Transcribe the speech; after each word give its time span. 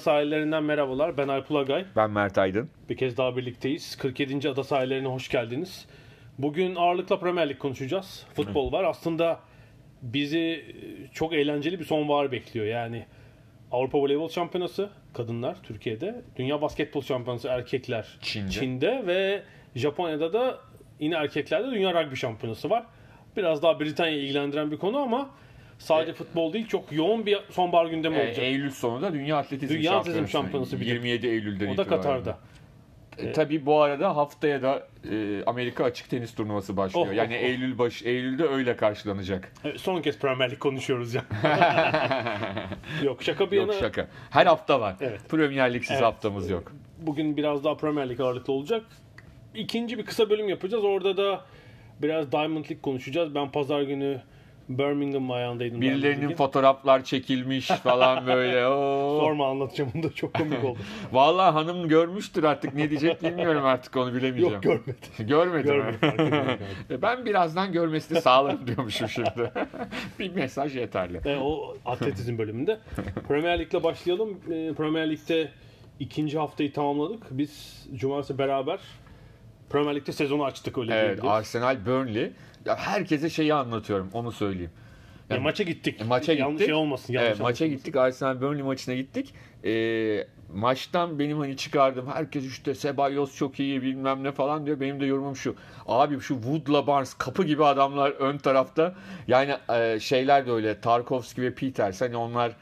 Sahillerinden 0.00 0.62
merhabalar. 0.64 1.16
Ben 1.18 1.28
Alp 1.28 1.50
Ulagay. 1.50 1.84
Ben 1.96 2.10
Mert 2.10 2.38
Aydın. 2.38 2.70
Bir 2.88 2.96
kez 2.96 3.16
daha 3.16 3.36
birlikteyiz. 3.36 3.96
47. 3.96 4.48
Ada 4.48 4.64
sahillerine 4.64 5.08
hoş 5.08 5.28
geldiniz. 5.28 5.86
Bugün 6.38 6.74
ağırlıkla 6.74 7.18
Premier 7.18 7.48
Lig 7.48 7.58
konuşacağız. 7.58 8.26
Futbol 8.34 8.72
var. 8.72 8.84
Aslında 8.84 9.40
bizi 10.02 10.64
çok 11.12 11.32
eğlenceli 11.34 11.80
bir 11.80 11.84
sonbahar 11.84 12.32
bekliyor. 12.32 12.66
Yani 12.66 13.06
Avrupa 13.72 13.98
Voleybol 13.98 14.28
Şampiyonası 14.28 14.90
kadınlar 15.14 15.56
Türkiye'de. 15.62 16.22
Dünya 16.36 16.62
Basketbol 16.62 17.02
Şampiyonası 17.02 17.48
erkekler 17.48 18.18
Çin'de. 18.22 19.02
ve 19.06 19.42
Japonya'da 19.74 20.32
da 20.32 20.58
yine 21.00 21.14
erkeklerde 21.14 21.70
Dünya 21.70 22.04
Rugby 22.04 22.14
Şampiyonası 22.14 22.70
var. 22.70 22.84
Biraz 23.36 23.62
daha 23.62 23.80
Britanya'yı 23.80 24.22
ilgilendiren 24.22 24.70
bir 24.70 24.76
konu 24.78 24.98
ama 24.98 25.30
sadece 25.80 26.12
futbol 26.12 26.52
değil 26.52 26.66
çok 26.68 26.92
yoğun 26.92 27.26
bir 27.26 27.38
sonbahar 27.50 27.86
gündemi 27.86 28.16
Ee, 28.16 28.26
olacak. 28.26 28.38
Eylül 28.38 28.70
sonunda 28.70 29.12
Dünya 29.12 29.36
Atletizm 29.36 29.74
Dünya 29.74 29.92
Atletizm 29.92 30.26
Şampiyonası. 30.26 30.32
Şampiyonası 30.32 30.80
bir 30.80 30.86
de. 30.86 30.90
27 30.90 31.26
Eylül'den 31.26 31.66
o 31.66 31.68
da 31.68 31.82
itibaren. 31.82 32.02
Katar'da. 32.02 32.38
E, 33.18 33.32
tabii 33.32 33.66
bu 33.66 33.82
arada 33.82 34.16
haftaya 34.16 34.62
da 34.62 34.86
e, 35.10 35.42
Amerika 35.46 35.84
Açık 35.84 36.10
Tenis 36.10 36.34
Turnuvası 36.34 36.76
başlıyor. 36.76 37.06
Oh, 37.10 37.14
yani 37.14 37.34
oh, 37.34 37.42
oh. 37.42 37.44
Eylül 37.44 37.78
baş 37.78 38.02
Eylül'de 38.02 38.44
öyle 38.44 38.76
karşılanacak. 38.76 39.52
Evet, 39.64 39.80
son 39.80 40.02
kez 40.02 40.18
Premier 40.18 40.50
Lig 40.50 40.58
konuşuyoruz 40.58 41.14
ya. 41.14 41.24
yok 43.02 43.22
şaka 43.22 43.50
bir 43.50 43.56
yok 43.56 43.68
yana. 43.70 43.80
şaka. 43.80 44.08
Her 44.30 44.46
hafta 44.46 44.80
var. 44.80 44.96
Evet. 45.00 45.20
Premier 45.28 45.74
Lig'siz 45.74 45.90
Evet. 45.90 46.02
haftamız 46.02 46.50
yok. 46.50 46.72
Bugün 46.98 47.36
biraz 47.36 47.64
daha 47.64 47.76
Premier 47.76 48.08
Lig 48.08 48.20
ağırlıklı 48.20 48.52
olacak. 48.52 48.82
İkinci 49.54 49.98
bir 49.98 50.04
kısa 50.04 50.30
bölüm 50.30 50.48
yapacağız. 50.48 50.84
Orada 50.84 51.16
da 51.16 51.44
biraz 52.02 52.32
Diamond 52.32 52.64
League 52.64 52.80
konuşacağız. 52.82 53.34
Ben 53.34 53.50
pazar 53.50 53.82
günü 53.82 54.20
Birmingham 54.78 55.30
ayağındaydım. 55.30 55.80
Birilerinin 55.80 56.34
fotoğraflar 56.34 57.04
çekilmiş 57.04 57.66
falan 57.66 58.26
böyle. 58.26 58.66
Oo. 58.68 59.20
Sorma 59.20 59.50
anlatacağım 59.50 59.90
bunu 59.94 60.02
da 60.02 60.12
çok 60.12 60.34
komik 60.34 60.64
oldu. 60.64 60.78
Vallahi 61.12 61.52
hanım 61.52 61.88
görmüştür 61.88 62.44
artık 62.44 62.74
ne 62.74 62.90
diyecek 62.90 63.22
bilmiyorum 63.22 63.64
artık 63.64 63.96
onu 63.96 64.14
bilemeyeceğim. 64.14 64.52
Yok 64.54 64.62
görmedi. 64.62 64.96
Görmedi 65.18 65.72
mi? 65.72 65.98
Görmedi, 66.00 66.58
ben 67.02 67.24
birazdan 67.24 67.72
görmesini 67.72 68.20
sağlarım 68.20 68.66
diyormuşum 68.66 69.08
şimdi. 69.08 69.52
bir 70.18 70.34
mesaj 70.34 70.76
yeterli. 70.76 71.20
E, 71.24 71.36
o 71.36 71.76
atletizm 71.86 72.38
bölümünde. 72.38 72.78
Premier 73.28 73.58
Lig'le 73.58 73.82
başlayalım. 73.82 74.30
E, 74.30 74.72
Premier 74.74 75.10
Lig'de 75.10 75.48
ikinci 76.00 76.38
haftayı 76.38 76.72
tamamladık. 76.72 77.22
Biz 77.30 77.86
cumartesi 77.94 78.38
beraber 78.38 78.78
Premier 79.70 79.94
Lig'de 79.96 80.12
sezonu 80.12 80.44
açtık 80.44 80.78
öyle 80.78 80.92
Evet 80.94 81.04
diyebiliriz. 81.04 81.30
Arsenal 81.30 81.86
Burnley. 81.86 82.32
Ya 82.66 82.76
herkese 82.76 83.30
şeyi 83.30 83.54
anlatıyorum 83.54 84.10
onu 84.12 84.32
söyleyeyim. 84.32 84.70
E, 85.30 85.38
maça 85.38 85.62
gittik. 85.62 86.00
E, 86.00 86.04
maça 86.04 86.32
Yanlış 86.32 86.52
gittik. 86.52 86.66
şey 86.66 86.74
olmasın. 86.74 87.12
Yanlış 87.12 87.28
Evet, 87.28 87.40
maça 87.40 87.66
gittik. 87.66 87.96
Arsenal 87.96 88.40
Burnley 88.40 88.62
maçına 88.62 88.94
gittik. 88.94 89.34
Ee, 89.64 90.26
maçtan 90.54 91.18
benim 91.18 91.38
hani 91.38 91.56
çıkardım. 91.56 92.06
Herkes 92.06 92.44
işte 92.46 92.74
Sebayos 92.74 93.36
çok 93.36 93.60
iyi 93.60 93.82
bilmem 93.82 94.24
ne 94.24 94.32
falan 94.32 94.66
diyor. 94.66 94.80
Benim 94.80 95.00
de 95.00 95.06
yorumum 95.06 95.36
şu. 95.36 95.54
Abi 95.86 96.20
şu 96.20 96.34
Wood'la 96.34 96.86
Barnes 96.86 97.14
kapı 97.14 97.44
gibi 97.44 97.64
adamlar 97.64 98.10
ön 98.10 98.38
tarafta. 98.38 98.94
Yani 99.28 99.54
e, 99.72 100.00
şeyler 100.00 100.46
de 100.46 100.52
öyle. 100.52 100.80
Tarkovski 100.80 101.42
ve 101.42 101.54
Peters. 101.54 102.00
Hani 102.00 102.16
onlar 102.16 102.52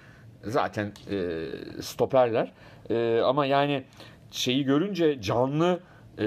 zaten 0.45 0.93
e, 1.11 1.47
stoperler. 1.83 2.53
E, 2.91 3.21
ama 3.25 3.47
yani 3.47 3.85
şeyi 4.31 4.65
görünce 4.65 5.23
canlı 5.23 5.81
e, 6.19 6.25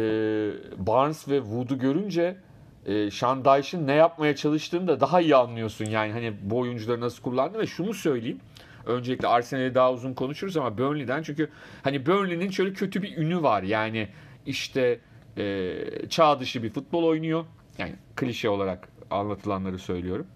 Barnes 0.78 1.28
ve 1.28 1.38
Wood'u 1.38 1.79
görünce 1.79 2.38
e, 2.85 3.12
Sean 3.12 3.46
Dyche'ın 3.46 3.88
ne 3.88 3.94
yapmaya 3.94 4.35
çalıştığını 4.35 4.88
da 4.88 5.00
daha 5.00 5.22
iyi 5.22 5.35
anlıyorsun 5.35 5.85
yani 5.85 6.12
hani 6.12 6.34
bu 6.41 6.57
oyuncuları 6.57 7.02
nasıl 7.02 7.24
kullandı 7.24 7.59
ve 7.59 7.68
şunu 7.68 7.94
söyleyeyim. 7.94 8.40
Öncelikle 8.85 9.28
Arsenal'i 9.28 9.75
daha 9.75 9.94
uzun 9.94 10.13
konuşuruz 10.13 10.57
ama 10.57 10.78
Burnley'den 10.78 11.24
çünkü 11.24 11.50
hani 11.84 12.06
Burnley'nin 12.06 12.50
şöyle 12.50 12.74
kötü 12.74 13.02
bir 13.02 13.18
ünü 13.18 13.44
var 13.44 13.63
yani 13.63 14.07
işte 14.46 15.00
e, 15.38 15.74
çağ 16.09 16.40
dışı 16.40 16.63
bir 16.63 16.69
futbol 16.69 17.03
oynuyor. 17.03 17.46
Yani 17.78 17.96
klişe 18.16 18.50
olarak 18.50 18.88
anlatılanları 19.12 19.79
söylüyorum. 19.79 20.28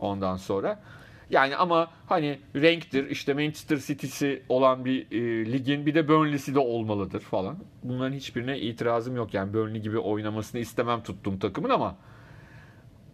Ondan 0.00 0.36
sonra 0.36 0.80
yani 1.30 1.56
ama 1.56 1.90
hani 2.06 2.38
renktir 2.56 3.10
işte 3.10 3.34
Manchester 3.34 3.76
City'si 3.76 4.42
olan 4.48 4.84
bir 4.84 5.06
e, 5.12 5.52
ligin 5.52 5.86
bir 5.86 5.94
de 5.94 6.08
Burnley'si 6.08 6.54
de 6.54 6.58
olmalıdır 6.58 7.20
falan. 7.20 7.58
Bunların 7.82 8.12
hiçbirine 8.16 8.58
itirazım 8.58 9.16
yok. 9.16 9.34
Yani 9.34 9.54
Burnley 9.54 9.80
gibi 9.80 9.98
oynamasını 9.98 10.60
istemem 10.60 11.02
tuttuğum 11.02 11.38
takımın 11.38 11.70
ama 11.70 11.96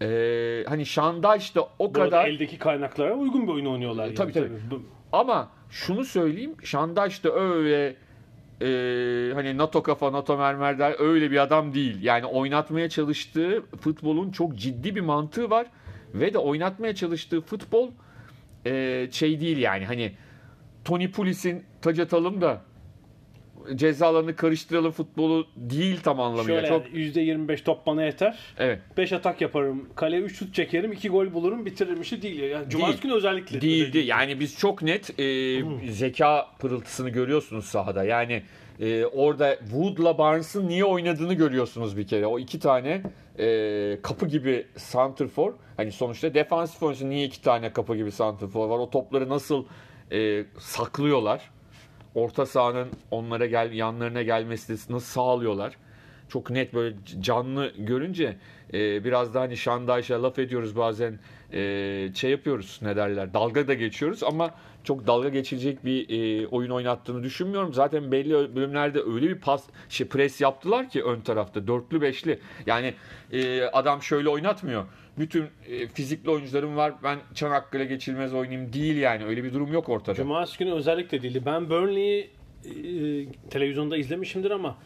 e, 0.03 0.65
hani 0.69 0.87
Şandaş 0.87 1.55
da 1.55 1.63
o 1.79 1.89
Bu 1.89 1.93
kadar 1.93 2.29
eldeki 2.29 2.59
kaynaklara 2.59 3.15
uygun 3.15 3.47
bir 3.47 3.53
oyun 3.53 3.67
oynuyorlar. 3.67 4.09
E, 4.09 4.15
tabii, 4.15 4.33
tabii. 4.33 4.51
Bu- 4.71 4.83
ama 5.13 5.49
şunu 5.71 6.05
söyleyeyim 6.05 6.55
Şandaş 6.65 7.25
da 7.25 7.33
öyle 7.33 7.97
e, 8.63 9.35
hani 9.35 9.59
NATO 9.59 9.83
kafa 9.83 10.13
NATO 10.13 10.37
mermer 10.37 10.79
der 10.79 10.95
öyle 10.99 11.31
bir 11.31 11.43
adam 11.43 11.75
değil. 11.75 12.03
Yani 12.03 12.27
oynatmaya 12.27 12.89
çalıştığı 12.89 13.63
futbolun 13.81 14.31
çok 14.31 14.55
ciddi 14.57 14.97
bir 14.97 15.01
mantığı 15.01 15.51
var 15.51 15.67
ve 16.15 16.35
de 16.35 16.39
oynatmaya 16.39 16.95
çalıştığı 16.95 17.41
futbol 17.41 17.91
e, 18.67 19.09
şey 19.13 19.41
değil 19.41 19.59
yani 19.59 19.85
hani 19.85 20.13
Tony 20.85 21.11
Pulis'in 21.11 21.65
taç 21.83 21.99
atalım 21.99 22.41
da 22.41 22.63
cezalarını 23.75 24.37
karıştıralım 24.37 24.93
futbolu 24.93 25.47
değil 25.57 26.01
tam 26.03 26.21
anlamıyla. 26.21 26.61
Şöyle 26.61 26.69
çok 26.69 26.95
yani 26.95 27.47
%25 27.47 27.65
top 27.65 27.87
bana 27.87 28.05
yeter. 28.05 28.39
evet. 28.59 28.79
5 28.97 29.13
atak 29.13 29.41
yaparım. 29.41 29.89
Kaleye 29.97 30.23
3 30.23 30.39
şut 30.39 30.55
çekerim. 30.55 30.93
2 30.93 31.09
gol 31.09 31.33
bulurum. 31.33 31.67
Bitiririm 31.67 32.01
işi 32.01 32.23
değil. 32.23 32.43
Yani 32.43 32.71
Cumartesi 32.71 33.03
günü 33.03 33.13
özellikle. 33.13 33.61
Değildi. 33.61 33.99
Yani 33.99 34.41
biz 34.41 34.59
çok 34.59 34.83
net 34.83 35.21
e, 35.21 35.59
zeka 35.91 36.47
pırıltısını 36.59 37.11
görüyorsunuz 37.11 37.65
sahada. 37.65 38.05
Yani 38.05 38.43
e, 38.81 39.07
orada 39.07 39.57
Wood'la 39.59 40.19
Barnes'ın 40.19 40.69
niye 40.69 40.85
oynadığını 40.85 41.35
görüyorsunuz 41.35 41.97
bir 41.97 42.07
kere. 42.07 42.27
O 42.27 42.39
iki 42.39 42.61
tane 42.61 43.03
e, 43.39 43.99
kapı 44.03 44.27
gibi 44.27 44.67
santrfor. 44.77 45.53
Hani 45.77 45.93
sonuçta 45.93 46.35
defansif 46.35 46.83
oyuncusu 46.83 47.09
niye 47.09 47.27
iki 47.27 47.43
tane 47.43 47.73
kapı 47.73 47.97
gibi 47.97 48.13
santrfor 48.13 48.69
var? 48.69 48.79
O 48.79 48.91
topları 48.91 49.29
nasıl 49.29 49.65
e, 50.13 50.45
saklıyorlar? 50.59 51.51
Orta 52.15 52.47
sahanın 52.47 52.89
onlara 53.11 53.47
gel 53.47 53.73
yanlarına 53.73 54.23
gelmesini 54.23 54.77
nasıl 54.77 55.07
sağlıyorlar? 55.07 55.77
Çok 56.29 56.51
net 56.51 56.75
böyle 56.75 56.97
canlı 57.21 57.73
görünce 57.79 58.37
e, 58.73 59.05
biraz 59.05 59.35
da 59.35 59.41
hani 59.41 59.57
Şandayş'a 59.57 60.23
laf 60.23 60.39
ediyoruz 60.39 60.77
bazen 60.77 61.19
e, 61.53 62.11
şey 62.15 62.31
yapıyoruz 62.31 62.79
ne 62.83 62.97
derler 62.97 63.35
dalga 63.35 63.69
da 63.69 63.75
geçiyoruz 63.75 64.23
ama 64.23 64.51
çok 64.87 65.07
dalga 65.07 65.29
geçilecek 65.29 65.85
bir 65.85 66.09
e, 66.09 66.47
oyun 66.47 66.71
oynattığını 66.71 67.23
düşünmüyorum. 67.23 67.75
Zaten 67.75 68.13
belli 68.13 68.57
bölümlerde 68.57 69.01
öyle 69.01 69.29
bir 69.29 69.41
pas 69.41 69.65
şey 69.89 70.07
pres 70.07 70.41
yaptılar 70.41 70.89
ki 70.89 71.03
ön 71.05 71.21
tarafta 71.21 71.67
dörtlü 71.67 72.01
beşli. 72.01 72.39
Yani 72.67 72.95
e, 73.33 73.63
adam 73.63 74.03
şöyle 74.03 74.29
oynatmıyor. 74.29 74.85
Bütün 75.19 75.45
e, 75.69 75.89
fizikli 75.89 76.31
oyuncularım 76.31 76.77
var. 76.77 76.95
Ben 77.03 77.19
Çanakkale 77.35 77.85
geçilmez 77.85 78.35
oynayayım 78.35 78.73
değil 78.73 78.97
yani. 78.97 79.25
Öyle 79.25 79.45
bir 79.45 79.53
durum 79.53 79.73
yok 79.73 79.89
ortada. 79.89 80.15
Cumartesi 80.15 80.59
günü 80.59 80.73
özellikle 80.73 81.23
değildi. 81.23 81.43
Ben 81.47 81.71
Burnley'i 81.71 82.31
e, 82.65 82.71
televizyonda 83.51 83.97
izlemişimdir 83.97 84.51
ama 84.51 84.77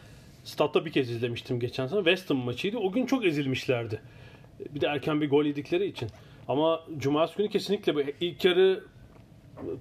statta 0.43 0.85
bir 0.85 0.91
kez 0.91 1.09
izlemiştim 1.09 1.59
geçen 1.59 1.87
sene. 1.87 1.99
West 1.99 2.29
Ham 2.29 2.37
maçıydı. 2.37 2.77
O 2.77 2.91
gün 2.91 3.05
çok 3.05 3.25
ezilmişlerdi. 3.25 4.01
Bir 4.69 4.81
de 4.81 4.87
erken 4.87 5.21
bir 5.21 5.29
gol 5.29 5.45
yedikleri 5.45 5.85
için. 5.85 6.09
Ama 6.47 6.81
cumartesi 6.97 7.37
günü 7.37 7.49
kesinlikle 7.49 7.95
bu 7.95 8.01
ilk 8.21 8.45
yarı 8.45 8.83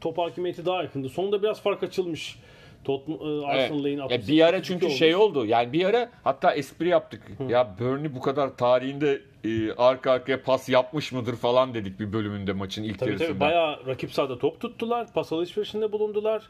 top 0.00 0.18
hakimiyeti 0.18 0.66
daha 0.66 0.82
yakındı. 0.82 1.08
Sonunda 1.08 1.42
biraz 1.42 1.62
fark 1.62 1.82
açılmış. 1.82 2.38
Tottenham 2.84 3.20
e, 3.22 3.32
Evet. 3.32 3.44
Arsenal'ın 3.44 3.88
Ya 3.88 4.02
68 4.04 4.28
bir 4.28 4.40
ara 4.46 4.62
çünkü 4.62 4.86
olmuş. 4.86 4.98
şey 4.98 5.16
oldu. 5.16 5.46
Yani 5.46 5.72
bir 5.72 5.84
ara 5.84 6.10
hatta 6.24 6.54
espri 6.54 6.88
yaptık. 6.88 7.22
Ya 7.48 7.74
Burnley 7.80 8.14
bu 8.14 8.20
kadar 8.20 8.56
tarihinde 8.56 9.20
e, 9.44 9.72
arka 9.72 10.10
arkaya 10.10 10.42
pas 10.42 10.68
yapmış 10.68 11.12
mıdır 11.12 11.36
falan 11.36 11.74
dedik 11.74 12.00
bir 12.00 12.12
bölümünde 12.12 12.52
maçın 12.52 12.82
ilk 12.82 12.98
Tabii 12.98 13.10
yarısında. 13.10 13.28
tabii 13.28 13.40
bayağı 13.40 13.86
rakip 13.86 14.12
sahada 14.12 14.38
top 14.38 14.60
tuttular. 14.60 15.12
Pas 15.14 15.32
alışverişinde 15.32 15.92
bulundular. 15.92 16.42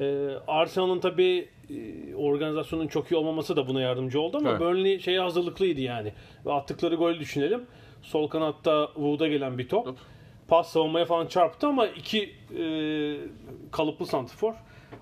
Ee, 0.00 0.28
Arsenal'ın 0.48 1.00
tabii 1.00 1.48
e, 1.70 2.14
organizasyonun 2.14 2.86
çok 2.88 3.12
iyi 3.12 3.16
olmaması 3.16 3.56
da 3.56 3.68
buna 3.68 3.80
yardımcı 3.80 4.20
oldu 4.20 4.36
ama 4.36 4.50
Evet. 4.50 4.60
Burnley 4.60 4.98
şeye 5.00 5.20
hazırlıklıydı 5.20 5.80
yani. 5.80 6.12
Ve 6.46 6.52
attıkları 6.52 6.94
golü 6.94 7.18
düşünelim. 7.20 7.62
Sol 8.02 8.28
kanatta 8.28 8.86
Wood'a 8.94 9.28
gelen 9.28 9.58
bir 9.58 9.68
top. 9.68 9.96
Pas 10.48 10.68
savunmaya 10.68 11.04
falan 11.04 11.26
çarptı 11.26 11.66
ama 11.66 11.86
iki 11.86 12.34
e, 12.58 12.64
kalıplı 13.70 14.06
santifor 14.06 14.54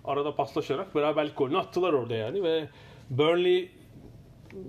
arada 0.04 0.34
paslaşarak 0.34 0.94
beraberlik 0.94 1.36
golünü 1.36 1.58
attılar 1.58 1.92
orada 1.92 2.14
yani 2.14 2.42
ve 2.42 2.68
Burnley 3.10 3.70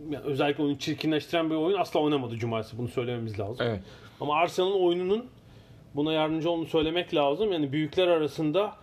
yani 0.09 0.23
özellikle 0.23 0.63
oyunu 0.63 0.79
çirkinleştiren 0.79 1.49
bir 1.49 1.55
oyun 1.55 1.77
asla 1.77 1.99
oynamadı 1.99 2.35
cumartesi. 2.35 2.77
Bunu 2.77 2.87
söylememiz 2.87 3.39
lazım. 3.39 3.67
Evet. 3.69 3.81
Ama 4.21 4.35
Arsenal'ın 4.35 4.81
oyununun 4.81 5.25
buna 5.95 6.13
yardımcı 6.13 6.49
olduğunu 6.49 6.65
söylemek 6.65 7.15
lazım. 7.15 7.53
Yani 7.53 7.71
büyükler 7.71 8.07
arasında 8.07 8.75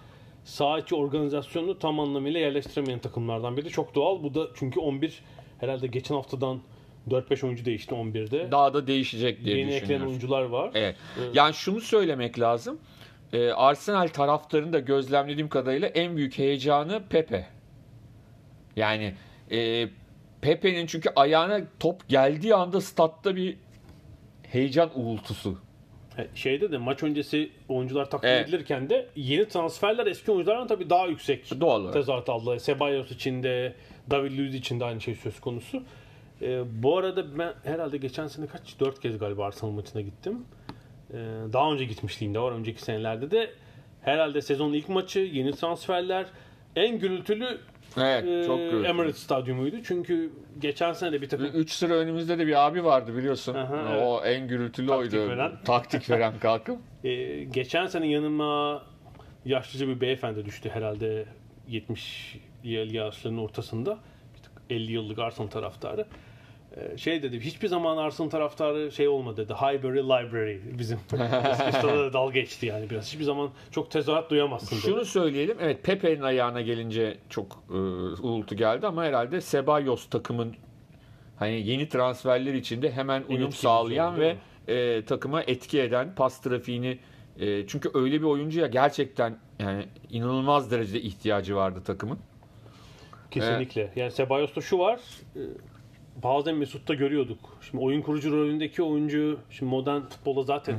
sağ 0.45 0.79
içi 0.79 0.95
organizasyonunu 0.95 1.79
tam 1.79 2.01
anlamıyla 2.01 2.41
yerleştiremeyen 2.41 3.01
takımlardan 3.01 3.57
biri. 3.57 3.71
Çok 3.71 3.95
doğal. 3.95 4.23
Bu 4.23 4.35
da 4.35 4.49
çünkü 4.55 4.81
11 4.81 5.23
herhalde 5.61 5.87
geçen 5.87 6.15
haftadan 6.15 6.61
4-5 7.11 7.47
oyuncu 7.47 7.65
değişti 7.65 7.95
11'de. 7.95 8.51
Daha 8.53 8.75
da 8.75 8.87
değişecek 8.87 9.45
diye 9.45 9.57
Yeni 9.59 9.67
eklenen 9.69 9.81
düşünüyorum. 9.83 10.09
oyuncular 10.09 10.43
var. 10.43 10.71
Evet. 10.75 10.97
Yani 11.35 11.55
şunu 11.55 11.81
söylemek 11.81 12.41
lazım. 12.41 12.79
Ee, 13.33 13.51
Arsenal 13.51 14.09
taraftarının 14.09 14.73
da 14.73 14.79
gözlemlediğim 14.79 15.49
kadarıyla 15.49 15.89
en 15.89 16.17
büyük 16.17 16.39
heyecanı 16.39 17.03
Pepe. 17.11 17.47
Yani 18.77 19.15
e, 19.51 19.89
Pepe'nin 20.41 20.87
çünkü 20.87 21.11
ayağına 21.17 21.61
top 21.81 22.09
geldiği 22.09 22.55
anda 22.55 22.81
statta 22.81 23.37
bir 23.37 23.57
heyecan 24.53 24.91
uğultusu. 24.95 25.59
E, 26.19 26.27
Şeyde 26.35 26.73
de 26.73 26.79
maç 26.79 27.03
öncesi 27.03 27.51
oyuncular 27.69 28.11
takdim 28.11 28.31
Evet. 28.31 28.49
edilirken 28.49 28.91
de 28.91 29.07
yeni 29.17 29.49
transferler 29.49 30.07
eski 30.07 30.33
oyunculardan 30.33 30.67
tabii 30.67 30.91
daha 30.91 31.07
yüksek 31.07 31.61
Doğal 31.61 31.81
olarak. 31.81 31.93
tezahürat 31.95 32.29
aldı. 32.29 32.61
Sebayos 32.61 33.11
için 33.11 33.43
de 33.43 33.75
David 34.11 34.39
Luiz 34.39 34.55
için 34.55 34.81
de 34.81 34.85
aynı 34.85 35.01
şey 35.01 35.15
söz 35.15 35.41
konusu. 35.41 35.83
E, 36.45 36.83
bu 36.83 36.99
arada 36.99 37.39
ben 37.39 37.53
herhalde 37.65 37.97
geçen 37.97 38.27
sene 38.27 38.47
kaç? 38.47 38.81
4 38.81 39.01
kez 39.01 39.19
galiba 39.19 39.47
Arsenal 39.47 39.73
maçına 39.73 40.03
gittim. 40.03 40.39
E, 41.11 41.17
daha 41.53 41.73
önce 41.73 41.85
gitmişliğim 41.85 42.35
de 42.35 42.39
var. 42.39 42.53
Önceki 42.53 42.83
senelerde 42.83 43.31
de 43.31 43.51
herhalde 44.03 44.43
sezonun 44.43 44.73
ilk 44.73 44.89
maçı, 44.89 45.21
yeni 45.21 45.53
transferler 45.53 46.27
en 46.77 46.99
gürültülü 46.99 47.59
Evet, 47.97 48.25
e, 48.25 48.47
çok 48.47 48.59
gürültülü. 48.59 48.87
Emirates 48.87 49.17
Stadyumuydu. 49.17 49.77
Çünkü 49.83 50.31
geçen 50.59 50.93
sene 50.93 51.13
de 51.13 51.23
bir 51.23 51.29
takım 51.29 51.47
3 51.47 51.73
sıra 51.73 51.95
önümüzde 51.95 52.39
de 52.39 52.47
bir 52.47 52.67
abi 52.67 52.85
vardı 52.85 53.17
biliyorsun. 53.17 53.55
Aha, 53.55 53.99
o 53.99 54.25
en 54.25 54.49
gürültülü 54.49 54.87
Taktik 54.87 55.21
oydu. 55.21 55.31
veren. 55.31 55.53
Taktik 55.65 56.11
veren 56.11 56.39
kalkıp. 56.39 56.79
Ee, 57.05 57.45
geçen 57.53 57.87
sene 57.87 58.07
yanıma 58.07 58.83
yaşlıca 59.45 59.89
bir 59.89 60.01
beyefendi 60.01 60.45
düştü 60.45 60.69
herhalde 60.69 61.27
70 61.69 62.39
yaşlarının 62.65 63.39
ortasında. 63.39 63.99
İşte 64.35 64.49
50 64.71 64.93
yıllık 64.93 65.19
Arsenal 65.19 65.49
taraftarı. 65.49 66.07
Ee, 66.77 66.99
şey 66.99 67.23
dedi, 67.23 67.41
hiçbir 67.41 67.69
zaman 67.69 67.97
Arsenal 67.97 68.31
taraftarı 68.31 68.93
şey 68.93 69.09
olmadı 69.09 69.45
dedi. 69.45 69.55
Highbury 69.55 69.99
Library 69.99 70.59
bizim. 70.79 70.99
İsviçre'de 71.53 71.99
de 71.99 72.13
dalga 72.13 72.33
geçti 72.33 72.67
yani 72.67 72.91
biraz. 72.91 73.07
Hiçbir 73.07 73.25
zaman 73.25 73.51
çok 73.71 73.91
tezahürat 73.91 74.31
duyamazsın 74.31 74.77
dedi. 74.77 74.87
Şunu 74.87 75.05
söyleyelim. 75.05 75.57
Evet 75.61 75.83
Pepe'nin 75.83 76.23
ayağına 76.23 76.61
gelince 76.61 77.19
çok 77.31 77.65
e, 77.71 77.75
uğultu 78.23 78.55
geldi 78.57 78.87
ama 78.87 79.05
herhalde 79.05 79.41
Sebayos 79.41 80.09
takımın 80.09 80.55
hani 81.39 81.69
yeni 81.69 81.89
transferler 81.89 82.55
içinde 82.55 82.93
hemen 82.93 83.23
uyum 83.29 83.43
etkili 83.43 83.61
sağlayan 83.61 84.17
değil 84.17 84.37
ve 84.69 84.75
e, 84.75 85.05
takıma 85.05 85.43
etki 85.43 85.81
eden 85.81 86.15
pas 86.15 86.41
trafiğini 86.41 86.99
e, 87.41 87.67
çünkü 87.67 87.91
öyle 87.95 88.21
bir 88.21 88.27
oyuncuya 88.27 88.67
gerçekten 88.67 89.39
yani 89.59 89.85
inanılmaz 90.11 90.71
derecede 90.71 91.01
ihtiyacı 91.01 91.57
vardı 91.57 91.83
takımın. 91.85 92.19
Kesinlikle. 93.31 93.93
Yani 93.97 94.11
Sebayos'ta 94.11 94.61
şu 94.61 94.79
var. 94.79 95.01
e, 95.37 95.41
Bazen 96.23 96.55
Mesut'ta 96.55 96.95
görüyorduk. 96.95 97.39
Şimdi 97.71 97.85
oyun 97.85 98.03
kurucu 98.03 98.33
rolündeki 98.33 98.83
oyuncu 98.83 99.39
şimdi 99.51 99.71
modern 99.71 100.01
futbolda 100.01 100.43
zaten 100.43 100.77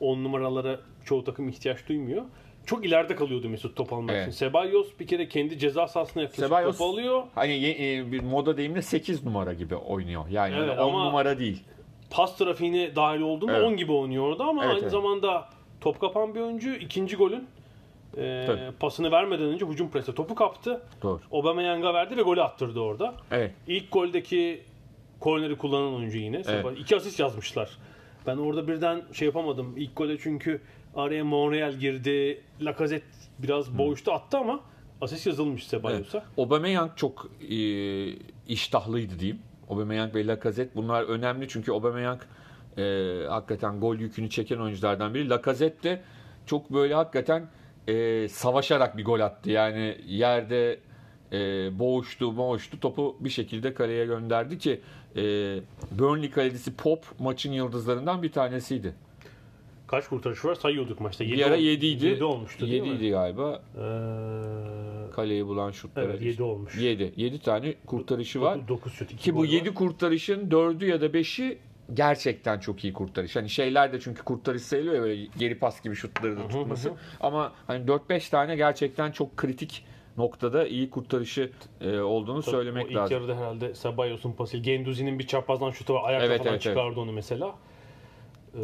10 0.00 0.24
numaralara 0.24 0.80
çoğu 1.04 1.24
takım 1.24 1.48
ihtiyaç 1.48 1.88
duymuyor. 1.88 2.22
Çok 2.66 2.86
ileride 2.86 3.16
kalıyordu 3.16 3.48
Mesut 3.48 3.76
top 3.76 3.92
almak 3.92 4.14
Evet. 4.14 4.22
için. 4.28 4.38
Sebayos 4.38 4.88
bir 5.00 5.06
kere 5.06 5.28
kendi 5.28 5.58
ceza 5.58 5.86
sahasına 5.88 6.22
yaklaşıp 6.22 6.44
Sebayos- 6.44 6.78
top 6.78 6.80
alıyor. 6.80 7.22
Hani 7.34 7.52
e, 7.78 8.12
bir 8.12 8.20
moda 8.22 8.56
deyimle 8.56 8.82
8 8.82 9.24
numara 9.24 9.52
gibi 9.52 9.74
oynuyor. 9.76 10.24
Yani 10.30 10.54
Evet, 10.58 10.68
öyle 10.70 10.80
10 10.80 10.88
ama- 10.88 11.04
numara 11.04 11.38
değil. 11.38 11.62
Pas 12.10 12.36
trafiğine 12.38 12.96
dahil 12.96 13.20
olduğunda 13.20 13.52
Evet. 13.56 13.66
10 13.66 13.76
gibi 13.76 13.92
oynuyor 13.92 14.24
orada 14.24 14.44
ama 14.44 14.62
Evet, 14.64 14.70
aynı 14.74 14.82
evet. 14.82 14.92
zamanda 14.92 15.48
top 15.80 16.00
kapan 16.00 16.34
bir 16.34 16.40
oyuncu. 16.40 16.74
ikinci 16.74 17.16
golün 17.16 17.46
e, 18.18 18.44
Tabii. 18.46 18.60
pasını 18.80 19.10
vermeden 19.10 19.46
önce 19.46 19.66
hücum 19.66 19.90
presi 19.90 20.14
topu 20.14 20.34
kaptı. 20.34 20.82
Doğru. 21.02 21.20
Aubameyang'a 21.32 21.94
verdi 21.94 22.16
ve 22.16 22.22
golü 22.22 22.42
attırdı 22.42 22.80
orada. 22.80 23.14
Evet. 23.30 23.52
İlk 23.66 23.92
goldeki 23.92 24.60
korneri 25.20 25.58
kullanan 25.58 25.94
oyuncu 25.94 26.18
yine. 26.18 26.42
Evet. 26.48 26.66
İki 26.78 26.96
asist 26.96 27.20
yazmışlar. 27.20 27.78
Ben 28.26 28.36
orada 28.36 28.68
birden 28.68 29.02
şey 29.12 29.26
yapamadım. 29.26 29.74
İlk 29.76 29.96
gole 29.96 30.18
çünkü 30.18 30.60
araya 30.96 31.24
Monreal 31.24 31.72
girdi. 31.72 32.40
Lacazette 32.60 33.06
biraz 33.38 33.78
boğuştu 33.78 34.12
attı 34.12 34.38
ama 34.38 34.60
asist 35.00 35.26
yazılmış 35.26 35.66
Sebayos'a. 35.66 36.24
Aubameyang 36.38 36.90
çok 36.96 37.30
e, 37.50 37.56
iştahlıydı 38.48 39.18
diyeyim. 39.18 39.38
Aubameyang 39.70 40.14
ve 40.14 40.26
Lacazette 40.26 40.74
bunlar 40.74 41.02
önemli 41.02 41.48
çünkü 41.48 41.72
Aubameyang 41.72 42.20
e, 42.78 42.82
hakikaten 43.28 43.80
gol 43.80 43.96
yükünü 43.96 44.30
çeken 44.30 44.58
oyunculardan 44.58 45.14
biri. 45.14 45.28
Lacazette 45.28 45.90
de 45.90 46.02
çok 46.46 46.72
böyle 46.72 46.94
hakikaten 46.94 47.48
e, 47.88 48.28
savaşarak 48.28 48.96
bir 48.96 49.04
gol 49.04 49.20
attı. 49.20 49.50
Yani 49.50 49.98
yerde 50.06 50.80
e, 51.32 51.36
boğuştu, 51.78 52.36
boğuştu 52.36 52.80
topu 52.80 53.16
bir 53.20 53.30
şekilde 53.30 53.74
kaleye 53.74 54.06
gönderdi 54.06 54.58
ki 54.58 54.80
e, 55.16 55.22
Burnley 55.98 56.30
kalecisi 56.30 56.76
Pop 56.76 57.04
maçın 57.18 57.52
yıldızlarından 57.52 58.22
bir 58.22 58.32
tanesiydi. 58.32 58.94
Kaç 59.86 60.08
kurtarış 60.08 60.44
var 60.44 60.54
sayıyorduk 60.54 61.00
maçta. 61.00 61.24
Bir 61.24 61.46
ara 61.46 61.54
ol- 61.54 61.58
7 61.58 61.86
idi. 61.86 62.06
yedi 62.06 62.24
olmuştu 62.24 62.60
değil 62.66 62.72
7 62.84 62.90
mi? 62.90 62.96
idi 62.96 63.10
galiba. 63.10 63.62
Ee, 63.76 65.10
Kaleyi 65.12 65.46
bulan 65.46 65.70
şutları. 65.70 66.06
evet 66.06 66.22
7 66.22 66.42
olmuş. 66.42 66.76
7. 66.76 67.12
7 67.16 67.38
tane 67.38 67.74
kurtarışı 67.86 68.40
var. 68.40 68.68
9 68.68 68.92
şut. 68.92 69.16
Ki 69.16 69.34
bu 69.34 69.36
gol 69.38 69.44
var. 69.44 69.48
7 69.52 69.74
kurtarışın 69.74 70.50
4'ü 70.50 70.84
ya 70.84 71.00
da 71.00 71.06
5'i 71.06 71.58
gerçekten 71.94 72.58
çok 72.60 72.84
iyi 72.84 72.92
kurtarış. 72.92 73.36
Hani 73.36 73.48
şeyler 73.50 73.92
de 73.92 74.00
çünkü 74.00 74.22
kurtarış 74.22 74.62
sayılıyor 74.62 74.94
ya 74.94 75.02
böyle 75.02 75.26
geri 75.38 75.58
pas 75.58 75.82
gibi 75.82 75.94
şutları 75.94 76.36
da 76.38 76.48
tutması. 76.48 76.92
Ama 77.20 77.52
hani 77.66 77.84
4-5 77.86 78.30
tane 78.30 78.56
gerçekten 78.56 79.12
çok 79.12 79.36
kritik 79.36 79.84
noktada 80.18 80.66
iyi 80.66 80.90
kurtarışı 80.90 81.50
e, 81.80 82.00
olduğunu 82.00 82.42
Tabii 82.42 82.50
söylemek 82.50 82.86
o 82.86 82.88
ilk 82.88 82.96
lazım. 82.96 83.16
yarıda 83.16 83.36
herhalde 83.36 83.74
Sebayos'un 83.74 84.32
pası. 84.32 84.58
Genduzi'nin 84.58 85.18
bir 85.18 85.26
çaprazdan 85.26 85.70
şutu 85.70 85.94
var. 85.94 86.08
Ayakta 86.08 86.26
Evet, 86.26 86.38
falan 86.38 86.52
evet, 86.52 86.62
çıkardı 86.62 87.00
onu 87.00 87.12
mesela. 87.12 87.54
Ee, 88.54 88.58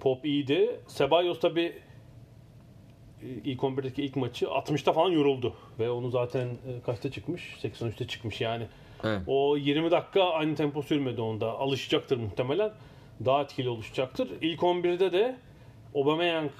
Pop 0.00 0.24
iyiydi. 0.26 0.80
Sebayos 0.86 1.40
tabi 1.40 1.72
ilk 3.44 3.60
11'deki 3.60 4.02
ilk 4.02 4.16
maçı 4.16 4.46
60'ta 4.46 4.92
falan 4.92 5.10
yoruldu. 5.10 5.54
Ve 5.78 5.90
onu 5.90 6.10
zaten 6.10 6.46
e, 6.48 6.80
kaçta 6.86 7.10
çıkmış? 7.10 7.56
83'te 7.62 8.06
çıkmış 8.06 8.40
yani. 8.40 8.66
Evet. 9.04 9.20
O 9.26 9.56
20 9.56 9.90
dakika 9.90 10.22
aynı 10.24 10.54
tempo 10.54 10.82
sürmedi 10.82 11.20
onda. 11.20 11.50
Alışacaktır 11.58 12.16
muhtemelen. 12.16 12.72
Daha 13.24 13.42
etkili 13.42 13.68
oluşacaktır. 13.68 14.28
İlk 14.40 14.60
11'de 14.60 15.12
de 15.12 15.36
Aubameyang 15.94 16.50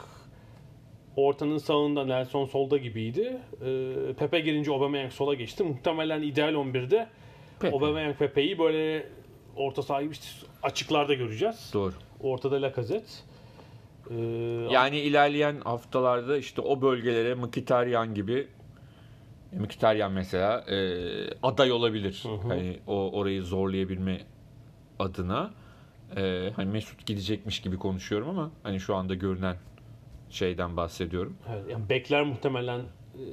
ortanın 1.16 1.58
sağında 1.58 2.04
Nelson 2.04 2.44
solda 2.46 2.76
gibiydi. 2.76 3.38
Ee, 3.64 4.12
Pepe 4.18 4.40
girince 4.40 4.72
Aubameyang 4.72 5.12
sola 5.12 5.34
geçti. 5.34 5.62
Muhtemelen 5.62 6.22
ideal 6.22 6.54
11'de 6.54 7.08
Pepe. 7.60 7.76
Aubameyang 7.76 8.16
Pepe'yi 8.16 8.58
böyle 8.58 9.08
orta 9.56 9.82
saha 9.82 10.02
işte 10.02 10.26
açıklarda 10.62 11.14
göreceğiz. 11.14 11.70
Doğru. 11.74 11.92
Ortada 12.20 12.62
Lacazette. 12.62 13.12
Ee, 14.10 14.14
Yani 14.70 14.98
ilerleyen 14.98 15.60
haftalarda 15.64 16.36
işte 16.38 16.60
o 16.60 16.82
bölgelere 16.82 17.34
Mkhitaryan 17.34 18.14
gibi 18.14 18.48
Mkhitaryan 19.52 20.12
mesela 20.12 20.60
e, 20.60 20.76
aday 21.42 21.72
olabilir. 21.72 22.22
Hani 22.48 22.78
o 22.86 23.10
orayı 23.12 23.42
zorlayabilme 23.42 24.20
adına. 24.98 25.50
E, 26.16 26.50
hani 26.56 26.70
Mesut 26.70 27.06
gidecekmiş 27.06 27.60
gibi 27.60 27.76
konuşuyorum 27.78 28.28
ama 28.28 28.50
hani 28.62 28.80
şu 28.80 28.94
anda 28.94 29.14
görünen 29.14 29.56
şeyden 30.30 30.76
bahsediyorum. 30.76 31.36
Evet, 31.54 31.64
yani 31.70 31.88
bekler 31.88 32.22
muhtemelen 32.22 32.80
e, 32.80 33.24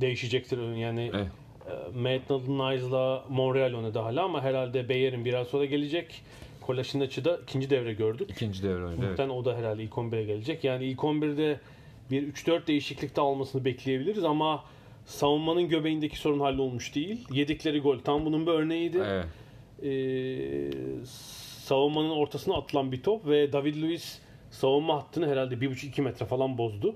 değişecektir. 0.00 0.74
Yani 0.74 1.10
Evet. 1.14 1.26
e, 1.94 1.98
Maitland 1.98 2.48
Nice'la 2.48 3.24
Monreal 3.28 3.74
oynadı 3.74 3.98
hala 3.98 4.24
ama 4.24 4.42
herhalde 4.42 4.88
Bayer'in 4.88 5.24
biraz 5.24 5.48
sonra 5.48 5.64
gelecek. 5.64 6.22
Kolaşinaç'ı 6.60 7.24
da 7.24 7.36
ikinci 7.36 7.70
devre 7.70 7.92
gördük. 7.92 8.30
İkinci 8.30 8.62
devre 8.62 8.84
oynadı. 8.84 9.14
Evet. 9.18 9.30
O 9.30 9.44
da 9.44 9.56
herhalde 9.56 9.82
ilk 9.82 9.92
11'e 9.92 10.24
gelecek. 10.24 10.64
Yani 10.64 10.84
ilk 10.84 10.98
11'de 10.98 11.60
bir 12.10 12.32
3-4 12.32 12.66
değişiklikte 12.66 13.20
almasını 13.20 13.64
bekleyebiliriz 13.64 14.24
ama 14.24 14.64
savunmanın 15.06 15.68
göbeğindeki 15.68 16.18
sorun 16.18 16.40
hallolmuş 16.40 16.94
değil. 16.94 17.26
Yedikleri 17.32 17.80
gol 17.80 17.98
tam 17.98 18.24
bunun 18.24 18.46
bir 18.46 18.52
örneğiydi. 18.52 19.02
Evet. 19.06 19.26
Ee, 19.82 21.04
savunmanın 21.64 22.10
ortasına 22.10 22.56
atılan 22.56 22.92
bir 22.92 23.02
top 23.02 23.26
ve 23.26 23.52
David 23.52 23.82
Luiz 23.82 24.22
savunma 24.50 24.96
hattını 24.96 25.28
herhalde 25.28 25.54
1,5-2 25.54 26.02
metre 26.02 26.26
falan 26.26 26.58
bozdu. 26.58 26.94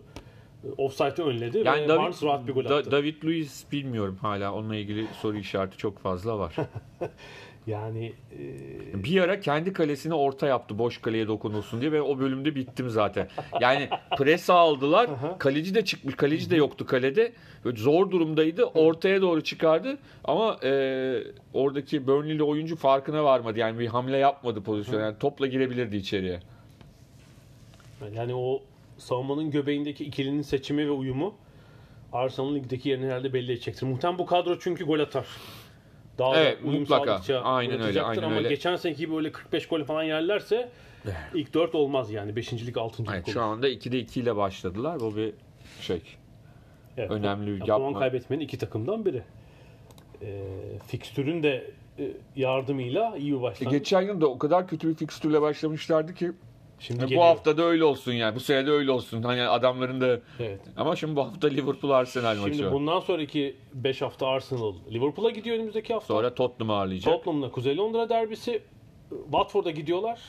Offside'ı 0.79 1.25
önledi 1.27 1.59
Yani 1.59 1.83
ve 1.83 1.89
David, 1.89 1.99
Barnes 1.99 2.23
rahat 2.23 2.47
bir 2.47 2.53
gol 2.53 2.65
Da- 2.69 2.77
attı. 2.77 2.91
David 2.91 3.25
Luiz 3.25 3.65
bilmiyorum 3.73 4.19
hala 4.21 4.53
onunla 4.55 4.77
ilgili 4.77 5.07
soru 5.23 5.37
işareti 5.37 5.77
çok 5.77 5.99
fazla 5.99 6.39
var. 6.39 6.57
yani 7.67 8.13
e, 8.95 9.05
Bir 9.05 9.21
ara 9.21 9.41
kendi 9.41 9.73
kalesine 9.73 10.15
orta 10.15 10.47
yaptı 10.47 10.79
boş 10.79 10.99
kaleye 10.99 11.29
dokunulsun 11.29 11.81
diye 11.81 11.93
ve 11.93 12.03
o 12.03 12.19
bölümde 12.19 12.55
bittim 12.55 12.89
zaten. 12.91 13.29
Yani 13.61 13.89
pres 14.19 14.51
aldılar. 14.51 15.11
kaleci 15.39 15.75
de 15.75 15.85
çıkmış. 15.85 16.15
Kaleci 16.15 16.51
de 16.51 16.57
yoktu 16.57 16.87
kalede. 16.87 17.33
Böyle 17.65 17.77
zor 17.77 18.11
durumdaydı. 18.11 18.65
Ortaya 18.65 19.23
doğru 19.23 19.41
çıkardı. 19.45 19.99
Ama 20.25 20.57
e, 20.63 20.71
oradaki 21.55 22.07
Burnley'li 22.07 22.43
oyuncu 22.43 22.77
farkına 22.77 23.25
varmadı. 23.25 23.59
Yani 23.59 23.79
bir 23.79 23.87
hamle 23.87 24.17
yapmadı 24.17 24.63
pozisyon. 24.63 25.01
Yani 25.01 25.19
topla 25.19 25.47
girebilirdi 25.47 25.97
içeriye. 25.97 26.41
Yani 28.13 28.35
o 28.35 28.63
savunmanın 28.99 29.51
göbeğindeki 29.51 30.05
ikilinin 30.05 30.43
seçimi 30.43 30.87
ve 30.87 30.91
uyumu 30.91 31.35
Arsenal'ın 32.13 32.55
ligdeki 32.55 32.89
yerini 32.89 33.07
herhalde 33.07 33.33
belli 33.33 33.53
edecektir. 33.53 33.87
Muhtemelen 33.87 34.19
bu 34.19 34.27
kadro 34.27 34.59
çünkü 34.59 34.85
gol 34.85 35.01
atar. 35.01 35.27
Daha 36.19 36.37
Evet, 36.37 36.63
da 36.63 36.67
uyum 36.69 36.81
mutlaka. 36.81 37.41
Aynen 37.43 37.81
öyle, 37.83 38.03
aynen 38.03 38.23
ama 38.23 38.37
öyle. 38.37 38.49
geçen 38.49 38.77
seneki 38.77 39.13
böyle 39.13 39.33
45 39.33 39.67
gol 39.69 39.85
falan 39.85 40.03
yerlerse 40.03 40.69
ilk 41.35 41.55
4 41.55 41.75
olmaz 41.75 42.11
yani. 42.13 42.37
5. 42.37 42.53
lig 42.53 42.79
6. 42.79 43.03
lig 43.03 43.09
Evet, 43.13 43.25
olur. 43.25 43.33
şu 43.33 43.43
anda 43.43 43.69
2'de 43.69 43.99
2 43.99 44.21
ile 44.21 44.37
başladılar. 44.37 45.01
Bu 45.01 45.17
bir 45.17 45.33
şey. 45.81 46.03
Evet, 46.97 47.11
önemli 47.11 47.47
bir 47.47 47.53
ya, 47.61 47.67
yapma. 47.67 47.79
Puan 47.79 47.95
kaybetmenin 48.01 48.41
iki 48.45 48.59
takımdan 48.59 49.05
biri. 49.05 49.23
E, 50.23 50.45
fikstürün 50.87 51.43
de 51.43 51.71
e, 51.99 52.11
yardımıyla 52.37 53.17
iyi 53.17 53.33
bir 53.33 53.39
E, 53.39 53.43
başlangıç. 53.43 53.79
geçen 53.79 54.01
yıl 54.03 54.21
da 54.21 54.27
o 54.27 54.39
kadar 54.39 54.69
kötü 54.69 54.89
bir 54.89 54.95
fikstürle 54.95 55.43
başlamışlardı 55.43 56.15
ki 56.15 56.33
Şimdi 56.87 57.03
bu 57.03 57.07
geliyor. 57.07 57.23
hafta 57.25 57.57
da 57.59 57.63
öyle 57.63 57.85
olsun 57.85 58.13
yani. 58.13 58.35
Bu 58.37 58.41
sene 58.41 58.67
de 58.67 58.71
öyle 58.71 58.91
olsun. 58.91 59.23
Hani 59.23 59.43
adamların 59.43 60.01
da 60.01 60.21
Evet. 60.41 60.61
ama 60.77 60.97
şimdi 60.97 61.17
bu 61.17 61.25
hafta 61.25 61.49
Liverpool 61.49 61.91
Arsenal 61.93 62.37
maçı. 62.37 62.55
Şimdi 62.55 62.67
var. 62.67 62.73
bundan 62.73 63.01
sonraki 63.01 63.57
5 63.75 64.03
hafta 64.03 64.27
Arsenal 64.29 64.75
Liverpool'a 64.93 65.31
gidiyor 65.31 65.57
önümüzdeki 65.57 65.93
hafta. 65.95 66.15
Sonra 66.15 66.35
Tottenham'ı 66.35 66.79
ağırlayacak. 66.79 67.15
Tottenham'la 67.15 67.51
Kuzey 67.51 67.77
Londra 67.77 68.09
derbisi 68.09 68.63
Watford'a 69.25 69.71
gidiyorlar. 69.71 70.21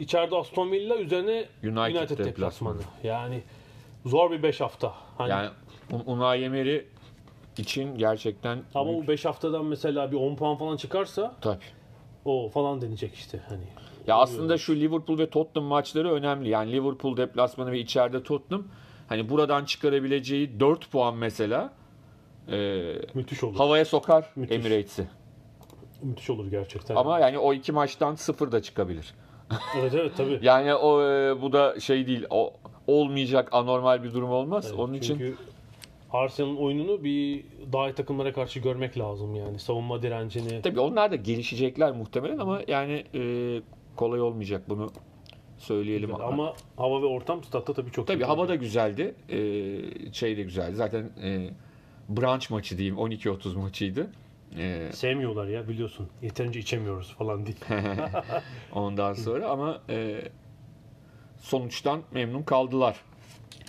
İçeride 0.00 0.36
Aston 0.36 0.72
Villa 0.72 0.96
üzerine 0.96 1.44
United 1.62 1.76
United, 1.78 1.98
deplasmanı. 2.18 2.26
deplasmanı. 2.26 2.80
Yani 3.02 3.42
zor 4.06 4.30
bir 4.30 4.42
5 4.42 4.60
hafta. 4.60 4.92
Hani 5.18 5.30
Yani 5.30 5.48
Un- 5.92 6.02
Unai 6.06 6.42
Emery 6.42 6.80
için 7.58 7.98
gerçekten 7.98 8.58
ama 8.74 8.92
bu 8.94 9.08
5 9.08 9.24
haftadan 9.24 9.64
mesela 9.64 10.12
bir 10.12 10.16
10 10.16 10.36
puan 10.36 10.56
falan 10.56 10.76
çıkarsa 10.76 11.34
tabii. 11.40 11.64
o 12.24 12.48
falan 12.48 12.80
deneyecek 12.82 13.14
işte 13.14 13.40
hani. 13.48 13.64
Ya 14.06 14.16
aslında 14.16 14.58
şu 14.58 14.76
Liverpool 14.76 15.18
ve 15.18 15.30
Tottenham 15.30 15.68
maçları 15.68 16.12
önemli. 16.12 16.48
Yani 16.48 16.72
Liverpool 16.72 17.16
deplasmanı 17.16 17.72
ve 17.72 17.78
içeride 17.78 18.22
Tottenham 18.22 18.64
hani 19.08 19.28
buradan 19.28 19.64
çıkarabileceği 19.64 20.60
4 20.60 20.90
puan 20.90 21.16
mesela 21.16 21.72
e, 22.52 22.82
Müthiş 23.14 23.44
olur. 23.44 23.56
havaya 23.56 23.84
sokar 23.84 24.30
Müthiş. 24.36 24.56
Emirates'i. 24.56 25.08
Müthiş 26.02 26.30
olur 26.30 26.50
gerçekten. 26.50 26.96
Ama 26.96 27.18
yani 27.18 27.38
o 27.38 27.54
iki 27.54 27.72
maçtan 27.72 28.14
sıfır 28.14 28.52
da 28.52 28.62
çıkabilir. 28.62 29.14
evet 29.78 29.94
evet 29.94 30.12
tabii. 30.16 30.38
Yani 30.42 30.74
o 30.74 31.02
e, 31.02 31.42
bu 31.42 31.52
da 31.52 31.80
şey 31.80 32.06
değil. 32.06 32.24
O 32.30 32.52
olmayacak 32.86 33.48
anormal 33.52 34.02
bir 34.02 34.14
durum 34.14 34.30
olmaz. 34.30 34.66
Evet, 34.68 34.78
Onun 34.78 34.94
için 34.94 35.36
Arsenal'ın 36.12 36.56
oyununu 36.56 37.04
bir 37.04 37.44
daha 37.72 37.88
iyi 37.90 37.94
takımlara 37.94 38.32
karşı 38.32 38.60
görmek 38.60 38.98
lazım 38.98 39.34
yani. 39.34 39.58
Savunma 39.58 40.02
direncini. 40.02 40.62
tabii 40.62 40.80
onlar 40.80 41.10
da 41.10 41.16
gelişecekler 41.16 41.92
muhtemelen 41.92 42.38
ama 42.38 42.60
yani 42.68 43.04
e, 43.14 43.20
kolay 43.96 44.20
olmayacak 44.20 44.62
bunu 44.68 44.90
söyleyelim. 45.58 46.14
Ama 46.14 46.54
hava 46.76 47.02
ve 47.02 47.06
ortam 47.06 47.44
statta 47.44 47.72
tabii 47.72 47.90
çok 47.90 48.06
Tabii 48.06 48.24
hava 48.24 48.48
da 48.48 48.54
güzeldi. 48.54 49.14
Ee, 49.28 50.12
şey 50.12 50.36
de 50.36 50.42
güzeldi. 50.42 50.76
Zaten 50.76 51.10
e, 51.22 51.50
brunch 52.08 52.50
maçı 52.50 52.78
diyeyim. 52.78 52.96
12.30 52.96 53.58
maçıydı. 53.58 54.10
Ee, 54.58 54.88
Sevmiyorlar 54.92 55.46
ya 55.46 55.68
biliyorsun. 55.68 56.08
Yeterince 56.22 56.60
içemiyoruz 56.60 57.14
falan 57.14 57.46
değil. 57.46 57.58
ondan 58.72 59.12
sonra 59.12 59.48
ama 59.48 59.80
e, 59.88 60.22
sonuçtan 61.38 62.00
memnun 62.12 62.42
kaldılar. 62.42 62.96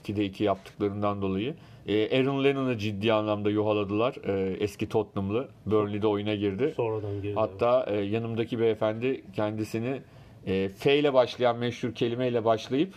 2'de 0.03 0.25
2 0.25 0.43
yaptıklarından 0.43 1.21
dolayı. 1.21 1.55
E, 1.87 2.19
Aaron 2.19 2.43
Lennon'ı 2.43 2.77
ciddi 2.77 3.13
anlamda 3.13 3.49
yuhaladılar. 3.49 4.15
E, 4.23 4.57
eski 4.59 4.89
Tottenham'lı. 4.89 5.49
Burnley'de 5.65 6.07
oyuna 6.07 6.35
girdi. 6.35 6.73
Sonradan 6.77 7.21
girdi. 7.21 7.35
Hatta 7.35 7.85
e, 7.87 7.95
yanımdaki 7.95 8.59
beyefendi 8.59 9.23
kendisini 9.33 10.01
e, 10.47 10.69
F 10.69 10.99
ile 10.99 11.13
başlayan 11.13 11.57
meşhur 11.57 11.95
kelimeyle 11.95 12.45
başlayıp 12.45 12.93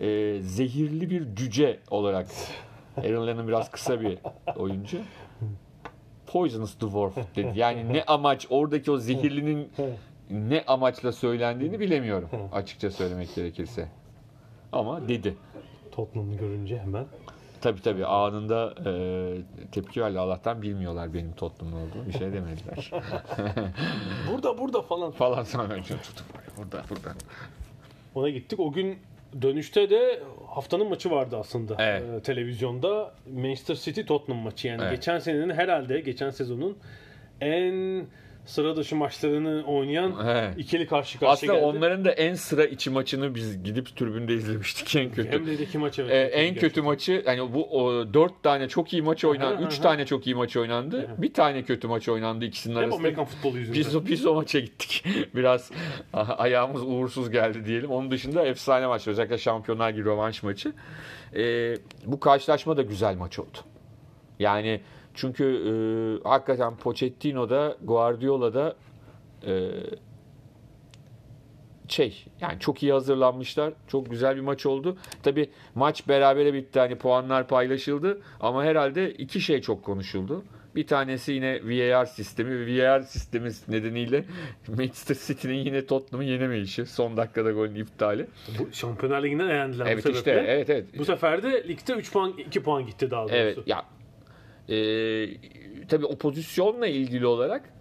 e, 0.00 0.38
zehirli 0.40 1.10
bir 1.10 1.36
cüce 1.36 1.80
olarak 1.90 2.26
Aaron 2.96 3.26
Lennon 3.26 3.48
biraz 3.48 3.70
kısa 3.70 4.00
bir 4.00 4.18
oyuncu. 4.56 4.98
Poisonous 6.26 6.80
Dwarf 6.80 7.16
dedi. 7.36 7.52
Yani 7.58 7.92
ne 7.92 8.04
amaç 8.04 8.46
oradaki 8.50 8.90
o 8.90 8.98
zehirlinin 8.98 9.72
ne 10.30 10.64
amaçla 10.66 11.12
söylendiğini 11.12 11.80
bilemiyorum 11.80 12.28
açıkça 12.52 12.90
söylemek 12.90 13.34
gerekirse. 13.34 13.88
Ama 14.72 15.08
dedi. 15.08 15.36
Tottenham'ı 15.92 16.34
görünce 16.34 16.78
hemen. 16.78 17.06
Tabi 17.60 17.82
tabi 17.82 18.06
anında 18.06 18.74
e, 18.86 18.92
tepki 19.72 20.02
verdi. 20.02 20.18
Allah'tan 20.18 20.62
bilmiyorlar 20.62 21.14
benim 21.14 21.32
Tottenham'lı 21.32 21.78
olduğumu. 21.78 22.06
Bir 22.06 22.12
şey 22.12 22.32
demediler. 22.32 22.90
Burada 24.32 24.58
burada 24.58 24.82
falan. 24.82 25.10
Falan 25.10 25.42
sonra 25.42 25.82
tutun 25.82 26.26
burada 26.62 26.84
burada. 26.90 27.14
Ona 28.14 28.28
gittik. 28.30 28.60
O 28.60 28.72
gün 28.72 28.98
dönüşte 29.42 29.90
de 29.90 30.20
haftanın 30.48 30.88
maçı 30.88 31.10
vardı 31.10 31.36
aslında. 31.40 31.76
Evet. 31.78 32.02
Ee, 32.16 32.20
televizyonda 32.22 33.14
Manchester 33.34 33.74
City 33.74 34.00
Tottenham 34.00 34.42
maçı. 34.42 34.68
Yani 34.68 34.82
Evet. 34.82 34.92
geçen 34.96 35.18
senenin 35.18 35.50
herhalde 35.50 36.00
geçen 36.00 36.30
sezonun 36.30 36.78
en 37.40 38.06
sıra 38.44 38.76
dışı 38.76 38.96
maçlarını 38.96 39.64
oynayan 39.66 40.14
Evet. 40.24 40.54
ikili 40.58 40.86
karşı 40.86 41.18
karşıya 41.18 41.32
Aslında 41.32 41.54
geldi. 41.54 41.64
onların 41.78 42.04
da 42.04 42.12
en 42.12 42.34
sıra 42.34 42.64
içi 42.64 42.90
maçını 42.90 43.34
biz 43.34 43.62
gidip 43.62 43.96
tribünde 43.96 44.34
izlemiştik 44.34 44.96
en 44.96 45.10
kötü. 45.10 45.28
Emre'deki 45.28 45.78
maç 45.78 45.98
evet. 45.98 46.10
Ee, 46.10 46.16
en 46.16 46.44
Gerçekten. 46.44 46.68
kötü 46.68 46.82
maçı 46.82 47.22
yani 47.26 47.54
bu 47.54 47.80
o, 47.82 48.14
dört 48.14 48.42
tane 48.42 48.68
çok 48.68 48.92
iyi 48.92 49.02
maç 49.02 49.24
oynan, 49.24 49.52
Aha, 49.56 49.62
üç 49.62 49.78
tane 49.78 50.06
çok 50.06 50.26
iyi 50.26 50.34
maç 50.34 50.56
oynandı. 50.56 51.08
Bir 51.18 51.34
tane 51.34 51.62
kötü 51.62 51.88
maç 51.88 52.08
oynandı 52.08 52.44
ikisinin 52.44 52.74
Hep 52.74 52.80
arasında. 52.82 52.96
Amerikan 52.96 53.24
futbolu 53.24 53.58
yüzünden. 53.58 53.80
Biz 53.80 53.96
o, 53.96 54.06
biz 54.06 54.26
o 54.26 54.34
maça 54.34 54.58
gittik. 54.60 55.04
Biraz 55.34 55.70
ayağımız 56.12 56.82
uğursuz 56.82 57.30
geldi 57.30 57.66
diyelim. 57.66 57.90
Onun 57.90 58.10
dışında 58.10 58.46
efsane 58.46 58.86
maç. 58.86 59.08
Özellikle 59.08 59.38
Şampiyonlar 59.38 59.92
Ligi 59.92 60.04
rövanş 60.04 60.42
maçı. 60.42 60.72
Ee, 61.36 61.74
bu 62.06 62.20
karşılaşma 62.20 62.76
da 62.76 62.82
güzel 62.82 63.16
maç 63.16 63.38
oldu. 63.38 63.58
Yani 64.38 64.80
çünkü 65.14 65.44
e, 65.44 65.72
hakikaten 66.28 66.76
Pochettino'da 66.76 67.76
Guardiola'da 67.84 68.76
e, 69.46 69.70
şey 71.88 72.24
yani 72.40 72.60
çok 72.60 72.82
iyi 72.82 72.92
hazırlanmışlar. 72.92 73.72
Çok 73.88 74.10
güzel 74.10 74.36
bir 74.36 74.40
maç 74.40 74.66
oldu. 74.66 74.96
Tabi 75.22 75.50
maç 75.74 76.08
berabere 76.08 76.54
bitti. 76.54 76.78
Hani 76.78 76.98
puanlar 76.98 77.48
paylaşıldı 77.48 78.20
ama 78.40 78.64
herhalde 78.64 79.10
iki 79.10 79.40
şey 79.40 79.60
çok 79.60 79.84
konuşuldu. 79.84 80.44
Bir 80.76 80.86
tanesi 80.86 81.32
yine 81.32 81.60
VAR 81.64 82.06
sistemi. 82.06 82.78
VAR 82.78 83.00
sistemi 83.00 83.50
nedeniyle 83.68 84.24
Manchester 84.68 85.16
City'nin 85.26 85.54
yine 85.54 85.86
Tottenham'ı 85.86 86.24
yenemeyişi. 86.24 86.86
Son 86.86 87.16
dakikada 87.16 87.52
golün 87.52 87.74
iptali. 87.74 88.26
Bu 88.58 88.72
Şampiyonlar 88.72 89.22
Ligi'nden 89.22 89.48
eğlendiler 89.48 89.86
Evet 89.86 90.04
bu 90.04 90.08
işte 90.08 90.22
sebeple. 90.22 90.52
evet 90.52 90.70
evet. 90.70 90.98
Bu 90.98 91.04
sefer 91.04 91.42
de 91.42 91.68
ligde 91.68 91.92
3 91.92 92.12
puan 92.12 92.32
2 92.38 92.62
puan 92.62 92.86
gitti 92.86 93.10
daha 93.10 93.22
doğrusu. 93.22 93.36
Evet 93.36 93.58
ya 93.66 93.84
e, 94.68 94.76
tabii 95.88 96.06
o 96.06 96.18
pozisyonla 96.18 96.86
ilgili 96.86 97.26
olarak 97.26 97.72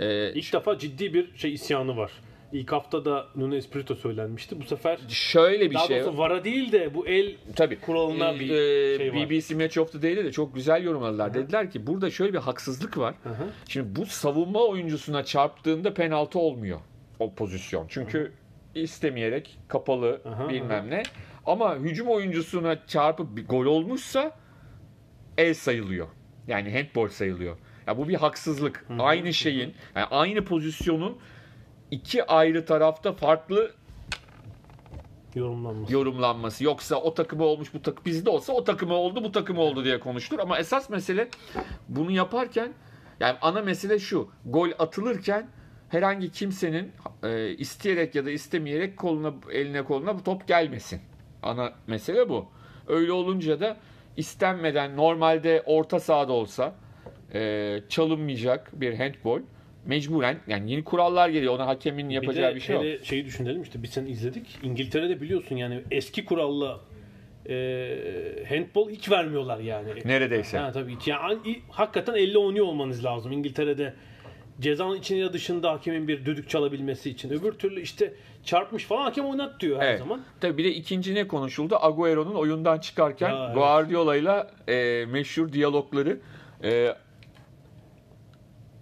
e, 0.00 0.32
İlk 0.32 0.52
defa 0.52 0.78
ciddi 0.78 1.14
bir 1.14 1.36
şey 1.36 1.52
isyanı 1.52 1.96
var. 1.96 2.12
İlk 2.52 2.72
hafta 2.72 3.04
da 3.04 3.26
Nuno 3.36 3.54
Espirito 3.54 3.94
söylenmişti. 3.94 4.60
Bu 4.60 4.64
sefer 4.64 4.98
şöyle 5.08 5.70
bir 5.70 5.74
daha 5.74 5.86
şey 5.86 6.00
doğrusu 6.00 6.18
VAR'a 6.18 6.44
değil 6.44 6.72
de 6.72 6.94
bu 6.94 7.06
el 7.06 7.36
Tabii. 7.56 7.80
kuralına 7.80 8.32
Ee, 8.32 8.40
bir 8.40 8.50
e, 8.50 8.96
şey 8.98 9.12
var. 9.12 9.30
BBC 9.30 9.54
Match 9.54 9.78
of 9.78 9.92
the 9.92 10.02
Day'de 10.02 10.24
de 10.24 10.32
çok 10.32 10.54
güzel 10.54 10.84
yorumladılar. 10.84 11.34
Dediler 11.34 11.70
ki 11.70 11.86
burada 11.86 12.10
şöyle 12.10 12.32
bir 12.32 12.38
haksızlık 12.38 12.98
var. 12.98 13.14
Hı 13.22 13.28
hı. 13.28 13.48
Şimdi 13.68 13.96
bu 13.96 14.06
savunma 14.06 14.60
oyuncusuna 14.64 15.24
çarptığında 15.24 15.94
penaltı 15.94 16.38
olmuyor 16.38 16.80
o 17.18 17.34
pozisyon. 17.34 17.86
Çünkü 17.88 18.32
istemeyerek 18.74 19.58
kapalı 19.68 20.20
Aha, 20.24 20.48
bilmem 20.48 20.90
ne. 20.90 21.02
Ama 21.46 21.76
hücum 21.76 22.08
oyuncusuna 22.08 22.86
çarpıp 22.86 23.36
bir 23.36 23.46
gol 23.46 23.66
olmuşsa 23.66 24.32
el 25.38 25.54
sayılıyor. 25.54 26.06
Yani 26.46 26.72
handball 26.72 27.08
sayılıyor. 27.08 27.56
Ya 27.86 27.98
bu 27.98 28.08
bir 28.08 28.14
haksızlık. 28.14 28.86
Aynı 28.98 29.34
şeyin, 29.34 29.74
yani 29.96 30.06
aynı 30.10 30.44
pozisyonun 30.44 31.18
iki 31.90 32.26
ayrı 32.26 32.64
tarafta 32.66 33.12
farklı 33.12 33.70
Yorumlanması. 35.34 35.92
yorumlanması. 35.92 36.64
Yoksa 36.64 36.96
o 36.96 37.14
takımı 37.14 37.44
olmuş 37.44 37.74
bu 37.74 37.82
takım 37.82 38.04
bizde 38.04 38.30
olsa 38.30 38.52
o 38.52 38.64
takımı 38.64 38.94
oldu 38.94 39.24
bu 39.24 39.32
takımı 39.32 39.60
oldu 39.60 39.84
diye 39.84 40.00
konuşulur. 40.00 40.38
Ama 40.38 40.58
esas 40.58 40.90
mesele 40.90 41.28
bunu 41.88 42.10
yaparken 42.10 42.72
yani 43.20 43.36
ana 43.42 43.62
mesele 43.62 43.98
şu. 43.98 44.28
Gol 44.46 44.70
atılırken 44.78 45.48
herhangi 45.88 46.32
kimsenin 46.32 46.92
e, 47.22 47.50
isteyerek 47.50 48.14
ya 48.14 48.26
da 48.26 48.30
istemeyerek 48.30 48.96
koluna 48.96 49.34
eline 49.52 49.84
koluna 49.84 50.18
bu 50.18 50.24
top 50.24 50.48
gelmesin. 50.48 51.00
Ana 51.42 51.72
mesele 51.86 52.28
bu. 52.28 52.46
Öyle 52.86 53.12
olunca 53.12 53.60
da 53.60 53.76
istenmeden 54.18 54.96
normalde 54.96 55.62
orta 55.66 56.00
sahada 56.00 56.32
olsa 56.32 56.74
e, 57.34 57.80
çalınmayacak 57.88 58.80
bir 58.80 58.94
handball 58.94 59.40
mecburen 59.86 60.38
yani 60.46 60.70
yeni 60.70 60.84
kurallar 60.84 61.28
geliyor. 61.28 61.54
Ona 61.54 61.66
hakemin 61.66 62.08
yapacağı 62.08 62.48
bir 62.48 62.50
de 62.50 62.54
bir 62.54 62.60
şey 62.60 62.74
yok. 62.74 62.84
hele 62.84 63.04
şeyi 63.04 63.24
düşünelim 63.24 63.62
işte 63.62 63.82
biz 63.82 63.90
seni 63.90 64.10
izledik. 64.10 64.46
İngiltere'de 64.62 65.20
biliyorsun 65.20 65.56
yani 65.56 65.80
eski 65.90 66.24
kuralla 66.24 66.80
e, 67.48 67.54
handball 68.48 68.90
hiç 68.90 69.10
vermiyorlar 69.10 69.58
yani. 69.58 69.88
Neredeyse. 70.04 70.58
Ha, 70.58 70.72
tabii 70.72 70.98
ki. 70.98 71.10
Yani, 71.10 71.38
hakikaten 71.68 72.14
50 72.14 72.38
oynuyor 72.38 72.66
olmanız 72.66 73.04
lazım 73.04 73.32
İngiltere'de. 73.32 73.94
Cezanın 74.60 74.96
içine 74.96 75.18
ya 75.18 75.32
dışında 75.32 75.72
hakemin 75.72 76.08
bir 76.08 76.24
düdük 76.24 76.48
çalabilmesi 76.48 77.10
için. 77.10 77.30
Öbür 77.30 77.52
türlü 77.52 77.80
işte 77.80 78.14
çarpmış 78.44 78.84
falan 78.84 79.02
hakem 79.02 79.24
oynat 79.26 79.60
diyor 79.60 79.80
her 79.80 79.86
Evet. 79.88 79.98
zaman. 79.98 80.22
Tabii 80.40 80.58
bir 80.58 80.64
de 80.64 80.72
ikinci 80.74 81.14
ne 81.14 81.28
konuşuldu? 81.28 81.76
Agüero'nun 81.80 82.34
oyundan 82.34 82.78
çıkarken 82.78 83.30
Ya, 83.30 83.44
evet. 83.46 83.54
Guardiola'yla 83.54 84.50
e, 84.68 85.04
meşhur 85.08 85.52
diyalogları 85.52 86.20
e, 86.64 86.94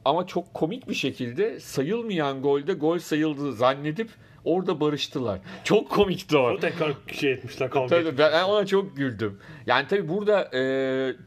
ama 0.05 0.27
çok 0.27 0.55
komik 0.55 0.89
bir 0.89 0.95
şekilde 0.95 1.61
sayılmayan 1.61 2.43
golde 2.43 2.73
gol 2.73 2.99
sayıldığı 2.99 3.53
zannedip 3.53 4.11
orada 4.45 4.81
barıştılar. 4.81 5.39
Çok 5.65 5.91
komikti 5.91 6.37
o. 6.37 6.41
O 6.51 6.59
tekrar 6.59 6.93
şey 7.13 7.33
etmişler 7.33 7.71
kavga 7.71 7.87
Tabii 7.89 8.09
etmişler. 8.09 8.33
ben 8.33 8.45
ona 8.45 8.67
çok 8.67 8.97
güldüm. 8.97 9.39
Yani 9.67 9.87
tabii 9.89 10.09
burada 10.09 10.51
e, 10.59 10.63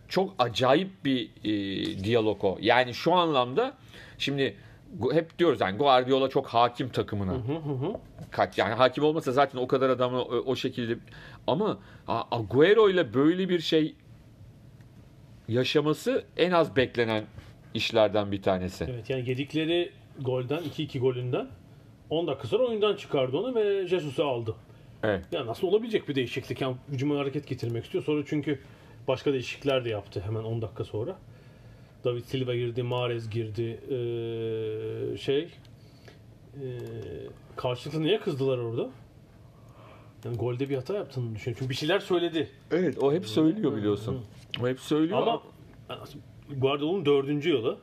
çok 0.08 0.36
acayip 0.39 1.06
bir 1.06 1.29
e, 1.44 2.03
diyalog 2.03 2.44
o. 2.44 2.58
Yani 2.62 2.94
şu 2.94 3.13
anlamda 3.13 3.74
şimdi 4.19 4.55
hep 5.11 5.39
diyoruz 5.39 5.61
yani 5.61 5.77
Guardiola 5.77 6.29
çok 6.29 6.47
hakim 6.47 6.89
takımına. 6.89 7.38
Kaç 8.31 8.57
yani 8.57 8.73
hakim 8.73 9.03
olmasa 9.03 9.31
zaten 9.31 9.59
o 9.59 9.67
kadar 9.67 9.89
adamı 9.89 10.21
o, 10.21 10.35
o 10.35 10.55
şekilde 10.55 10.97
ama 11.47 11.79
Agüero 12.07 12.89
ile 12.89 13.13
böyle 13.13 13.49
bir 13.49 13.59
şey 13.59 13.95
yaşaması 15.47 16.23
en 16.38 16.51
az 16.51 16.75
beklenen 16.75 17.23
işlerden 17.73 18.31
bir 18.31 18.41
tanesi. 18.41 18.88
Evet 18.89 19.09
yani 19.09 19.29
yedikleri 19.29 19.91
golden 20.21 20.59
2-2 20.59 20.99
golünden 20.99 21.47
10 22.09 22.27
dakika 22.27 22.47
sonra 22.47 22.63
oyundan 22.63 22.95
çıkardı 22.95 23.38
onu 23.38 23.55
ve 23.55 23.88
Jesus'u 23.88 24.23
aldı. 24.23 24.55
Evet. 25.03 25.25
Ya 25.31 25.45
nasıl 25.45 25.67
olabilecek 25.67 26.09
bir 26.09 26.15
değişiklik? 26.15 26.61
Yani 26.61 26.75
hücuma 26.91 27.17
hareket 27.17 27.47
getirmek 27.47 27.85
istiyor. 27.85 28.03
Sonra 28.03 28.23
çünkü 28.27 28.59
başka 29.07 29.33
değişiklikler 29.33 29.85
de 29.85 29.89
yaptı 29.89 30.23
hemen 30.25 30.43
10 30.43 30.61
dakika 30.61 30.83
sonra. 30.83 31.15
David 32.03 32.24
Silva 32.24 32.56
girdi, 32.56 32.84
Mahrez 32.84 33.29
girdi. 33.29 33.79
Ee, 33.89 35.18
şey 35.18 35.50
ee, 36.56 36.77
karşılıklı 37.56 38.01
niye 38.01 38.20
kızdılar 38.20 38.58
orada? 38.58 38.89
Yani 40.25 40.38
golde 40.38 40.70
bir 40.70 40.75
hata 40.75 40.96
yaptığını 40.96 41.36
düşünüyorum. 41.36 41.60
Çünkü 41.60 41.70
bir 41.70 41.75
şeyler 41.75 42.00
söyledi. 42.00 42.50
Evet 42.72 42.98
o 43.03 43.13
hep 43.13 43.27
söylüyor 43.27 43.75
biliyorsun. 43.75 44.25
O 44.63 44.68
hep 44.68 44.79
söylüyor 44.79 45.22
Ama 45.22 45.41
Guardiola'nın 46.58 47.06
dördüncü 47.06 47.50
yılı. 47.50 47.77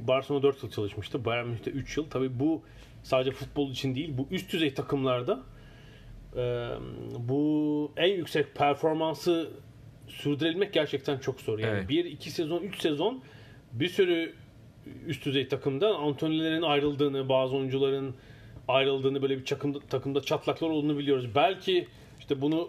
Barcelona 0.00 0.42
4 0.42 0.62
yıl 0.62 0.70
çalışmıştı. 0.70 1.24
Bayern 1.24 1.46
Münih'te 1.46 1.70
3 1.70 1.96
yıl. 1.96 2.04
Tabii 2.10 2.40
bu 2.40 2.62
sadece 3.02 3.30
futbol 3.30 3.70
için 3.70 3.94
değil. 3.94 4.18
Bu 4.18 4.26
üst 4.30 4.52
düzey 4.52 4.74
takımlarda 4.74 5.42
e, 6.36 6.68
bu 7.18 7.92
en 7.96 8.12
yüksek 8.12 8.54
performansı 8.54 9.50
sürdürebilmek 10.08 10.72
gerçekten 10.72 11.18
çok 11.18 11.40
zor. 11.40 11.58
Yani 11.58 11.72
Evet. 11.72 11.88
1 11.88 12.04
2 12.04 12.30
sezon, 12.30 12.62
3 12.62 12.80
sezon 12.80 13.22
bir 13.74 13.88
sürü 13.88 14.34
üst 15.06 15.24
düzey 15.24 15.48
takımda 15.48 15.96
Antony'lerin 15.96 16.62
ayrıldığını, 16.62 17.28
bazı 17.28 17.56
oyuncuların 17.56 18.14
ayrıldığını, 18.68 19.22
böyle 19.22 19.38
bir 19.38 19.44
takımda, 19.44 19.80
takımda 19.80 20.22
çatlaklar 20.22 20.70
olduğunu 20.70 20.98
biliyoruz. 20.98 21.34
Belki 21.34 21.88
işte 22.18 22.40
bunu 22.40 22.68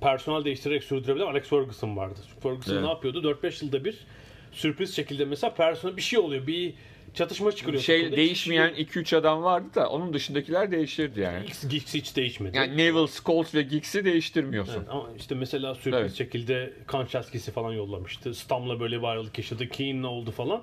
personel 0.00 0.44
değiştirerek 0.44 0.84
sürdürebilir. 0.84 1.24
Alex 1.24 1.48
Ferguson 1.48 1.96
vardı. 1.96 2.20
Ferguson 2.42 2.72
Evet. 2.72 2.82
ne 2.82 2.88
yapıyordu? 2.88 3.22
4-5 3.42 3.64
yılda 3.64 3.84
bir 3.84 4.06
sürpriz 4.52 4.96
şekilde 4.96 5.24
mesela 5.24 5.54
personel 5.54 5.96
bir 5.96 6.02
şey 6.02 6.18
oluyor. 6.18 6.46
Bir 6.46 6.74
çatışma 7.16 7.52
çıkıyor. 7.52 7.78
şey 7.78 8.16
değişmeyen 8.16 8.74
Hiç- 8.74 8.96
2-3 8.96 9.16
adam 9.16 9.42
vardı 9.42 9.68
da 9.74 9.88
onun 9.88 10.12
dışındakiler 10.14 10.70
değişirdi 10.70 11.20
yani. 11.20 11.46
X, 11.46 11.68
Giggs 11.68 11.94
hiç 11.94 12.16
değişmedi. 12.16 12.56
Yani 12.56 12.76
Neville, 12.76 13.06
Scholes 13.06 13.54
ve 13.54 13.62
Giggs'i 13.62 14.04
değiştirmiyorsun. 14.04 14.74
Evet, 14.78 14.88
ama 14.90 15.08
işte 15.16 15.34
mesela 15.34 15.74
sürpriz 15.74 15.94
Evet. 16.00 16.14
şekilde 16.14 16.72
Kancheskis'i 16.86 17.52
falan 17.52 17.72
yollamıştı. 17.72 18.34
Stam'la 18.34 18.80
böyle 18.80 18.98
bir 18.98 19.06
ayrılık 19.06 19.38
yaşadı. 19.38 19.68
Keane'le 19.68 20.04
oldu 20.06 20.30
falan. 20.30 20.62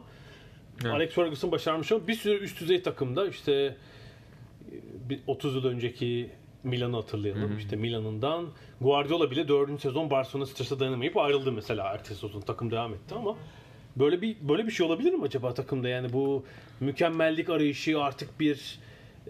Evet. 0.84 0.94
Alex 0.94 1.10
Ferguson 1.10 1.52
başarmış 1.52 1.92
ama 1.92 2.08
bir 2.08 2.14
sürü 2.16 2.44
üst 2.44 2.60
düzey 2.62 2.82
takımda 2.82 3.28
işte 3.28 3.52
e, 3.54 3.76
bir 5.10 5.20
30 5.28 5.56
yıl 5.56 5.66
önceki 5.66 6.30
Milan'ı 6.64 6.96
hatırlayalım. 6.96 7.58
İşte 7.58 7.76
Milan'ından 7.76 8.46
Guardiola 8.82 9.32
bile 9.32 9.48
4. 9.48 9.82
sezon 9.82 10.10
Barcelona 10.10 10.46
strese 10.46 10.80
dayanamayıp 10.80 11.18
ayrıldı 11.18 11.52
mesela 11.52 11.88
ertesi 11.94 12.20
sezon 12.20 12.42
takım 12.42 12.72
devam 12.72 12.94
etti 12.94 13.16
ama 13.16 13.36
böyle 13.98 14.22
bir 14.22 14.36
böyle 14.42 14.66
bir 14.68 14.72
şey 14.72 14.86
olabilir 14.86 15.14
mi 15.14 15.24
acaba 15.24 15.54
takımda 15.54 15.88
yani 15.88 16.14
bu 16.14 16.46
mükemmellik 16.80 17.50
arayışı 17.50 18.00
artık 18.02 18.40
bir 18.40 18.80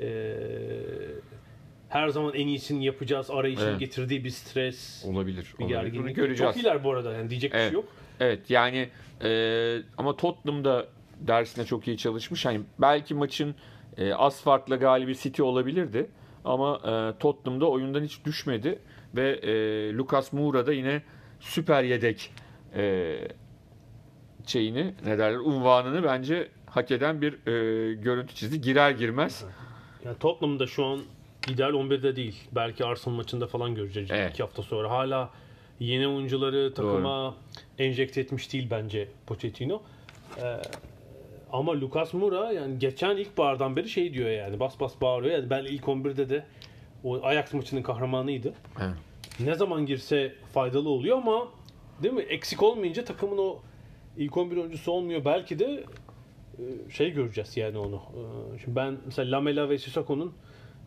e, 0.02 0.34
her 1.90 2.08
zaman 2.10 2.34
en 2.34 2.48
iyisini 2.48 2.86
yapacağız 2.86 3.30
arayışın 3.32 3.68
Evet. 3.68 3.80
getirdiği 3.80 4.24
bir 4.24 4.30
stres, 4.30 5.06
Olabilir. 5.06 5.14
bir 5.36 5.42
olabilir. 5.42 5.56
Bunu 5.60 5.68
gerginlik. 5.68 6.16
göreceğiz. 6.16 6.54
Çok 6.54 6.64
iyiler 6.64 6.84
bu 6.84 6.92
arada 6.92 7.14
yani 7.14 7.30
diyecek 7.30 7.52
bir 7.54 7.58
Evet. 7.58 7.68
şey 7.68 7.74
yok. 7.74 7.86
Evet 8.20 8.50
yani 8.50 8.90
e, 9.24 9.30
ama 9.98 10.16
Tottenham 10.16 10.66
da 10.66 10.88
dersine 11.20 11.66
çok 11.66 11.88
iyi 11.88 11.98
çalışmış. 11.98 12.46
Hani 12.46 12.62
belki 12.80 13.14
maçın 13.14 13.56
e, 13.98 14.14
az 14.14 14.42
farkla 14.42 14.76
galibi 14.76 15.18
City 15.18 15.42
olabilirdi. 15.42 16.10
Ama 16.46 16.76
e, 16.78 17.20
Tottenham 17.20 17.62
da 17.62 17.70
oyundan 17.70 18.04
hiç 18.04 18.26
düşmedi 18.26 18.80
ve 19.16 19.30
e, 19.32 19.54
Lucas 19.94 20.34
Moura 20.34 20.66
da 20.66 20.74
yine 20.74 21.02
süper 21.40 21.84
yedek 21.84 22.32
e, 22.76 23.16
şeyini 24.46 24.94
ne 25.06 25.18
derler 25.18 25.38
unvanını 25.38 26.04
bence 26.04 26.48
hak 26.66 26.92
eden 26.92 27.22
bir 27.22 27.34
e, 27.48 27.94
görüntü 27.94 28.36
çizdi. 28.36 28.62
Girer 28.62 28.92
girmez. 28.92 29.46
Yani 30.06 30.18
Tottenham'da 30.18 30.68
şu 30.68 30.86
an 30.86 31.00
ideal 31.50 31.74
11'de 31.74 32.16
değil. 32.16 32.42
Belki 32.52 32.86
Arsenal 32.86 33.16
maçında 33.16 33.48
falan 33.48 33.76
göreceğiz 33.76 34.10
Evet. 34.12 34.32
iki 34.34 34.44
hafta 34.44 34.62
sonra. 34.62 34.90
Hala 34.90 35.30
yeni 35.80 36.08
oyuncuları 36.08 36.74
takıma 36.74 37.36
enjekte 37.80 38.22
etmiş 38.22 38.54
değil 38.54 38.68
bence 38.72 39.08
Pochettino. 39.28 39.82
Ee, 40.42 40.58
ama 41.52 41.82
Lucas 41.82 42.14
Moura 42.14 42.52
yani 42.52 42.80
geçen 42.80 43.18
ilk 43.18 43.38
bardan 43.38 43.76
beri 43.76 43.90
şey 43.90 44.14
diyor 44.14 44.30
yani 44.30 44.60
bas 44.60 44.80
bas 44.80 45.02
bağırıyor. 45.02 45.36
Yani 45.36 45.50
ben 45.50 45.66
ilk 45.66 45.84
11'de 45.84 46.30
de 46.30 46.46
o 47.04 47.24
Ajax 47.24 47.54
maçının 47.54 47.82
kahramanıydı. 47.82 48.54
Evet. 48.82 48.94
Ne 49.40 49.56
zaman 49.56 49.86
girse 49.86 50.34
faydalı 50.54 50.90
oluyor 50.90 51.18
ama 51.18 51.48
değil 52.04 52.14
mi? 52.14 52.22
Eksik 52.22 52.64
olmayınca 52.64 53.06
takımın 53.06 53.38
o 53.38 53.60
ilk 54.18 54.38
11 54.38 54.58
oyuncusu 54.58 54.92
olmuyor. 54.92 55.26
Belki 55.26 55.60
de 55.60 55.84
e, 56.60 56.92
şey 56.92 57.12
göreceğiz 57.12 57.58
yani 57.58 57.78
onu. 57.78 57.96
E, 57.96 58.60
Şimdi 58.64 58.76
ben 58.76 58.98
mesela 59.06 59.32
Lamela 59.38 59.70
ve 59.70 59.78
Sissako'nun 59.78 60.34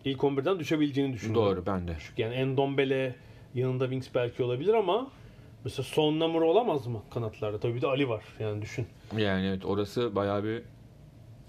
ilk 0.05 0.21
11'den 0.21 0.59
düşebileceğini 0.59 1.13
düşünüyorum. 1.13 1.47
Doğru 1.57 1.67
ben 1.67 1.89
de. 1.89 1.97
Yani 2.19 2.35
Endombele 2.35 3.15
yanında 3.55 3.85
Wings 3.85 4.09
belki 4.15 4.43
olabilir 4.43 4.75
ama 4.75 5.11
mesela 5.65 5.83
son 5.85 6.21
numara 6.21 6.45
olamaz 6.45 6.87
mı 6.87 7.03
kanatlarda? 7.11 7.61
Tabii 7.61 7.75
bir 7.75 7.83
de 7.83 7.87
Ali 7.87 8.09
var 8.09 8.25
yani 8.41 8.63
düşün. 8.63 8.87
Yani 9.19 9.47
evet 9.47 9.65
orası 9.65 10.15
bayağı 10.17 10.45
bir 10.45 10.63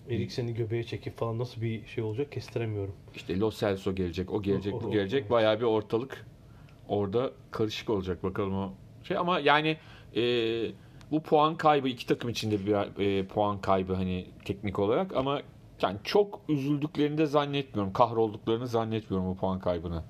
Eriksen'i 0.09 0.53
göbeğe 0.53 0.83
çekip 0.83 1.17
falan 1.17 1.39
nasıl 1.39 1.61
bir 1.61 1.85
şey 1.87 2.03
olacak 2.03 2.31
kestiremiyorum. 2.31 2.95
İşte 3.15 3.39
Lo 3.39 3.51
Celso 3.51 3.95
gelecek, 3.95 4.31
o 4.33 4.41
gelecek, 4.41 4.73
O- 4.73 4.81
bu 4.81 4.87
o- 4.87 4.91
gelecek. 4.91 5.21
evet. 5.21 5.31
Bayağı 5.31 5.59
bir 5.59 5.65
ortalık 5.65 6.25
orada 6.87 7.31
karışık 7.51 7.89
olacak 7.89 8.23
bakalım 8.23 8.55
o 8.55 8.73
şey. 9.03 9.17
Ama 9.17 9.39
yani 9.39 9.77
e, 10.15 10.21
bu 11.11 11.23
puan 11.23 11.55
kaybı 11.55 11.87
iki 11.87 12.07
takım 12.07 12.29
içinde 12.29 12.65
bir 12.65 13.01
e, 13.01 13.25
puan 13.25 13.61
kaybı 13.61 13.93
hani 13.93 14.27
teknik 14.45 14.79
olarak 14.79 15.15
ama 15.15 15.41
yani 15.81 15.97
çok 16.03 16.39
üzüldüklerini 16.49 17.17
de 17.17 17.25
zannetmiyorum. 17.25 17.93
Kahrolduklarını 17.93 18.67
zannetmiyorum 18.67 19.29
bu 19.29 19.35
puan 19.37 19.59
kaybına. 19.59 20.03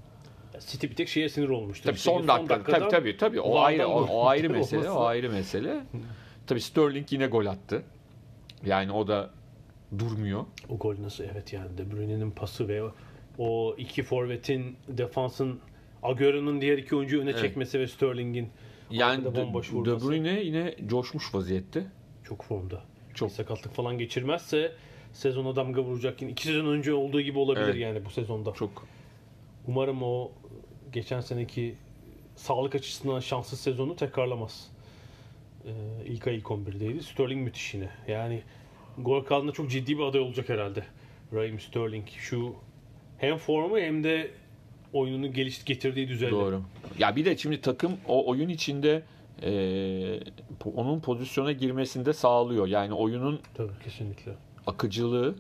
City 0.60 0.88
bir 0.88 0.96
tek 0.96 1.08
şeye 1.10 1.30
sinir 1.30 1.50
olmuştu. 1.50 1.84
Tabii 1.84 1.96
İşte 1.96 2.12
son 2.12 2.28
dakika 2.28 2.64
tabii 2.64 2.90
tabii 2.90 3.18
tabii 3.18 3.42
o 3.42 3.60
ayrı 3.60 3.88
o, 3.88 4.08
o 4.08 4.26
ayrı 4.26 4.50
mesele, 4.54 4.90
o 4.90 5.04
ayrı 5.04 5.30
mesele. 5.30 5.84
Tabii 6.48 6.62
Sterling 6.62 7.14
yine 7.14 7.28
gol 7.28 7.46
attı. 7.46 7.84
Yani 8.66 8.92
o 8.92 9.08
da 9.08 9.30
durmuyor. 10.00 10.46
O 10.70 10.78
gol 10.78 10.96
nasıl 11.02 11.24
evet 11.24 11.54
yani 11.54 11.78
De 11.78 11.92
Bruyne'nin 11.92 12.32
pası 12.32 12.68
ve 12.68 12.82
o 13.38 13.76
iki 13.78 14.04
forvetin 14.04 14.78
defansın 14.88 15.60
Agüero'nun 16.04 16.62
diğer 16.62 16.78
iki 16.78 16.96
oyuncuyu 16.96 17.22
öne 17.22 17.30
Evet. 17.30 17.42
çekmesi 17.42 17.80
ve 17.80 17.88
Sterling'in 17.88 18.50
Yani 18.92 19.26
De, 19.26 19.36
De 19.36 20.02
Bruyne 20.02 20.42
yine 20.44 20.76
coşmuş 20.88 21.36
vaziyette. 21.36 21.86
çok 22.24 22.44
formda. 22.44 22.82
Çok. 23.14 23.32
Sakatlık 23.32 23.74
falan 23.74 23.98
geçirmezse 23.98 24.72
sezona 25.14 25.56
damga 25.56 25.82
vuracak. 25.82 26.22
Yine 26.22 26.32
iki 26.32 26.44
sezon 26.44 26.66
önce 26.66 26.94
olduğu 26.94 27.22
gibi 27.22 27.40
olabilir 27.40 27.66
Evet. 27.66 27.76
yani 27.76 28.06
bu 28.06 28.10
sezonda. 28.10 28.54
Çok 28.54 28.88
Umarım 29.68 30.04
o 30.04 30.32
geçen 30.94 31.22
seneki 31.22 31.76
sağlık 32.36 32.76
açısından 32.76 33.20
şanssız 33.20 33.60
sezonu 33.60 33.96
tekrarlamaz. 33.96 34.72
Ee, 35.66 35.70
ilk 36.06 36.28
ay 36.28 36.36
ilk 36.36 36.46
11'deydi. 36.46 37.02
Sterling 37.02 37.44
müthiş 37.44 37.74
yine. 37.74 37.90
Yani 38.08 38.42
gol 38.98 39.24
krallığında 39.24 39.52
çok 39.52 39.72
ciddi 39.72 39.98
bir 39.98 40.04
aday 40.04 40.22
olacak 40.22 40.50
herhalde. 40.50 40.84
Raheem 41.34 41.60
Sterling. 41.60 42.08
Şu 42.10 42.56
hem 43.18 43.38
formu 43.38 43.80
hem 43.80 44.04
de 44.04 44.32
oyununu 44.94 45.34
geliş 45.34 45.66
getirdiği 45.66 46.08
düzeyde. 46.08 46.32
Doğru. 46.36 46.62
Ya 47.00 47.16
bir 47.16 47.26
de 47.26 47.38
şimdi 47.38 47.62
takım 47.62 47.98
o 48.08 48.30
oyun 48.30 48.50
içinde 48.50 49.04
e, 49.44 50.20
onun 50.76 51.00
pozisyona 51.00 51.52
girmesinde 51.52 52.14
sağlıyor. 52.14 52.68
Yani 52.68 52.94
oyunun 52.94 53.40
Tabii 53.54 53.80
kesinlikle. 53.84 54.32
akıcılığı 54.68 55.36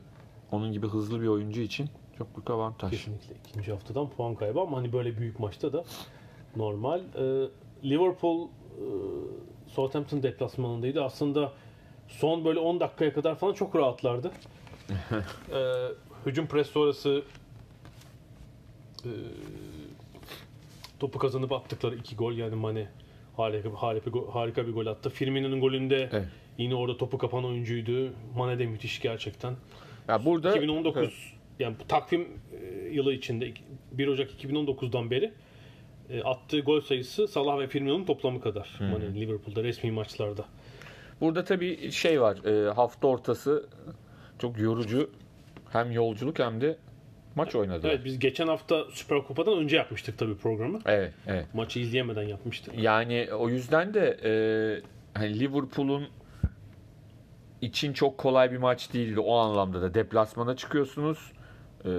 onun 0.51 0.71
gibi 0.71 0.87
hızlı 0.87 1.21
bir 1.21 1.27
oyuncu 1.27 1.61
için 1.61 1.89
çok 2.17 2.35
büyük 2.35 2.49
avantaj. 2.49 2.91
Kesinlikle 2.91 3.35
ikinci 3.49 3.71
haftadan 3.71 4.09
puan 4.09 4.35
kaybı 4.35 4.59
ama 4.61 4.77
hani 4.77 4.93
böyle 4.93 5.17
büyük 5.17 5.39
maçta 5.39 5.73
da 5.73 5.83
normal. 6.55 6.99
Ee, 6.99 7.47
Liverpool 7.83 8.47
e, 8.47 8.83
Southampton 9.67 10.23
deplasmanındaydı. 10.23 11.03
Aslında 11.03 11.51
son 12.07 12.45
böyle 12.45 12.59
10 12.59 12.79
dakikaya 12.79 13.13
kadar 13.13 13.35
falan 13.35 13.53
çok 13.53 13.75
rahatlardı. 13.75 14.31
ee, 15.01 15.87
hücum 16.25 16.47
pres 16.47 16.67
sonrası 16.67 17.23
e, 19.07 20.99
topu 20.99 21.19
kazanıp 21.19 21.51
attıkları 21.51 21.95
iki 21.95 22.15
gol 22.15 22.33
yani 22.33 22.55
Mane 22.55 22.87
harika, 23.37 23.69
harika, 23.75 24.11
harika 24.31 24.67
bir 24.67 24.73
gol 24.73 24.85
attı. 24.85 25.09
Firmino'nun 25.09 25.61
golünde 25.61 26.09
Evet. 26.11 26.27
yine 26.57 26.75
orada 26.75 26.97
topu 26.97 27.17
kapan 27.17 27.45
oyuncuydu. 27.45 28.13
Mane 28.37 28.59
de 28.59 28.65
müthiş 28.65 29.01
gerçekten. 29.01 29.53
Ya 30.07 30.25
burada 30.25 30.49
2019 30.49 31.33
yani 31.59 31.75
bu 31.83 31.87
takvim 31.87 32.27
e, 32.61 32.89
yılı 32.89 33.13
içinde 33.13 33.53
1 33.91 34.07
Ocak 34.07 34.31
2019'dan 34.43 35.11
beri 35.11 35.33
e, 36.09 36.21
attığı 36.21 36.59
gol 36.59 36.81
sayısı 36.81 37.27
Salah 37.27 37.59
ve 37.59 37.67
Firmino'nun 37.67 38.05
toplamı 38.05 38.41
kadar. 38.41 38.75
Hani 38.79 39.21
Liverpool'da 39.21 39.63
resmi 39.63 39.91
maçlarda. 39.91 40.45
Burada 41.21 41.43
tabii 41.43 41.91
şey 41.91 42.21
var. 42.21 42.45
e, 42.45 42.73
hafta 42.73 43.07
ortası 43.07 43.69
çok 44.39 44.59
yorucu 44.59 45.09
hem 45.69 45.91
yolculuk 45.91 46.39
hem 46.39 46.61
de 46.61 46.77
maç 47.37 47.55
oynadılar. 47.55 47.89
Evet 47.89 48.05
biz 48.05 48.19
geçen 48.19 48.47
hafta 48.47 48.85
Süper 48.91 49.23
Kupa'dan 49.23 49.57
önce 49.57 49.75
yapmıştık 49.75 50.17
tabii 50.17 50.37
programı. 50.37 50.79
Evet, 50.85 51.13
evet. 51.27 51.45
Maçı 51.53 51.79
izleyemeden 51.79 52.23
yapmıştık. 52.23 52.73
Yani 52.77 53.29
o 53.33 53.49
yüzden 53.49 53.93
de 53.93 54.17
e, 54.23 54.31
hani 55.19 55.39
Liverpool'un 55.39 56.07
için 57.61 57.93
çok 57.93 58.17
kolay 58.17 58.51
bir 58.51 58.57
maç 58.57 58.93
değildi 58.93 59.19
o 59.19 59.35
anlamda 59.35 59.81
da. 59.81 59.93
Deplasmana 59.93 60.55
çıkıyorsunuz. 60.55 61.31
E, 61.85 61.89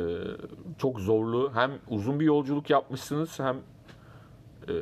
çok 0.79 1.01
zorlu. 1.01 1.53
Hem 1.55 1.71
uzun 1.89 2.21
bir 2.21 2.25
yolculuk 2.25 2.71
yapmışsınız 2.71 3.41
hem 3.41 3.57
e, 4.69 4.75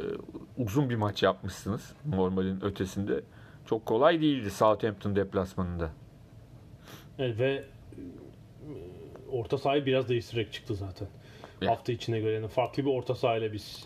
uzun 0.59 0.90
bir 0.90 0.97
maç 0.97 1.23
yapmışsınız. 1.23 1.92
Normalin 2.07 2.61
ötesinde. 2.64 3.21
Çok 3.66 3.87
kolay 3.87 4.21
değildi 4.21 4.51
Southampton 4.51 5.16
deplasmanında. 5.16 5.90
Evet, 7.19 7.38
ve 7.38 7.64
orta 9.37 9.59
sahayı 9.59 9.87
biraz 9.87 10.09
değiştirerek 10.09 10.53
çıktı 10.53 10.75
zaten. 10.75 11.09
Evet. 11.62 11.70
Hafta 11.70 11.92
içine 11.92 12.20
göre 12.20 12.33
yani 12.33 12.49
farklı 12.49 12.85
bir 12.87 12.90
orta 12.90 13.14
sahayla 13.14 13.53
biz 13.53 13.85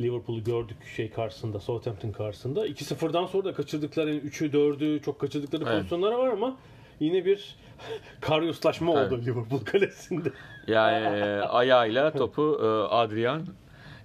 Liverpool'u 0.00 0.44
gördük 0.44 0.76
şey 0.96 1.10
karşısında, 1.10 1.60
Southampton 1.60 2.12
karşısında. 2.12 2.66
2-0'dan 2.66 3.26
sonra 3.26 3.44
da 3.44 3.54
kaçırdıkları 3.54 4.10
yani 4.14 4.20
3'ü 4.20 4.50
4'ü 4.52 5.02
çok 5.02 5.20
kaçırdıkları 5.20 5.62
Evet. 5.66 5.74
pozisyonlar 5.76 6.12
var 6.12 6.28
ama 6.28 6.56
yine 7.00 7.24
bir 7.24 7.56
karyoslaşma 8.20 9.00
Evet. 9.00 9.12
oldu 9.12 9.22
Liverpool 9.22 9.60
kalesinde. 9.60 10.32
Yani 10.66 11.18
e, 11.18 11.40
ayağıyla 11.40 12.12
topu 12.18 12.60
e, 12.62 12.66
Adrian 12.94 13.46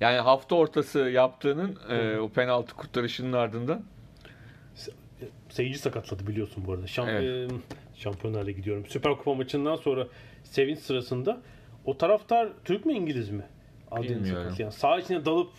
yani 0.01 0.17
hafta 0.17 0.55
ortası 0.55 0.99
yaptığının 0.99 1.77
e, 1.89 2.19
o 2.19 2.29
penaltı 2.29 2.75
kurtarışının 2.75 3.33
ardından 3.33 3.83
Seyirci 5.49 5.79
sakatladı 5.79 6.27
biliyorsun 6.27 6.63
bu 6.67 6.73
arada. 6.73 6.87
Şamp 6.87 7.09
Evet. 7.09 7.51
e, 7.51 7.55
Şampiyonlar 7.97 8.47
Ligi 8.47 8.55
gidiyorum. 8.57 8.85
Süper 8.87 9.17
Kupa 9.17 9.33
maçından 9.33 9.75
sonra 9.75 10.07
sevinç 10.43 10.79
sırasında 10.79 11.41
o 11.85 11.97
taraftar 11.97 12.49
Türk 12.65 12.85
mü 12.85 12.93
İngiliz 12.93 13.29
mi? 13.29 13.43
Adrian'ı 13.91 14.25
sakatlayan. 14.25 14.69
Sağ 14.69 14.99
içine 14.99 15.25
dalıp 15.25 15.49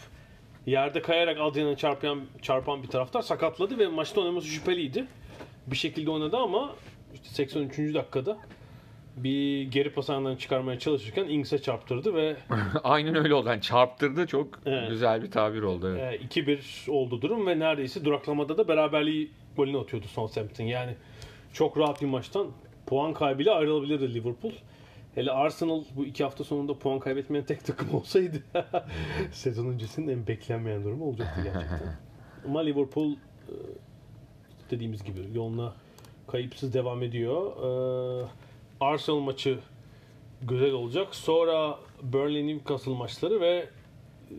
yerde 0.67 1.03
kayarak 1.03 1.37
Adrian'ı 1.41 1.77
çarpan, 1.77 2.21
çarpan 2.43 2.83
bir 2.83 2.89
taraftar 2.89 3.23
sakatladı 3.23 3.79
ve 3.79 3.87
maçta 3.87 4.21
oynaması 4.21 4.47
şüpheliydi. 4.47 5.05
Bir 5.67 5.77
şekilde 5.77 6.11
oynadı 6.11 6.37
ama 6.37 6.75
işte 7.15 7.29
83. 7.29 7.79
dakikada 7.95 8.39
bir 9.17 9.63
geri 9.63 9.93
pas 9.93 10.11
ayağından 10.11 10.37
çıkarmaya 10.37 10.79
çalışırken 10.79 11.25
Ings'e 11.29 11.59
çarptırdı 11.63 12.15
ve 12.15 12.37
aynen 12.85 13.15
öyle 13.17 13.35
oldu. 13.35 13.49
Yani 13.49 13.61
çarptırdı 13.63 14.27
çok 14.27 14.49
Evet. 14.67 14.89
güzel 14.89 15.23
bir 15.23 15.31
tabir 15.31 15.63
oldu. 15.63 15.97
Evet. 16.01 16.37
e, 16.37 16.41
2-1 16.41 16.91
oldu 16.91 17.23
durum 17.23 17.47
ve 17.47 17.59
neredeyse 17.59 18.05
duraklamada 18.05 18.59
da 18.59 18.69
beraberliği 18.69 19.31
golünü 19.57 19.79
atıyordu 19.79 20.07
Southampton. 20.07 20.65
Yani 20.65 20.95
çok 21.59 21.79
rahat 21.79 22.03
bir 22.03 22.07
maçtan 22.07 22.47
puan 22.87 23.15
kaybıyla 23.15 23.55
ayrılabilirdi 23.55 24.15
Liverpool. 24.15 24.53
Hele 25.15 25.33
Arsenal 25.33 25.83
bu 25.97 26.05
iki 26.05 26.25
hafta 26.25 26.45
sonunda 26.45 26.79
puan 26.79 26.99
kaybetmeyen 26.99 27.47
tek 27.47 27.65
takım 27.65 27.95
olsaydı 27.95 28.43
sezon 29.33 29.67
öncesinin 29.67 30.09
en 30.09 30.27
beklenmeyen 30.27 30.85
durumu 30.85 31.05
olacaktı 31.05 31.41
gerçekten. 31.45 31.97
Ama 32.47 32.61
Liverpool 32.61 33.13
e, 33.13 33.55
dediğimiz 34.71 35.05
gibi 35.05 35.21
yoluna 35.35 35.75
kayıpsız 36.27 36.75
devam 36.75 37.03
ediyor. 37.03 37.53
E, 38.23 38.29
Arsenal 38.81 39.19
maçı 39.19 39.59
güzel 40.43 40.73
olacak. 40.73 41.15
Sonra 41.15 41.79
Burnley 42.03 42.47
Newcastle 42.47 42.95
maçları 42.95 43.41
ve 43.41 43.69
e, 44.31 44.37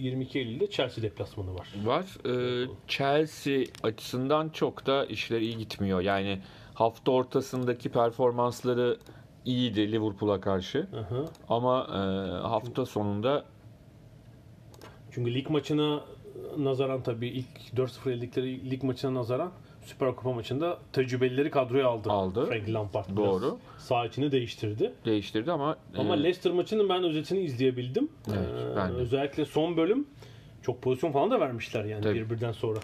22 0.00 0.38
Eylül'de 0.38 0.70
Chelsea 0.70 1.02
deplasmanı 1.04 1.54
var. 1.54 1.68
Var. 1.84 2.04
Ee, 2.26 2.68
Chelsea 2.88 3.64
açısından 3.82 4.48
çok 4.48 4.86
da 4.86 5.04
işler 5.06 5.40
iyi 5.40 5.58
gitmiyor. 5.58 6.00
Yani 6.00 6.40
hafta 6.74 7.12
ortasındaki 7.12 7.88
performansları 7.88 8.98
iyiydi 9.44 9.92
Liverpool'a 9.92 10.40
karşı. 10.40 10.86
Aha. 10.96 11.24
Ama 11.48 11.86
e, 11.88 11.98
hafta 12.48 12.86
sonunda 12.86 13.44
Çünkü 15.10 15.34
lig 15.34 15.50
maçına 15.50 16.00
nazaran 16.58 17.02
tabii 17.02 17.28
ilk 17.28 17.74
4-0 17.76 18.12
eldikleri 18.12 18.70
lig 18.70 18.82
maçına 18.82 19.14
nazaran 19.14 19.52
Süper 19.90 20.16
Kupa 20.16 20.32
maçında 20.32 20.78
tecrübelileri 20.92 21.50
kadroya 21.50 21.88
aldı. 21.88 22.10
Aldı. 22.10 22.46
Frank 22.46 22.68
Lampard 22.68 23.04
biraz 23.08 23.16
Doğru. 23.16 23.58
Sağ 23.78 24.06
içini 24.06 24.32
değiştirdi. 24.32 24.92
değiştirdi 25.04 25.52
ama 25.52 25.76
Ama 25.98 26.16
e, 26.16 26.22
Leicester 26.22 26.52
maçının 26.52 26.88
ben 26.88 27.04
özetini 27.04 27.40
izleyebildim. 27.40 28.08
Evet, 28.28 28.48
Ee, 28.72 28.76
ben 28.76 28.90
de. 28.90 28.94
özellikle 28.94 29.44
son 29.44 29.76
bölüm 29.76 30.06
çok 30.62 30.82
pozisyon 30.82 31.12
falan 31.12 31.30
da 31.30 31.40
vermişler 31.40 31.84
yani 31.84 32.02
Tabii. 32.02 32.14
birbirden 32.14 32.52
sonra. 32.52 32.78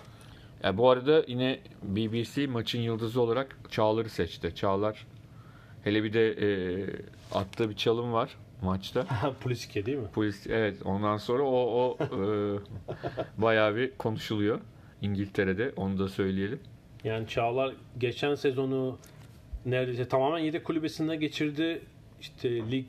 ya 0.65 0.79
bu 0.79 0.91
arada 0.91 1.25
yine 1.27 1.59
BBC 1.83 2.47
maçın 2.47 2.79
yıldızı 2.81 3.21
olarak 3.21 3.59
Çağlar'ı 3.71 4.09
seçti. 4.09 4.55
Çağlar 4.55 5.07
hele 5.85 6.05
bir 6.05 6.13
de 6.13 6.31
e, 6.33 6.87
attığı 7.35 7.71
bir 7.71 7.77
çalım 7.77 8.13
var 8.13 8.37
maçta. 8.63 9.07
Pulisic 9.41 9.87
değil 9.87 9.99
mi? 9.99 10.09
Polis 10.15 10.47
evet 10.47 10.77
ondan 10.85 11.17
sonra 11.17 11.43
o 11.43 11.57
o 11.57 11.99
e, 12.05 12.09
bayağı 13.43 13.77
bir 13.77 13.91
konuşuluyor 13.91 14.61
İngiltere'de 15.03 15.73
onu 15.77 15.99
da 15.99 16.09
söyleyelim. 16.09 16.61
Yani 17.07 17.29
Çağlar 17.29 17.75
geçen 17.99 18.35
sezonu 18.35 18.99
neredeyse 19.67 20.09
tamamen 20.09 20.39
yedek 20.39 20.65
kulübesinde 20.65 21.17
geçirdi. 21.17 21.83
İşte 22.21 22.51
lig, 22.71 22.87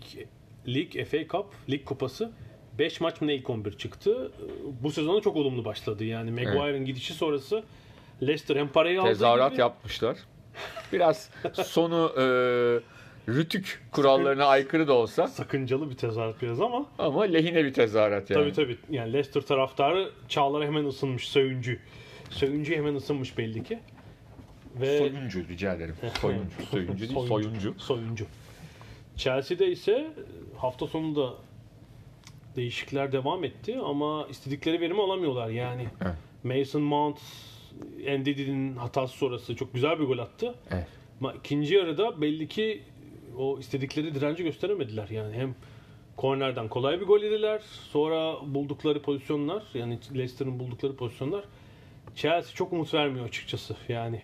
lig, 0.67 1.05
FA 1.05 1.17
Cup, 1.17 1.45
lig 1.69 1.85
kupası 1.85 2.31
5 2.79 3.01
maç 3.01 3.21
mı 3.21 3.27
ne 3.27 3.35
ilk 3.35 3.49
11 3.49 3.77
çıktı. 3.77 4.31
Bu 4.81 4.91
sezona 4.91 5.21
çok 5.21 5.35
olumlu 5.35 5.65
başladı. 5.65 6.03
Yani 6.03 6.31
Maguire'ın 6.31 6.85
gidişi 6.85 7.13
sonrası 7.13 7.63
Leicester 8.21 8.55
hem 8.55 8.67
parayı 8.67 9.01
aldı 9.01 9.09
Tezahürat 9.09 9.51
gibi, 9.51 9.61
yapmışlar. 9.61 10.17
Biraz 10.93 11.29
sonu 11.53 12.13
e, 12.17 12.23
rütük 13.31 13.81
kurallarına 13.91 14.45
aykırı 14.45 14.87
da 14.87 14.93
olsa 14.93 15.27
sakıncalı 15.27 15.89
bir 15.89 15.95
tezahürat 15.95 16.41
biraz 16.41 16.61
ama 16.61 16.85
ama 16.97 17.23
lehine 17.23 17.65
bir 17.65 17.73
tezahürat 17.73 18.29
yani. 18.29 18.41
tabii 18.41 18.53
tabii 18.53 18.77
yani 18.89 19.13
Leicester 19.13 19.41
taraftarı 19.41 20.11
Çağlar'a 20.27 20.65
hemen 20.65 20.85
ısınmış 20.85 21.27
Söyüncü. 21.27 21.79
Söyüncü 22.29 22.75
hemen 22.75 22.95
ısınmış 22.95 23.37
belli 23.37 23.63
ki. 23.63 23.79
Ve 24.81 24.97
Soyuncu 24.97 25.47
rica 25.47 25.73
ederim. 25.73 25.95
Soyuncu, 26.21 26.65
soyuncu 26.71 26.99
değil, 26.99 27.27
soyuncu. 27.27 27.73
Soyuncu. 27.77 28.25
Chelsea'de 29.15 29.71
ise 29.71 30.07
hafta 30.57 30.87
sonunda 30.87 31.33
değişiklikler 32.55 33.11
devam 33.11 33.43
etti 33.43 33.77
ama 33.85 34.27
istedikleri 34.29 34.81
verimi 34.81 35.01
alamıyorlar. 35.01 35.49
Yani 35.49 35.87
Evet. 36.01 36.15
Mason 36.43 36.81
Mount 36.81 37.19
Ndidi'nin 38.19 38.75
hatası 38.75 39.17
sonrası 39.17 39.55
çok 39.55 39.73
güzel 39.73 39.99
bir 39.99 40.05
gol 40.05 40.17
attı. 40.17 40.55
Evet. 40.71 40.87
Ama 41.19 41.33
ikinci 41.33 41.75
yarıda 41.75 42.21
belli 42.21 42.47
ki 42.47 42.81
o 43.37 43.59
istedikleri 43.59 44.15
direnci 44.15 44.43
gösteremediler. 44.43 45.09
Yani 45.09 45.35
hem 45.35 45.55
kornerden 46.15 46.67
kolay 46.67 47.01
bir 47.01 47.05
gol 47.05 47.21
yediler. 47.21 47.61
Sonra 47.91 48.35
buldukları 48.45 49.01
pozisyonlar 49.01 49.63
yani 49.73 49.99
Leicester'ın 50.15 50.59
buldukları 50.59 50.95
pozisyonlar 50.95 51.43
Chelsea 52.15 52.55
çok 52.55 52.73
umut 52.73 52.93
vermiyor 52.93 53.25
açıkçası. 53.25 53.75
Yani 53.89 54.21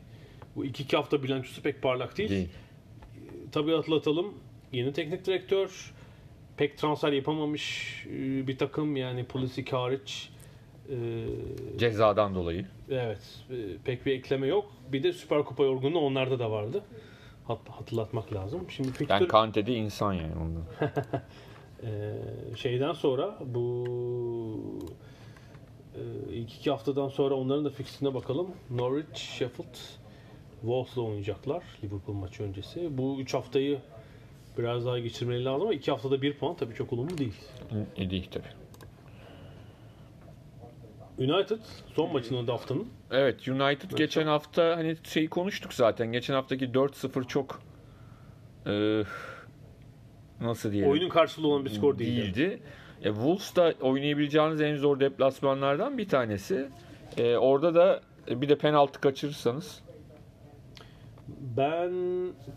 bu 0.55 0.65
iki, 0.65 0.83
iki 0.83 0.97
hafta 0.97 1.23
bilançosu 1.23 1.61
pek 1.61 1.81
parlak 1.81 2.17
değil. 2.17 2.29
Değil. 2.29 2.49
tabii 3.51 3.71
hatırlatalım. 3.71 4.33
Yeni 4.71 4.93
teknik 4.93 5.25
direktör. 5.25 5.93
Pek 6.57 6.77
transfer 6.77 7.11
yapamamış 7.11 7.93
e, 8.09 8.47
bir 8.47 8.57
takım 8.57 8.95
yani 8.95 9.25
Pulisic 9.25 9.71
hariç. 9.71 10.29
E, 10.89 11.25
Cezadan 11.77 12.35
dolayı. 12.35 12.65
evet 12.89 13.19
e, 13.49 13.55
pek 13.85 14.05
bir 14.05 14.11
ekleme 14.11 14.47
yok. 14.47 14.71
Bir 14.91 15.03
de 15.03 15.13
Süper 15.13 15.43
Kupa 15.43 15.63
yorgunluğu 15.63 15.99
onlarda 15.99 16.39
da 16.39 16.51
vardı. 16.51 16.83
Hat- 17.47 17.69
hatırlatmak 17.69 18.33
lazım. 18.33 18.65
Şimdi 18.69 18.87
Yani 18.87 18.97
fikstür 18.97 19.27
Kante 19.27 19.65
de 19.65 19.73
insan 19.73 20.13
yani. 20.13 20.33
Ondan. 20.35 20.63
şeyden 22.55 22.93
sonra 22.93 23.39
bu 23.45 23.87
ilk 26.31 26.53
iki 26.53 26.69
haftadan 26.71 27.07
sonra 27.09 27.35
onların 27.35 27.65
da 27.65 27.69
fikstürüne 27.69 28.13
bakalım. 28.13 28.47
Norwich, 28.69 29.17
Sheffield, 29.19 29.75
Wolves'la 30.63 31.01
oynayacaklar 31.01 31.63
Liverpool 31.83 32.15
maçı 32.15 32.43
öncesi. 32.43 32.97
Bu 32.97 33.21
üç 33.21 33.33
haftayı 33.33 33.79
biraz 34.57 34.85
daha 34.85 34.99
geçirmeleri 34.99 35.45
lazım 35.45 35.61
ama 35.61 35.73
iki 35.73 35.91
haftada 35.91 36.21
bir 36.21 36.37
puan 36.37 36.55
tabii 36.55 36.73
çok 36.73 36.93
olumlu 36.93 37.17
değil. 37.17 37.33
İyi 37.97 38.09
değil 38.09 38.29
tabii. 38.31 38.47
United 41.17 41.59
son 41.95 42.13
maçını 42.13 42.47
da 42.47 42.53
haftanın. 42.53 42.87
Evet 43.11 43.47
United 43.47 43.91
geçen 43.91 44.27
hafta 44.27 44.77
hani 44.77 44.97
şeyi 45.03 45.29
konuştuk 45.29 45.73
zaten. 45.73 46.11
Geçen 46.11 46.33
haftaki 46.33 46.65
4-0 46.65 47.27
çok 47.27 47.61
e, 48.65 49.03
nasıl 50.41 50.71
diyelim? 50.71 50.91
Oyunun 50.91 51.09
karşılığı 51.09 51.47
olan 51.47 51.65
bir 51.65 51.69
skor 51.69 51.99
değildi. 51.99 52.35
değildi. 52.35 52.59
E, 53.03 53.07
Wolves 53.07 53.55
da 53.55 53.73
oynayabileceğiniz 53.81 54.61
en 54.61 54.75
zor 54.75 54.99
deplasmanlardan 54.99 55.97
bir 55.97 56.09
tanesi. 56.09 56.69
E, 57.17 57.37
orada 57.37 57.75
da 57.75 58.01
e, 58.29 58.41
bir 58.41 58.49
de 58.49 58.57
penaltı 58.57 59.01
kaçırırsanız 59.01 59.82
Ben 61.41 61.91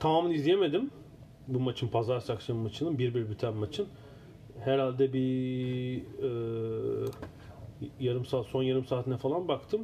tamamını 0.00 0.34
izleyemedim. 0.34 0.90
Bu 1.48 1.60
maçın 1.60 1.88
pazartesi 1.88 2.32
akşamı 2.32 2.62
maçının 2.62 2.96
1-1 2.96 3.30
biten 3.30 3.54
maçın. 3.54 3.86
Herhalde 4.64 5.12
bir 5.12 5.96
e, 5.98 6.30
yarım 8.00 8.26
saat 8.26 8.46
son 8.46 8.62
yarım 8.62 8.84
saatine 8.84 9.16
falan 9.16 9.48
baktım. 9.48 9.80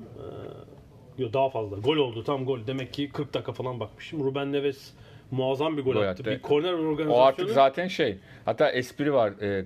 E, 1.19 1.23
yo 1.23 1.33
daha 1.33 1.51
fazla. 1.51 1.77
Gol 1.77 1.97
oldu. 1.97 2.25
Tam 2.25 2.45
gol. 2.45 2.59
Demek 2.67 2.93
ki 2.93 3.09
40 3.13 3.35
dakika 3.35 3.53
falan 3.53 3.81
bakmışım. 3.81 4.25
Ruben 4.25 4.53
Neves 4.53 4.93
muazzam 5.31 5.77
bir 5.77 5.83
gol, 5.85 5.93
Gol 5.93 6.01
attı. 6.01 6.11
attı. 6.11 6.25
Bir 6.31 6.43
korner 6.43 6.73
organizasyonu. 6.73 7.13
o 7.15 7.21
artık 7.21 7.51
zaten 7.51 7.89
şey. 7.89 8.19
Hatta 8.45 8.71
espri 8.71 9.13
var. 9.13 9.33
E, 9.43 9.65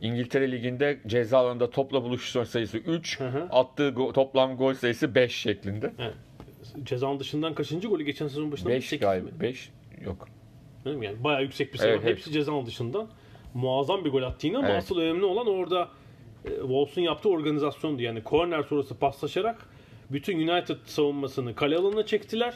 İngiltere 0.00 0.52
Ligi'nde 0.52 0.98
ceza 1.06 1.38
alanında 1.38 1.70
topla 1.70 2.02
buluşma 2.02 2.44
sayısı 2.44 2.78
3, 2.78 3.20
Hı 3.20 3.28
hı. 3.28 3.46
attığı 3.50 3.88
go- 3.88 4.12
toplam 4.12 4.56
gol 4.56 4.74
sayısı 4.74 5.14
5 5.14 5.32
şeklinde. 5.34 5.92
Evet. 5.98 6.14
Cezanın 6.84 7.20
dışından 7.20 7.54
kaçıncı 7.54 7.88
golü 7.88 8.04
geçen 8.04 8.28
sezon 8.28 8.52
başında? 8.52 8.68
5 8.70 8.84
Sekiz 8.88 9.06
galiba. 9.06 9.26
mi? 9.26 9.40
5 9.40 9.70
yok. 10.04 10.28
Değil 10.84 10.96
mi? 10.96 11.06
Yani 11.06 11.24
bayağı 11.24 11.42
yüksek 11.42 11.72
bir 11.72 11.78
sayı 11.78 11.90
Evet, 11.90 12.00
var. 12.02 12.06
evet. 12.08 12.16
Hepsi 12.18 12.32
cezanın 12.32 12.66
dışından. 12.66 13.08
Muazzam 13.54 14.04
bir 14.04 14.10
gol 14.10 14.22
attı 14.22 14.46
yine 14.46 14.58
ama 14.58 14.68
Evet. 14.68 14.78
asıl 14.78 14.98
önemli 14.98 15.24
olan 15.24 15.46
orada 15.46 15.88
e, 16.44 16.50
Wolves'un 16.50 17.00
yaptığı 17.02 17.28
organizasyondu. 17.30 18.02
Yani 18.02 18.22
korner 18.22 18.62
sonrası 18.62 18.98
paslaşarak 18.98 19.56
bütün 20.10 20.48
United 20.48 20.76
savunmasını 20.84 21.54
kale 21.54 21.76
alanına 21.76 22.06
çektiler. 22.06 22.54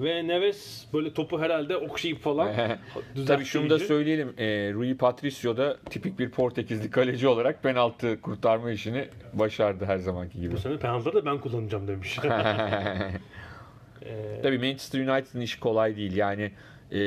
Ve 0.00 0.28
Neves 0.28 0.86
böyle 0.92 1.12
topu 1.14 1.40
herhalde 1.40 1.76
okşayıp 1.76 2.20
falan 2.20 2.52
Tabii 3.26 3.44
şunu 3.44 3.70
da 3.70 3.78
söyleyelim. 3.78 4.28
E, 4.38 4.72
Rui 4.72 4.96
Patricio 4.96 5.56
da 5.56 5.76
tipik 5.90 6.18
bir 6.18 6.30
Portekizli 6.30 6.90
kaleci 6.90 7.28
olarak 7.28 7.62
penaltı 7.62 8.20
kurtarma 8.20 8.70
işini 8.70 9.08
başardı 9.32 9.84
her 9.84 9.98
zamanki 9.98 10.40
gibi. 10.40 10.52
Bu 10.54 10.58
sene 10.58 10.76
penaltıları 10.78 11.16
da 11.16 11.26
ben 11.26 11.38
kullanacağım 11.40 11.88
demiş. 11.88 12.18
E, 14.02 14.40
Tabii 14.42 14.58
Manchester 14.58 15.00
United'ın 15.00 15.40
işi 15.40 15.60
kolay 15.60 15.96
değil. 15.96 16.16
Yani 16.16 16.50
e, 16.92 16.98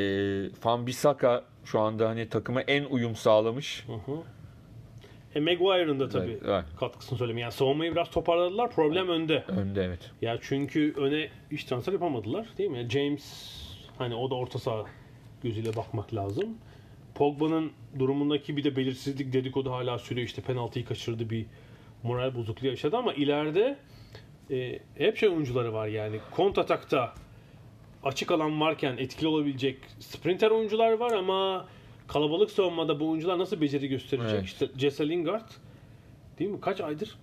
Van 0.64 0.88
Bissaka 0.88 1.44
şu 1.66 1.80
anda 1.80 2.10
hani 2.10 2.30
takıma 2.30 2.62
en 2.62 2.84
uyum 2.84 3.16
sağlamış. 3.16 3.86
e, 5.36 5.40
Maguire'ın 5.40 6.00
da 6.00 6.10
tabii 6.10 6.32
Evet, 6.32 6.42
evet. 6.46 6.66
katkısını 6.80 7.18
söyleyeyim. 7.18 7.38
Yani 7.38 7.52
savunmayı 7.52 7.92
biraz 7.92 8.10
toparladılar. 8.12 8.72
Problem 8.72 9.10
önde. 9.10 9.44
Önde 9.48 9.84
evet. 9.84 10.12
Ya 10.22 10.38
çünkü 10.42 10.94
öne 10.98 11.30
hiç 11.52 11.64
transfer 11.64 11.94
yapamadılar 11.94 12.48
değil 12.58 12.70
mi? 12.70 12.88
James 12.90 13.54
hani 13.98 14.16
o 14.16 14.30
da 14.30 14.36
orta 14.36 14.60
saha 14.60 14.86
gözüyle 15.44 15.76
bakmak 15.76 16.14
lazım. 16.14 16.58
Pogba'nın 17.16 17.72
durumundaki 18.00 18.58
bir 18.58 18.64
de 18.64 18.76
belirsizlik 18.76 19.34
dedikodu 19.34 19.72
hala 19.72 20.00
sürüyor. 20.00 20.28
İşte 20.28 20.42
penaltıyı 20.42 20.86
kaçırdı 20.86 21.30
bir 21.30 21.46
moral 22.04 22.36
bozukluğu 22.36 22.68
yaşadı 22.68 22.98
ama 22.98 23.14
ileride 23.14 23.78
e, 24.52 24.80
hep 24.96 25.18
şey 25.18 25.30
oyuncuları 25.30 25.74
var 25.74 25.88
yani. 25.88 26.20
Kontratakta 26.32 27.14
açık 28.04 28.32
alan 28.32 28.62
varken 28.62 28.98
etkili 28.98 29.28
olabilecek 29.28 29.78
sprinter 30.00 30.52
oyuncular 30.52 30.92
var 30.94 31.12
ama 31.12 31.66
kalabalık 32.08 32.52
savunmada 32.52 33.00
bu 33.00 33.10
oyuncular 33.10 33.40
nasıl 33.40 33.62
beceri 33.62 33.88
gösterecek? 33.88 34.32
Evet. 34.34 34.46
İşte 34.46 34.68
Jesse 34.78 35.10
Lingard 35.10 35.50
değil 36.40 36.52
mi? 36.52 36.62
Kaç 36.62 36.82
aydır? 36.82 37.18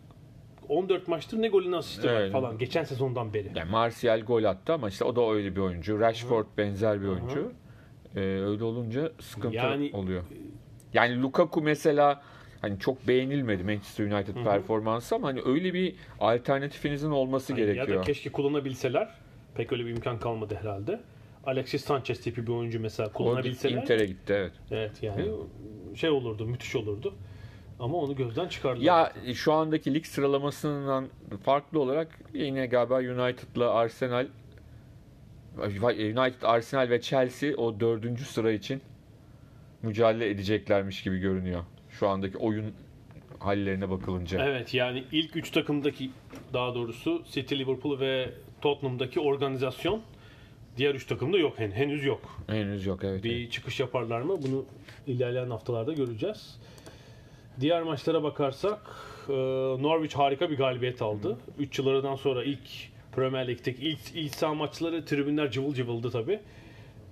14 0.69 1.09
maçtır 1.09 1.43
ne 1.43 1.49
golün 1.49 1.73
asisti 1.73 2.09
var 2.09 2.31
falan 2.31 2.59
geçen 2.59 2.85
sezondan 2.85 3.35
beri. 3.35 3.53
Yani 3.55 3.71
Martial 3.71 4.21
gol 4.21 4.45
attı 4.45 4.73
ama 4.73 4.89
işte 4.89 5.05
o 5.05 5.17
da 5.17 5.31
öyle 5.33 5.57
bir 5.57 5.61
oyuncu. 5.61 6.01
Rashford 6.01 6.47
benzer 6.59 7.03
bir 7.03 7.07
oyuncu. 7.09 7.53
E, 8.17 8.21
öyle 8.21 8.65
olunca 8.65 9.13
sıkıntı 9.21 9.57
Yani- 9.57 9.91
oluyor. 9.93 10.23
Yani 10.95 11.23
Lukaku 11.23 11.61
mesela 11.63 12.23
hani 12.65 12.79
çok 12.79 13.09
beğenilmedi 13.09 13.65
Manchester 13.65 14.05
United 14.07 14.35
performansı 14.45 15.15
ama 15.15 15.29
hani 15.29 15.41
öyle 15.45 15.75
bir 15.75 15.95
alternatifinizin 16.21 17.11
olması 17.11 17.53
Hani 17.53 17.61
Ya 17.61 17.67
gerekiyor. 17.67 17.99
da 17.99 18.03
keşke 18.03 18.33
kullanabilseler. 18.33 19.09
Pek 19.55 19.73
öyle 19.73 19.87
bir 19.87 19.91
imkan 19.91 20.19
kalmadı 20.19 20.59
herhalde. 20.61 21.01
Alexis 21.47 21.85
Sanchez 21.85 22.21
tipi 22.21 22.47
bir 22.47 22.53
oyuncu 22.53 22.81
mesela 22.81 23.09
O 23.09 23.13
kullanabilseler. 23.13 23.83
Inter'e 23.83 24.07
gitti 24.07 24.33
evet. 24.33 24.53
Evet 24.71 25.03
yani 25.03 25.29
şey 25.95 26.11
olurdu, 26.11 26.47
müthiş 26.47 26.77
olurdu. 26.77 27.15
Ama 27.81 27.99
onu 27.99 28.17
gözden 28.17 28.49
çıkardılar. 28.49 28.85
Ya 28.85 29.13
e, 29.27 29.35
şu 29.35 29.53
andaki 29.53 29.95
lig 29.95 30.05
sıralamasından 30.05 31.09
farklı 31.45 31.81
olarak 31.81 32.09
yine 32.35 32.67
galiba 32.67 32.97
United'la 32.99 33.75
Arsenal 33.75 34.27
United, 35.93 36.43
Arsenal 36.43 36.91
ve 36.91 37.01
Chelsea 37.01 37.57
o 37.57 37.81
dördüncü 37.81 38.25
sıra 38.25 38.53
için 38.53 38.81
mücadele 39.83 40.31
edeceklermiş 40.31 41.03
gibi 41.03 41.19
görünüyor. 41.19 41.65
Şu 42.05 42.09
andaki 42.09 42.39
oyun 42.39 42.75
hallerine 43.39 43.91
bakılınca. 43.91 44.45
Evet 44.47 44.75
yani 44.75 45.05
ilk 45.13 45.37
üç 45.37 45.51
takımdaki 45.51 46.11
daha 46.53 46.75
doğrusu 46.75 47.23
City, 47.31 47.55
Liverpool 47.59 48.01
ve 48.01 48.31
Tottenham'daki 48.61 49.21
organizasyon 49.21 50.03
diğer 50.77 50.95
üç 50.95 51.07
takımda 51.07 51.39
yok 51.39 51.59
hen 51.59 51.71
henüz 51.71 52.05
yok. 52.05 52.21
Henüz 52.47 52.87
yok 52.87 53.05
evet. 53.05 53.25
Bir 53.25 53.51
çıkış 53.51 53.81
yaparlar 53.81 54.21
mı? 54.21 54.43
Bunu 54.43 54.65
ilerleyen 55.07 55.51
haftalarda 55.51 55.93
göreceğiz. 55.93 56.61
Diğer 57.61 57.83
maçlara 57.83 58.23
bakarsak 58.23 58.81
e, 59.29 59.33
Norwich 59.83 60.17
harika 60.17 60.51
bir 60.51 60.57
galibiyet 60.57 61.03
aldı. 61.03 61.39
3 61.59 61.79
yıl 61.79 61.87
aradan 61.87 62.17
sonra 62.17 62.45
ilk 62.45 62.69
Premier 63.13 63.49
Lig'deki 63.49 63.83
ilk, 63.83 64.01
ilk 64.15 64.35
saha 64.35 64.55
maçları 64.55 65.05
tribünler 65.05 65.51
cıvıl 65.51 65.75
cıvıldı 65.75 66.11
tabi. 66.11 66.41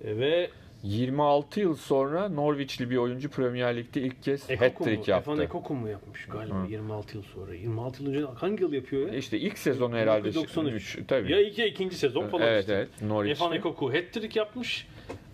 Ve 0.01 0.49
26 0.83 1.59
yıl 1.59 1.75
sonra 1.75 2.29
Norwich'li 2.29 2.89
bir 2.89 2.97
oyuncu 2.97 3.29
Premier 3.29 3.77
Lig'de 3.77 4.01
ilk 4.01 4.23
kez 4.23 4.49
hat-trick 4.49 5.11
yaptı. 5.11 5.31
Efan 5.31 5.39
Ekoku 5.39 5.73
mu 5.73 5.89
yapmış 5.89 6.25
galiba 6.25 6.63
Hı. 6.63 6.67
26 6.71 7.17
yıl 7.17 7.23
sonra. 7.23 7.53
26 7.53 8.03
yıl 8.03 8.09
önce 8.09 8.25
hangi 8.35 8.63
yıl 8.63 8.73
yapıyor 8.73 9.07
ya? 9.07 9.15
İşte 9.15 9.39
ilk 9.39 9.57
sezonu 9.57 9.95
herhalde 9.95 10.29
1993. 10.29 10.97
3 10.97 11.07
tabii. 11.07 11.31
Ya 11.31 11.39
ya 11.39 11.65
ikinci 11.65 11.95
sezon 11.95 12.27
falan 12.27 12.47
evet 12.47 12.61
işte. 12.61 12.73
evet 12.73 13.01
Norwich'te. 13.01 13.45
Efan 13.45 13.57
Ekoku 13.57 13.93
hat-trick 13.93 14.39
yapmış. 14.39 14.87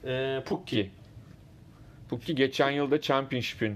E, 0.05 0.43
Pukki. 0.45 0.89
Pukki. 2.09 2.35
Geçen 2.35 2.71
yılda 2.71 3.01
Championship'in 3.01 3.75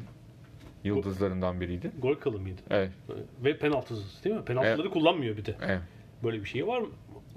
yıldızlarından 0.84 1.62
biriydi. 1.62 1.92
Gol 2.02 2.16
kralı 2.16 2.40
mıydı? 2.40 2.62
Evet. 2.70 2.92
Ve 3.44 3.58
penaltısız 3.58 4.24
değil 4.24 4.36
mi? 4.36 4.46
Penaltıları 4.46 4.90
kullanmıyor 4.90 5.38
bir 5.38 5.46
de. 5.46 5.56
evet. 5.66 5.82
Böyle 6.24 6.40
bir 6.42 6.46
şey 6.46 6.68
var 6.68 6.82
mı? 6.82 6.88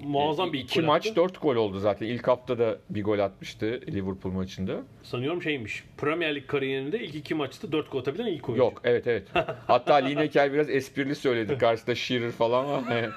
Muazzam 0.03 0.53
bir 0.53 0.59
İki 0.59 0.79
gol 0.79 0.87
maç 0.87 1.07
attı. 1.07 1.15
4 1.15 1.41
gol 1.41 1.55
oldu 1.55 1.79
zaten. 1.79 2.05
İlk 2.05 2.27
haftada 2.27 2.77
bir 2.89 3.03
gol 3.03 3.19
atmıştı 3.19 3.81
Liverpool 3.87 4.33
maçında. 4.33 4.81
Sanıyorum 5.03 5.41
şeymiş. 5.41 5.83
Premier 5.97 6.35
Lig 6.35 6.47
kariyerinde 6.47 6.99
ilk 6.99 7.15
iki 7.15 7.35
maçta 7.35 7.71
4 7.71 7.91
gol 7.91 7.99
atabilen 7.99 8.25
ilk 8.27 8.49
oyuncu. 8.49 8.63
Yok 8.63 8.81
evet 8.83 9.07
evet. 9.07 9.27
Hatta 9.67 9.95
Lineker 9.95 10.53
biraz 10.53 10.69
esprili 10.69 11.15
söyledi. 11.15 11.57
Karşısında 11.57 11.95
Shearer 11.95 12.31
falan 12.31 12.67
var. 12.67 12.83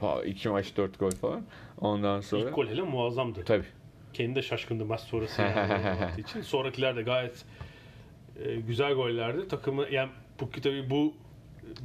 Ha, 0.00 0.22
iki 0.24 0.48
maç 0.48 0.76
4 0.76 0.98
gol 0.98 1.10
falan. 1.10 1.42
Ondan 1.80 2.20
sonra. 2.20 2.42
İlk 2.48 2.54
gol 2.54 2.66
hele 2.66 2.82
muazzamdı. 2.82 3.44
Tabii. 3.44 3.64
Kendi 4.12 4.34
de 4.34 4.42
şaşkındı 4.42 4.84
maç 4.84 5.00
sonrası 5.00 5.42
yani 5.42 6.20
için. 6.20 6.40
Sonrakiler 6.40 6.96
de 6.96 7.02
gayet 7.02 7.44
e, 8.44 8.56
güzel 8.56 8.94
gollerdi. 8.94 9.48
Takımı 9.48 9.86
yani 9.90 10.10
Pukki 10.38 10.60
tabii 10.60 10.90
bu 10.90 11.14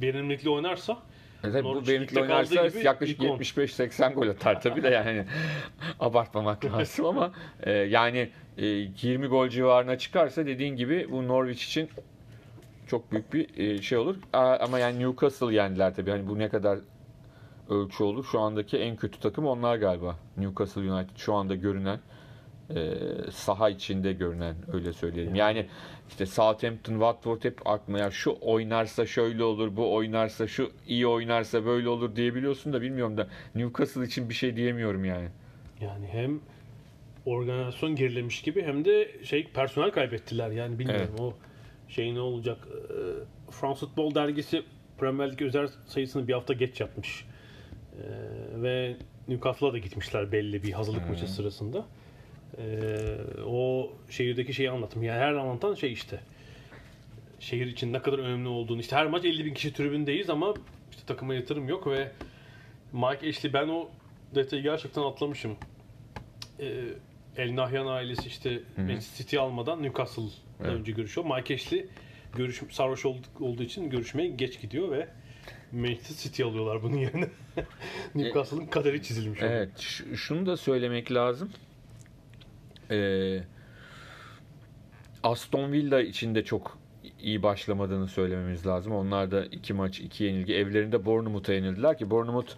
verimlilikle 0.02 0.50
oynarsa 0.50 0.98
E 1.44 1.52
tabii 1.52 1.64
bu 1.64 1.84
kaldığı 1.84 2.20
oynarsa 2.20 2.80
yaklaşık 2.80 3.22
ilk 3.22 3.30
on. 3.30 3.38
75-80 3.38 4.14
gol 4.14 4.28
atar 4.28 4.60
tabii 4.60 4.82
de 4.82 4.88
yani 4.88 5.24
abartmamak 6.00 6.64
lazım 6.64 7.06
ama 7.06 7.32
e, 7.62 7.72
yani 7.72 8.28
e, 8.58 8.66
20 8.66 9.26
gol 9.26 9.48
civarına 9.48 9.98
çıkarsa 9.98 10.46
dediğin 10.46 10.76
gibi 10.76 11.08
bu 11.10 11.28
Norwich 11.28 11.64
için 11.64 11.88
çok 12.86 13.12
büyük 13.12 13.32
bir 13.32 13.58
e, 13.58 13.82
şey 13.82 13.98
olur. 13.98 14.16
Ama 14.32 14.78
yani 14.78 14.98
Newcastle 14.98 15.54
yendiler 15.54 15.94
tabii. 15.94 16.10
Hani 16.10 16.28
bu 16.28 16.38
ne 16.38 16.48
kadar 16.48 16.78
ölçü 17.68 18.04
olur? 18.04 18.24
Şu 18.32 18.40
andaki 18.40 18.78
en 18.78 18.96
kötü 18.96 19.20
takım 19.20 19.46
onlar 19.46 19.76
galiba. 19.76 20.16
Newcastle 20.36 20.92
United 20.92 21.16
şu 21.16 21.34
anda 21.34 21.54
görünen 21.54 22.00
e, 22.76 23.30
saha 23.30 23.70
içinde 23.70 24.12
görünen 24.12 24.56
öyle 24.72 24.92
söyleyelim. 24.92 25.34
Yani 25.34 25.66
işte 26.08 26.26
Southampton, 26.26 26.92
Watford 26.92 27.44
hep 27.44 27.66
aklıma 27.66 27.98
ya 27.98 28.10
şu 28.10 28.36
oynarsa 28.40 29.06
şöyle 29.06 29.44
olur, 29.44 29.76
bu 29.76 29.94
oynarsa 29.94 30.46
şu 30.46 30.70
iyi 30.86 31.06
oynarsa 31.06 31.64
böyle 31.64 31.88
olur 31.88 32.16
diyebiliyorsun 32.16 32.72
da 32.72 32.82
bilmiyorum 32.82 33.16
da 33.16 33.28
Newcastle 33.54 34.04
için 34.04 34.28
bir 34.28 34.34
şey 34.34 34.56
diyemiyorum 34.56 35.04
yani. 35.04 35.28
Yani 35.80 36.06
hem 36.06 36.40
organizasyon 37.26 37.96
gerilemiş 37.96 38.42
gibi 38.42 38.62
hem 38.62 38.84
de 38.84 39.24
şey 39.24 39.46
personel 39.46 39.90
kaybettiler 39.90 40.50
yani 40.50 40.78
bilmiyorum 40.78 41.16
o 41.18 41.34
şey 41.88 42.14
ne 42.14 42.20
olacak. 42.20 42.58
Ee, 42.90 43.50
France 43.50 43.80
Futbol 43.80 44.14
dergisi 44.14 44.62
Premier 44.98 45.32
Lig 45.32 45.42
özel 45.42 45.68
sayısını 45.86 46.28
bir 46.28 46.32
hafta 46.32 46.52
geç 46.52 46.80
yapmış. 46.80 47.24
Ee, 47.96 48.62
ve 48.62 48.96
Newcastle'a 49.28 49.72
da 49.72 49.78
gitmişler 49.78 50.32
belli 50.32 50.62
bir 50.62 50.72
hazırlık 50.72 51.08
maçı 51.08 51.28
sırasında. 51.28 51.86
Ee, 52.58 53.16
o 53.46 53.92
şehirdeki 54.10 54.54
şeyi 54.54 54.70
anlatım. 54.70 55.02
Yani 55.02 55.18
her 55.18 55.32
anlatan 55.32 55.74
şey 55.74 55.92
işte. 55.92 56.20
Şehir 57.40 57.66
için 57.66 57.92
ne 57.92 58.02
kadar 58.02 58.18
önemli 58.18 58.48
olduğunu. 58.48 58.80
işte 58.80 58.96
her 58.96 59.06
maç 59.06 59.24
50 59.24 59.44
bin 59.44 59.54
kişi 59.54 59.72
tribündeyiz 59.72 60.30
ama 60.30 60.54
işte 60.90 61.02
takıma 61.06 61.34
yatırım 61.34 61.68
yok 61.68 61.86
ve 61.86 62.12
Mike 62.92 63.28
Ashley 63.28 63.52
ben 63.52 63.68
o 63.68 63.88
detayı 64.34 64.62
gerçekten 64.62 65.02
atlamışım. 65.02 65.56
Ee, 66.60 66.84
El 67.36 67.56
Nahyan 67.56 67.86
ailesi 67.86 68.28
işte 68.28 68.60
Manchester 68.76 69.16
City 69.24 69.38
almadan 69.38 69.82
Newcastle'la 69.82 70.28
Evet. 70.60 70.72
önce 70.72 70.92
görüşüyor. 70.92 71.36
Mike 71.36 71.54
Ashley 71.54 71.86
görüş, 72.36 72.62
sarhoş 72.70 73.06
olduğu 73.40 73.62
için 73.62 73.90
görüşmeye 73.90 74.28
geç 74.28 74.60
gidiyor 74.60 74.90
ve 74.90 75.08
Manchester 75.72 76.16
City 76.16 76.42
alıyorlar 76.44 76.82
bunun 76.82 76.96
yerine. 76.96 77.28
Newcastle'ın 78.14 78.66
kaderi 78.66 79.02
çizilmiş. 79.02 79.40
Evet, 79.42 79.70
şunu 80.14 80.46
da 80.46 80.56
söylemek 80.56 81.12
lazım. 81.12 81.52
Ee, 82.90 83.40
Aston 85.22 85.72
Villa 85.72 86.00
için 86.00 86.34
de 86.34 86.44
çok 86.44 86.78
iyi 87.20 87.42
başlamadığını 87.42 88.08
söylememiz 88.08 88.66
lazım. 88.66 88.92
Onlar 88.92 89.30
da 89.30 89.44
iki 89.44 89.72
maç, 89.74 90.00
iki 90.00 90.24
yenilgi. 90.24 90.54
Evlerinde 90.54 91.04
Bournemouth'a 91.04 91.52
yenildiler 91.52 91.98
ki 91.98 92.10
Bournemouth 92.10 92.54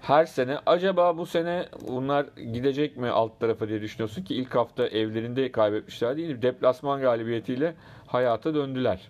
her 0.00 0.26
sene 0.26 0.58
acaba 0.66 1.18
bu 1.18 1.26
sene 1.26 1.68
bunlar 1.88 2.26
gidecek 2.52 2.96
mi 2.96 3.08
alt 3.08 3.40
tarafa 3.40 3.68
diye 3.68 3.80
düşünüyorsun 3.80 4.22
ki 4.22 4.34
ilk 4.34 4.54
hafta 4.54 4.86
evlerinde 4.86 5.52
kaybetmişler 5.52 6.16
değil. 6.16 6.42
Deplasman 6.42 7.00
galibiyetiyle 7.00 7.74
hayata 8.06 8.54
döndüler. 8.54 9.08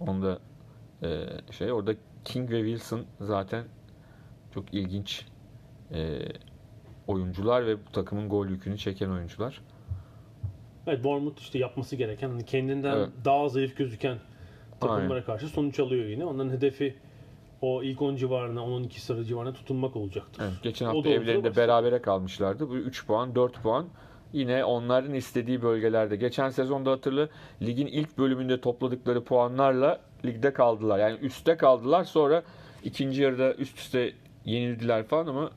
Onda 0.00 0.38
e, 1.02 1.26
şey 1.50 1.72
orada 1.72 1.94
King 2.24 2.50
ve 2.50 2.58
Wilson 2.58 3.04
zaten 3.20 3.64
çok 4.54 4.74
ilginç 4.74 5.26
e, 5.92 6.18
oyuncular 7.06 7.66
ve 7.66 7.86
bu 7.86 7.92
takımın 7.92 8.28
gol 8.28 8.46
yükünü 8.46 8.78
çeken 8.78 9.10
oyuncular. 9.10 9.60
Evet 10.86 11.04
Bournemouth 11.04 11.40
işte 11.40 11.58
yapması 11.58 11.96
gereken 11.96 12.28
hani 12.28 12.44
kendinden 12.44 12.96
Evet. 12.96 13.08
daha 13.24 13.48
zayıf 13.48 13.76
gözüken 13.76 14.18
takımlara 14.80 15.12
Aynen. 15.12 15.24
karşı 15.24 15.48
sonuç 15.48 15.80
alıyor 15.80 16.04
yine. 16.04 16.24
Onların 16.24 16.50
hedefi 16.50 16.94
o 17.60 17.82
ilk 17.82 18.02
10 18.02 18.16
civarına, 18.16 18.60
10-12 18.60 19.00
sıra 19.00 19.24
civarına 19.24 19.52
tutunmak 19.52 19.96
olacaktır. 19.96 20.42
Evet, 20.44 20.62
geçen 20.62 20.86
hafta 20.86 21.10
evlerinde 21.10 21.56
berabere 21.56 22.02
kalmışlardı. 22.02 22.68
Bu 22.68 22.76
3 22.76 23.06
puan, 23.06 23.34
4 23.34 23.62
puan 23.62 23.86
yine 24.32 24.64
onların 24.64 25.14
istediği 25.14 25.62
bölgelerde. 25.62 26.16
Geçen 26.16 26.48
sezonda 26.48 26.90
hatırlı 26.90 27.28
ligin 27.62 27.86
ilk 27.86 28.18
bölümünde 28.18 28.60
topladıkları 28.60 29.24
puanlarla 29.24 30.00
ligde 30.24 30.52
kaldılar. 30.52 30.98
Yani 30.98 31.18
üstte 31.18 31.56
kaldılar. 31.56 32.04
Sonra 32.04 32.42
ikinci 32.84 33.22
yarıda 33.22 33.54
üst 33.54 33.78
üste 33.78 34.12
yenildiler 34.44 35.04
falan 35.04 35.26
ama 35.26 35.50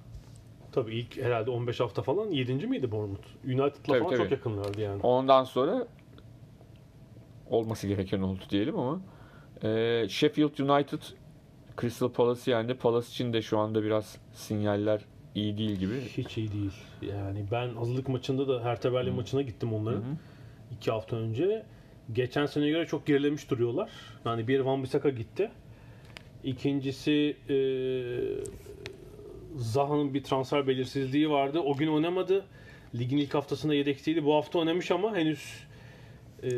Tabii 0.77 0.95
ilk 0.95 1.17
herhalde 1.17 1.49
15 1.51 1.79
hafta 1.79 2.01
falan 2.01 2.31
7. 2.31 2.67
miydi 2.67 2.91
Bournemouth? 2.91 3.27
United'la 3.45 3.69
Tabii, 3.83 3.99
falan 3.99 4.09
tabii. 4.09 4.17
çok 4.17 4.31
yakınlardı 4.31 4.81
yani. 4.81 5.01
ondan 5.01 5.43
sonra 5.43 5.87
olması 7.49 7.87
gereken 7.87 8.21
oldu 8.21 8.39
diyelim 8.49 8.79
ama 8.79 9.01
e, 9.63 10.05
Sheffield 10.09 10.57
United 10.59 10.99
Crystal 11.81 12.09
Palace 12.09 12.51
yendi. 12.51 12.73
Palace 12.73 13.07
için 13.07 13.33
de 13.33 13.41
şu 13.41 13.59
anda 13.59 13.83
biraz 13.83 14.17
sinyaller 14.33 15.01
iyi 15.35 15.57
değil 15.57 15.71
gibi. 15.71 15.93
Hiç 16.01 16.37
iyi 16.37 16.51
değil. 16.51 16.73
Yani 17.01 17.45
ben 17.51 17.69
hazırlık 17.69 18.09
maçında 18.09 18.47
da 18.47 18.63
Hertha 18.63 18.93
Berlin 18.93 19.15
maçına 19.15 19.41
gittim 19.41 19.73
onların. 19.73 20.03
iki 20.71 20.91
hafta 20.91 21.15
önce. 21.15 21.65
Geçen 22.13 22.45
seneye 22.45 22.71
göre 22.71 22.85
çok 22.85 23.05
gerilemiş 23.05 23.49
duruyorlar. 23.49 23.89
Yani 24.25 24.47
bir 24.47 24.59
Van 24.59 24.83
Bissaka 24.83 25.09
gitti. 25.09 25.51
İkincisi 26.43 27.37
e, 27.49 27.55
Zaha'nın 29.57 30.13
bir 30.13 30.23
transfer 30.23 30.67
belirsizliği 30.67 31.29
vardı. 31.29 31.59
O 31.59 31.77
gün 31.77 31.87
oynamadı. 31.87 32.45
Ligin 32.95 33.17
ilk 33.17 33.33
haftasında 33.33 33.73
yedekteydi. 33.73 34.25
Bu 34.25 34.35
hafta 34.35 34.59
oynamış 34.59 34.91
ama 34.91 35.15
henüz 35.15 35.63
e, 36.43 36.49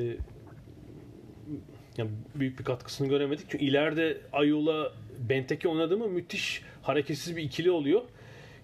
yani 1.97 2.09
büyük 2.35 2.59
bir 2.59 2.63
katkısını 2.63 3.07
göremedik. 3.07 3.45
Çünkü 3.49 3.65
ileride 3.65 4.17
Ayula 4.33 4.93
Benteke 5.29 5.67
oynadı 5.67 5.97
mı 5.97 6.07
müthiş 6.07 6.61
hareketsiz 6.81 7.35
bir 7.37 7.43
ikili 7.43 7.71
oluyor. 7.71 8.01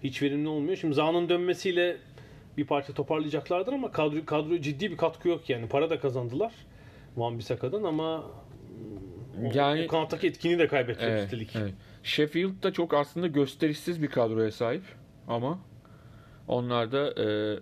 Hiç 0.04 0.22
verimli 0.22 0.48
olmuyor. 0.48 0.76
Şimdi 0.76 0.94
Zaha'nın 0.94 1.28
dönmesiyle 1.28 1.96
bir 2.56 2.66
parça 2.66 2.92
toparlayacaklardır 2.92 3.72
ama 3.72 3.92
kadro, 3.92 4.24
kadroya 4.24 4.62
ciddi 4.62 4.90
bir 4.90 4.96
katkı 4.96 5.28
yok 5.28 5.50
yani. 5.50 5.68
Para 5.68 5.90
da 5.90 6.00
kazandılar 6.00 6.52
Van 7.16 7.38
Bissaka'dan 7.38 7.82
ama 7.82 8.24
Yani- 9.54 9.84
o 9.84 9.86
kanattaki 9.86 10.26
etkinliği 10.26 10.58
de 10.58 10.66
kaybedecek 10.68 11.08
Evet, 11.08 11.24
üstelik. 11.24 11.56
evet. 11.56 11.74
Sheffield 12.06 12.62
da 12.62 12.72
çok 12.72 12.94
aslında 12.94 13.26
gösterişsiz 13.26 14.02
bir 14.02 14.06
kadroya 14.06 14.50
sahip 14.52 14.82
ama 15.28 15.58
onlar 16.48 16.92
da 16.92 17.22
e, 17.22 17.58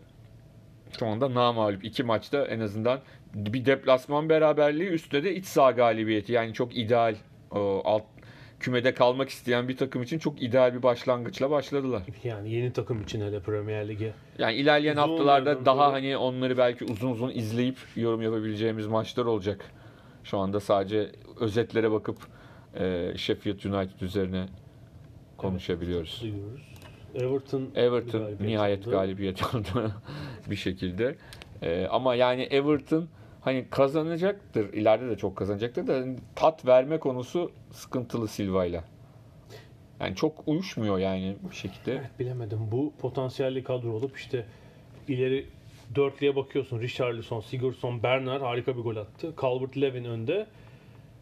şu 0.99 1.07
anda 1.07 1.35
namağlup. 1.35 1.85
iki 1.85 2.03
maçta 2.03 2.47
en 2.47 2.61
azından 2.61 3.01
bir 3.35 3.67
deplasman 3.67 4.29
beraberliği 4.29 4.89
üstte 4.91 5.25
de 5.25 5.35
iç 5.35 5.45
saha 5.45 5.71
galibiyeti. 5.71 6.33
Yani 6.33 6.55
çok 6.55 6.77
ideal 6.77 7.15
o 7.51 7.83
alt 7.85 8.03
kümede 8.61 8.95
kalmak 8.95 9.29
isteyen 9.29 9.69
bir 9.69 9.77
takım 9.77 10.03
için 10.03 10.19
çok 10.19 10.43
ideal 10.43 10.75
bir 10.75 10.83
başlangıçla 10.83 11.51
başladılar. 11.51 12.03
Yani 12.25 12.53
yeni 12.53 12.73
takım 12.73 13.03
için 13.03 13.21
hele 13.21 13.41
Premier 13.41 13.89
Lig'e. 13.89 14.13
Yani 14.39 14.55
ilerleyen 14.55 14.97
Uzun 14.97 15.09
haftalarda 15.09 15.67
daha 15.67 15.77
sonra- 15.77 15.93
hani 15.93 16.17
onları 16.17 16.59
belki 16.59 16.85
uzun 16.85 17.11
uzun 17.11 17.31
izleyip 17.31 17.77
yorum 17.97 18.23
yapabileceğimiz 18.23 18.87
maçlar 18.87 19.25
olacak. 19.25 19.65
Şu 20.25 20.39
anda 20.39 20.61
sadece 20.61 21.11
özetlere 21.41 21.91
bakıp 21.91 22.34
e, 22.79 23.13
Sheffield 23.17 23.65
United 23.65 24.01
üzerine 24.01 24.47
konuşabiliyoruz. 25.37 26.19
duyuyoruz. 26.23 26.75
Everton 27.15 27.71
Everton 27.75 28.21
galibiyet 28.21 28.41
nihayet 28.41 28.81
aldı. 28.87 28.91
galibiyet 28.91 29.43
aldı 29.55 29.95
bir 30.51 30.57
şekilde. 30.57 31.17
E, 31.63 31.87
ama 31.87 32.15
yani 32.15 32.43
Everton 32.43 33.09
hani 33.41 33.67
kazanacaktır. 33.71 34.73
ileride 34.73 35.09
de 35.11 35.17
çok 35.17 35.37
kazanacaktır 35.37 35.87
da 35.87 36.05
tat 36.35 36.67
verme 36.67 36.99
konusu 36.99 37.53
sıkıntılı 37.73 38.29
Silva'yla. 38.29 38.85
Yani 40.01 40.17
çok 40.17 40.49
uyuşmuyor 40.49 40.99
yani 40.99 41.37
bir 41.51 41.57
şekilde. 41.57 41.93
Evet 41.93 42.11
bilemedim. 42.19 42.59
Bu 42.73 42.93
potansiyelli 43.01 43.65
kadro 43.65 43.93
olup 43.93 44.17
işte 44.19 44.47
ileri 45.09 45.47
dörtlüye 45.95 46.37
bakıyorsun. 46.37 46.81
Richarlison, 46.81 47.41
Sigurdsson, 47.41 48.03
Bernard 48.03 48.43
harika 48.43 48.77
bir 48.77 48.83
gol 48.83 48.97
attı. 48.97 49.35
Calvert-Lewin 49.37 50.05
önde. 50.09 50.47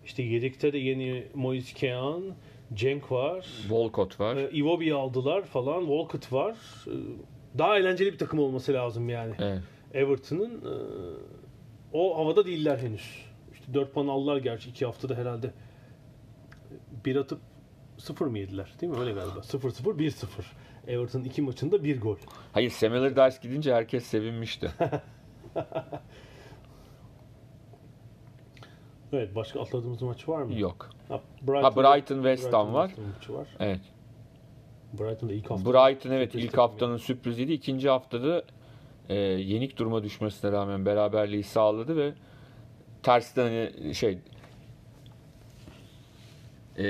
İşte 0.04 0.22
yedekte 0.22 0.72
de 0.72 0.78
yeni 0.78 1.26
Moise 1.34 1.74
Kean, 1.74 2.22
Cenk 2.74 3.12
var. 3.12 3.46
Walcott 3.62 4.20
var. 4.20 4.36
Ee, 4.36 4.50
Iwobi'yi 4.50 4.94
aldılar 4.94 5.42
falan. 5.42 5.80
Walcott 5.80 6.32
var. 6.32 6.56
Ee, 6.86 6.90
Daha 7.58 7.78
eğlenceli 7.78 8.12
bir 8.12 8.18
takım 8.18 8.38
olması 8.38 8.72
lazım 8.72 9.08
yani. 9.08 9.34
Evet. 9.38 9.62
Everton'ın 9.94 10.50
e, 10.60 10.74
o 11.92 12.18
havada 12.18 12.46
değiller 12.46 12.78
henüz. 12.78 13.24
İşte 13.54 13.74
4 13.74 13.94
puan 13.94 14.06
aldılar 14.08 14.36
gerçi 14.36 14.70
2 14.70 14.84
haftada 14.84 15.14
herhalde. 15.14 15.50
Bir 17.04 17.16
atıp 17.16 17.40
0 17.98 18.26
mı 18.26 18.38
yediler? 18.38 18.72
Değil 18.80 18.92
mi? 18.92 18.98
Öyle 18.98 19.12
galiba. 19.12 19.38
0-0, 19.40 19.98
1-0. 19.98 20.26
Everton'ın 20.86 21.24
iki 21.24 21.42
maçında 21.42 21.84
bir 21.84 22.00
gol. 22.00 22.16
Hayır 22.52 22.70
Sam 22.70 22.92
Allardyce 22.92 23.38
gidince 23.42 23.74
herkes 23.74 24.04
sevinmişti. 24.06 24.70
Evet 29.12 29.34
başka 29.34 29.60
atladığımız 29.60 30.02
maç 30.02 30.28
var 30.28 30.42
mı? 30.42 30.58
Yok. 30.58 30.90
Ha, 31.08 31.20
Ha, 31.46 31.76
Brighton 31.76 32.16
West 32.16 32.52
Ham 32.52 32.74
var. 32.74 32.90
Var. 33.28 33.48
Evet. 33.60 33.80
Brighton'da 34.92 35.32
ilk 35.32 35.50
hafta. 35.50 35.72
Brighton 35.72 36.10
evet 36.10 36.34
ilk 36.34 36.58
haftanın 36.58 36.96
sürpriziydi. 36.96 37.52
İkinci 37.52 37.88
haftada 37.88 38.44
e, 39.08 39.14
yenik 39.14 39.78
duruma 39.78 40.02
düşmesine 40.02 40.52
rağmen 40.52 40.86
beraberliği 40.86 41.42
sağladı 41.42 41.96
ve 41.96 42.12
tersten 43.02 43.42
hani 43.42 43.94
şey 43.94 44.18
e, 46.76 46.84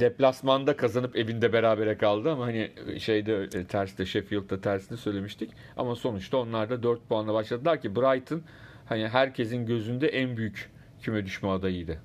deplasmanda 0.00 0.76
kazanıp 0.76 1.16
evinde 1.16 1.52
berabere 1.52 1.98
kaldı 1.98 2.30
ama 2.30 2.46
hani 2.46 2.70
şeyde 2.98 3.42
e, 3.42 3.64
terste 3.64 4.06
Sheffield'da 4.06 4.60
tersini 4.60 4.98
söylemiştik. 4.98 5.50
Ama 5.76 5.94
sonuçta 5.94 6.36
onlar 6.36 6.70
da 6.70 6.82
4 6.82 7.08
puanla 7.08 7.34
başladılar 7.34 7.80
ki 7.80 7.96
Brighton 7.96 8.42
hani 8.86 9.08
herkesin 9.08 9.66
gözünde 9.66 10.08
en 10.08 10.36
büyük 10.36 10.70
küme 11.02 11.26
düşme 11.26 11.48
adayıydı. 11.48 11.98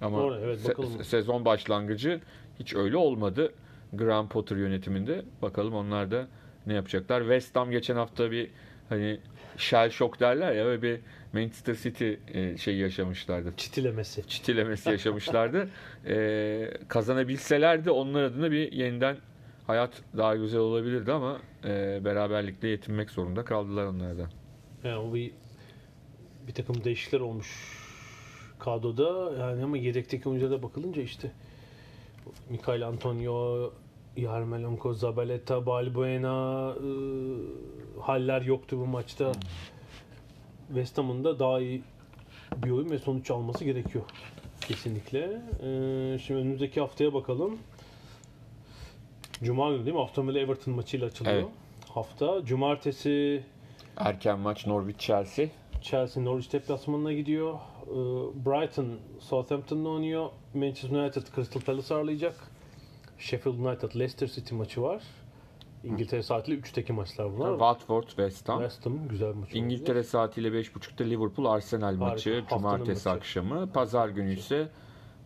Ama 0.00 0.18
Doğru, 0.18 0.40
evet, 0.44 0.60
se- 0.60 1.04
sezon 1.04 1.44
başlangıcı 1.44 2.20
hiç 2.58 2.74
öyle 2.74 2.96
olmadı. 2.96 3.52
Graham 3.92 4.28
Potter 4.28 4.56
yönetiminde. 4.56 5.24
Bakalım 5.42 5.74
onlar 5.74 6.10
da 6.10 6.28
ne 6.66 6.74
yapacaklar. 6.74 7.20
West 7.20 7.56
Ham 7.56 7.70
geçen 7.70 7.96
hafta 7.96 8.30
bir 8.30 8.50
hani 8.88 9.20
shell 9.56 9.90
shock 9.90 10.20
derler 10.20 10.52
ya 10.52 10.64
öyle 10.64 10.82
bir 10.82 11.00
Manchester 11.32 11.74
City 11.74 12.12
e, 12.28 12.56
şey 12.56 12.76
yaşamışlardı. 12.76 13.52
Çitilemesi. 13.56 14.28
Çitilemesi 14.28 14.90
yaşamışlardı. 14.90 15.68
E, 16.06 16.70
kazanabilselerdi 16.88 17.90
onlar 17.90 18.22
adına 18.22 18.50
bir 18.50 18.72
yeniden 18.72 19.16
hayat 19.66 20.02
daha 20.16 20.36
güzel 20.36 20.60
olabilirdi 20.60 21.12
ama 21.12 21.38
e, 21.64 22.00
beraberlikle 22.04 22.68
yetinmek 22.68 23.10
zorunda 23.10 23.44
kaldılar 23.44 23.86
onlardan. 23.86 24.30
Yani 24.84 24.96
o 24.96 25.14
bir 25.14 25.32
bir 26.46 26.54
takım 26.54 26.84
değişiklikler 26.84 27.20
olmuş 27.20 27.79
kadroda 28.60 29.36
yani 29.38 29.64
ama 29.64 29.76
yedekteki 29.76 30.28
oyunculara 30.28 30.62
bakılınca 30.62 31.02
işte 31.02 31.30
Mikael 32.50 32.86
Antonio, 32.86 33.70
Yarmolenko, 34.16 34.94
Zabaleta, 34.94 35.66
Balbuena 35.66 36.74
e, 36.76 36.90
haller 38.00 38.42
yoktu 38.42 38.78
bu 38.78 38.86
maçta. 38.86 39.32
West 40.68 40.98
Ham'ın 40.98 41.24
da 41.24 41.38
daha 41.38 41.60
iyi 41.60 41.82
bir 42.56 42.70
oyun 42.70 42.90
ve 42.90 42.98
sonuç 42.98 43.30
alması 43.30 43.64
gerekiyor. 43.64 44.04
Kesinlikle. 44.60 45.42
E, 45.62 46.18
şimdi 46.18 46.40
önümüzdeki 46.40 46.80
haftaya 46.80 47.14
bakalım. 47.14 47.58
Cuma 49.42 49.70
günü 49.70 49.86
değil 49.86 49.96
mi? 49.96 50.28
Villa 50.28 50.38
Everton 50.38 50.74
maçıyla 50.74 51.06
açılıyor. 51.06 51.36
Evet. 51.36 51.48
Hafta. 51.88 52.44
Cumartesi 52.44 53.42
Erken 53.96 54.38
maç 54.38 54.66
Norwich 54.66 54.98
Chelsea. 54.98 55.46
Chelsea 55.80 56.24
Norwich 56.24 56.52
deplasmanına 56.52 57.12
gidiyor. 57.12 57.54
Ee, 57.86 57.94
Brighton 58.46 58.86
Southampton'la 59.20 59.88
oynuyor. 59.88 60.30
Manchester 60.54 60.90
United 60.90 61.22
Crystal 61.34 61.60
Palace 61.60 61.94
ağırlayacak. 61.94 62.34
Sheffield 63.18 63.58
United 63.58 63.94
Leicester 63.94 64.26
City 64.26 64.54
maçı 64.54 64.82
var. 64.82 65.02
İngiltere 65.84 66.22
saatiyle 66.22 66.60
3'teki 66.60 66.92
maçlar 66.92 67.36
bunlar. 67.36 67.50
Watford 67.50 68.06
West 68.06 68.48
Ham. 68.48 68.58
West 68.60 68.86
Ham 68.86 69.08
güzel 69.08 69.34
maç. 69.34 69.54
İngiltere 69.54 70.02
saatiyle 70.02 70.48
5.30'da 70.48 71.04
Liverpool 71.04 71.46
Arsenal 71.46 71.94
maçı 71.94 72.40
Haftanın 72.40 72.62
cumartesi 72.62 73.08
maçı. 73.08 73.18
akşamı. 73.18 73.72
Pazar 73.72 74.08
günü 74.08 74.32
ise 74.34 74.68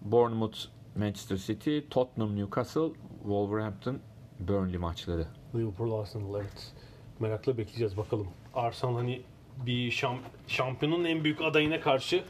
Bournemouth 0.03 0.59
Manchester 0.97 1.37
City, 1.37 1.79
Tottenham 1.91 2.37
Newcastle, 2.37 2.89
Wolverhampton 3.23 3.99
Burnley 4.41 4.79
maçları. 4.79 5.27
Liverpool 5.55 6.01
Arsenal 6.01 6.41
evet. 6.41 6.73
Merakla 7.21 7.59
bekleyeceğiz 7.59 7.97
bakalım. 7.97 8.29
Arsenal 8.55 8.95
hani 8.95 9.23
bir 9.57 9.91
şamp 9.91 10.21
şampiyonun 10.47 11.05
en 11.05 11.25
büyük 11.25 11.43
adayına 11.43 11.81
karşı 11.81 12.25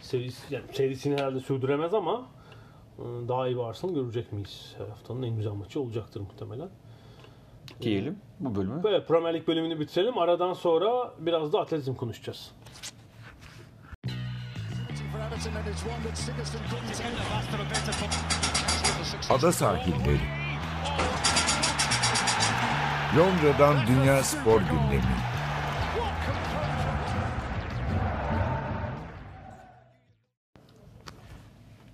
serisi, 0.00 0.54
yani 0.54 0.64
serisini 0.72 1.14
herhalde 1.14 1.40
sürdüremez 1.40 1.94
ama 1.94 2.26
e, 2.98 3.02
daha 3.02 3.48
iyi 3.48 3.56
bir 3.56 3.62
Arsenal 3.62 3.94
görecek 3.94 4.32
miyiz? 4.32 4.74
Her 4.78 4.86
haftanın 4.86 5.22
en 5.22 5.36
güzel 5.36 5.52
maçı 5.52 5.80
olacaktır 5.80 6.20
muhtemelen. 6.20 6.68
Diyelim 7.80 8.18
bu 8.40 8.54
bölümü. 8.54 8.82
Böyle 8.82 9.04
Premier 9.04 9.34
Lig 9.34 9.48
bölümünü 9.48 9.80
bitirelim. 9.80 10.18
Aradan 10.18 10.52
sonra 10.52 11.12
biraz 11.18 11.52
da 11.52 11.60
atletizm 11.60 11.94
konuşacağız. 11.94 12.52
Ada 19.30 19.52
sahilleri. 19.52 20.20
Londra'dan 23.16 23.86
Dünya 23.86 24.22
Spor 24.22 24.60
Gündemi. 24.60 25.35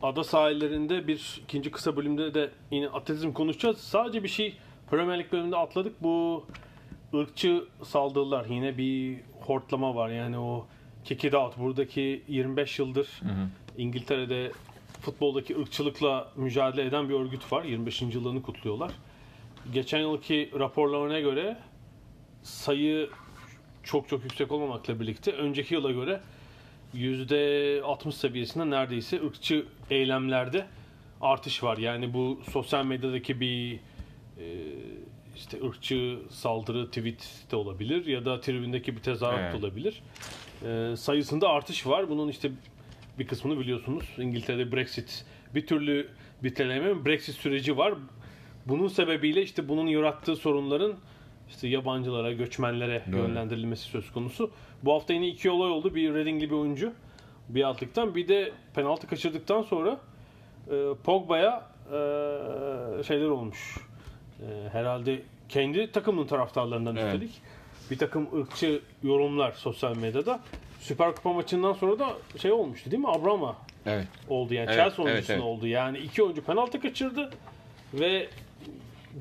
Ada 0.02 0.24
sahillerinde 0.24 1.08
bir 1.08 1.40
ikinci 1.44 1.70
kısa 1.70 1.96
bölümde 1.96 2.34
de 2.34 2.50
yine 2.70 2.88
atletizm 2.88 3.32
konuşacağız. 3.32 3.78
Sadece 3.78 4.22
bir 4.22 4.28
şey 4.28 4.56
Premier 4.90 5.18
Lig 5.18 5.32
bölümünde 5.32 5.56
atladık. 5.56 6.02
Bu 6.02 6.46
ırkçı 7.14 7.64
saldırılar. 7.82 8.46
Yine 8.46 8.78
bir 8.78 9.20
hortlama 9.40 9.94
var. 9.94 10.08
Yani 10.10 10.38
o 10.38 10.66
kick 11.04 11.24
it 11.24 11.34
out. 11.34 11.58
Buradaki 11.58 12.22
25 12.28 12.78
yıldır 12.78 13.20
İngiltere'de 13.78 14.52
futboldaki 15.00 15.60
ırkçılıkla 15.60 16.32
mücadele 16.36 16.86
eden 16.86 17.08
bir 17.08 17.14
örgüt 17.14 17.52
var. 17.52 17.64
25. 17.64 18.02
yıllarını 18.02 18.42
kutluyorlar. 18.42 18.92
Geçen 19.72 20.00
yılki 20.00 20.50
raporlarına 20.58 21.20
göre 21.20 21.56
sayı 22.42 23.10
çok 23.82 24.08
çok 24.08 24.22
yüksek 24.24 24.52
olmamakla 24.52 25.00
birlikte 25.00 25.32
önceki 25.32 25.74
yıla 25.74 25.92
göre 25.92 26.20
%60 26.94 28.12
seviyesinde 28.12 28.70
neredeyse 28.70 29.20
ırkçı 29.26 29.66
eylemlerde 29.90 30.66
artış 31.20 31.62
var. 31.62 31.76
Yani 31.78 32.14
bu 32.14 32.40
sosyal 32.52 32.84
medyadaki 32.84 33.40
bir 33.40 33.74
e, 34.38 34.46
işte 35.36 35.66
ırkçı 35.66 36.18
saldırı 36.30 36.86
tweet 36.86 37.30
de 37.50 37.56
olabilir 37.56 38.06
ya 38.06 38.24
da 38.24 38.40
tribündeki 38.40 38.96
bir 38.96 39.00
tezahürat 39.00 39.40
Evet. 39.40 39.54
olabilir. 39.54 40.02
E, 40.66 40.96
sayısında 40.96 41.48
artış 41.48 41.86
var. 41.86 42.08
Bunun 42.10 42.28
işte 42.28 42.50
bir 43.18 43.26
kısmını 43.26 43.60
biliyorsunuz. 43.60 44.04
İngiltere'de 44.18 44.72
Brexit 44.72 45.24
bir 45.54 45.66
türlü 45.66 46.08
bitirilmeyen 46.42 47.04
Brexit 47.06 47.34
süreci 47.34 47.76
var. 47.76 47.94
Bunun 48.66 48.88
sebebiyle 48.88 49.42
işte 49.42 49.68
bunun 49.68 49.86
yarattığı 49.86 50.36
sorunların 50.36 50.94
işte 51.52 51.68
yabancılara, 51.68 52.32
göçmenlere 52.32 53.02
Doğru. 53.12 53.16
yönlendirilmesi 53.16 53.82
söz 53.82 54.12
konusu. 54.12 54.50
Bu 54.82 54.92
hafta 54.94 55.12
yine 55.12 55.26
iki 55.26 55.50
olay 55.50 55.70
oldu. 55.70 55.94
Bir 55.94 56.14
Reading'li 56.14 56.50
bir 56.50 56.54
oyuncu 56.54 56.92
bir 57.48 57.62
altlıktan 57.62 58.14
bir 58.14 58.28
de 58.28 58.52
penaltı 58.74 59.06
kaçırdıktan 59.06 59.62
sonra 59.62 60.00
e, 60.70 60.74
Pogba'ya 61.04 61.62
e, 61.86 63.02
şeyler 63.02 63.28
olmuş. 63.28 63.78
E, 64.40 64.68
herhalde 64.72 65.22
kendi 65.48 65.92
takımının 65.92 66.26
taraftarlarından 66.26 66.96
Evet. 66.96 67.14
üstelik 67.14 67.40
bir 67.90 67.98
takım 67.98 68.40
ırkçı 68.40 68.80
yorumlar 69.02 69.52
sosyal 69.52 69.96
medyada. 69.96 70.40
Süper 70.80 71.14
Kupa 71.14 71.32
maçından 71.32 71.72
sonra 71.72 71.98
da 71.98 72.08
şey 72.38 72.52
olmuştu 72.52 72.90
değil 72.90 73.02
mi? 73.02 73.08
Abrama 73.08 73.56
Evet. 73.86 74.06
oldu 74.28 74.54
yani 74.54 74.64
Evet, 74.64 74.76
Chelsea 74.76 75.04
evet, 75.04 75.06
oyuncusuna 75.06 75.36
evet. 75.36 75.44
oldu. 75.44 75.66
Yani 75.66 75.98
iki 75.98 76.22
oyuncu 76.22 76.44
penaltı 76.44 76.80
kaçırdı 76.80 77.30
ve 77.94 78.28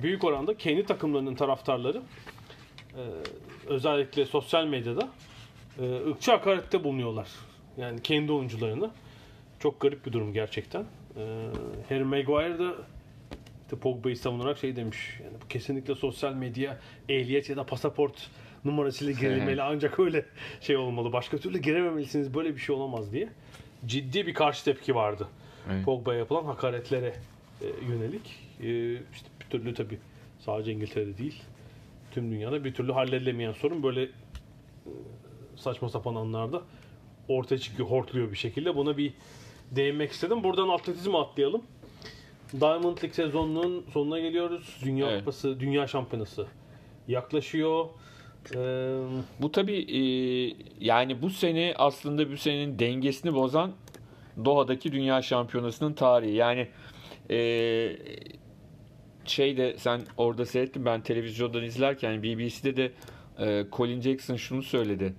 büyük 0.04 0.24
oranda 0.24 0.58
kendi 0.58 0.86
takımlarının 0.86 1.36
taraftarları 1.36 2.02
e, 2.94 3.02
özellikle 3.68 4.26
sosyal 4.26 4.66
medyada 4.66 5.10
e, 5.80 6.10
ırkçı 6.10 6.32
hakarette 6.32 6.84
bulunuyorlar. 6.84 7.28
Yani 7.78 8.02
kendi 8.02 8.32
oyuncularını. 8.32 8.92
Çok 9.60 9.80
garip 9.80 10.06
bir 10.06 10.14
durum 10.14 10.34
gerçekten. 10.34 10.82
E, 10.82 11.50
Harry 11.90 12.04
Maguire 12.04 12.60
da 12.60 12.76
işte 13.64 13.80
Pogba'yı 13.80 14.18
savunarak 14.18 14.58
şey 14.58 14.76
demiş. 14.76 15.20
Yani 15.24 15.34
bu 15.44 15.48
kesinlikle 15.48 15.96
sosyal 15.96 16.34
medya 16.34 16.80
ehliyet 17.10 17.50
ya 17.50 17.56
da 17.56 17.66
pasaport 17.66 18.30
numarasıyla 18.66 19.14
girilmeli 19.14 19.62
ancak 19.64 20.00
öyle 20.00 20.26
şey 20.62 20.78
olmalı. 20.78 21.14
Başka 21.14 21.38
türlü 21.38 21.60
girememelisiniz. 21.60 22.34
Böyle 22.34 22.56
bir 22.56 22.60
şey 22.60 22.76
olamaz 22.76 23.14
diye. 23.14 23.30
Ciddi 23.86 24.28
bir 24.28 24.34
karşı 24.34 24.66
tepki 24.66 24.96
vardı. 24.96 25.28
Evet. 25.72 25.86
Pogba'ya 25.86 26.20
yapılan 26.20 26.46
hakaretlere 26.46 27.14
e, 27.62 27.66
yönelik. 27.90 28.40
E, 28.64 28.94
işte 28.94 29.30
türlü 29.52 29.74
tabii 29.74 30.00
sadece 30.40 30.72
İngiltere'de 30.72 31.18
değil. 31.18 31.42
Tüm 32.12 32.32
dünyada 32.32 32.64
bir 32.64 32.74
türlü 32.74 32.92
halledilemeyen 32.92 33.52
sorun 33.52 33.84
böyle 33.84 34.04
e, 34.04 34.10
saçma 35.56 35.90
sapan 35.90 36.16
anlarda 36.16 36.62
ortaya 37.28 37.58
çıkıyor, 37.58 37.90
hortluyor 37.90 38.32
bir 38.32 38.38
şekilde. 38.38 38.76
Buna 38.76 38.98
bir 38.98 39.14
değinmek 39.72 40.12
istedim. 40.12 40.44
Buradan 40.44 40.70
atletizme 40.70 41.18
atlayalım. 41.18 41.62
Diamond 42.54 42.98
League 42.98 43.14
sezonunun 43.14 43.86
sonuna 43.94 44.20
geliyoruz. 44.20 44.78
Dünya 44.86 45.08
Evet. 45.08 45.20
Kupası, 45.20 45.60
Dünya 45.60 45.88
Şampiyonası 45.88 46.48
yaklaşıyor. 47.08 47.86
Ee, 48.56 48.98
Bu 49.42 49.52
tabii 49.52 49.78
e, 49.80 50.02
yani 50.80 51.22
bu 51.22 51.30
sene 51.30 51.74
aslında 51.78 52.32
bu 52.32 52.38
senenin 52.38 52.80
dengesini 52.80 53.34
bozan 53.34 53.72
Doha'daki 54.46 54.92
Dünya 54.92 55.22
Şampiyonası'nın 55.22 55.94
tarihi. 55.94 56.36
Yani 56.36 56.68
e, 57.30 57.38
şeyde 59.26 59.78
sen 59.78 60.02
orada 60.18 60.46
seyrettin 60.46 60.86
ben 60.86 61.02
televizyondan 61.02 61.64
izlerken 61.64 62.24
BBC'de 62.24 62.78
de 62.78 62.92
e, 63.40 63.66
Colin 63.72 64.02
Jackson 64.02 64.36
şunu 64.36 64.64
söyledi. 64.64 65.14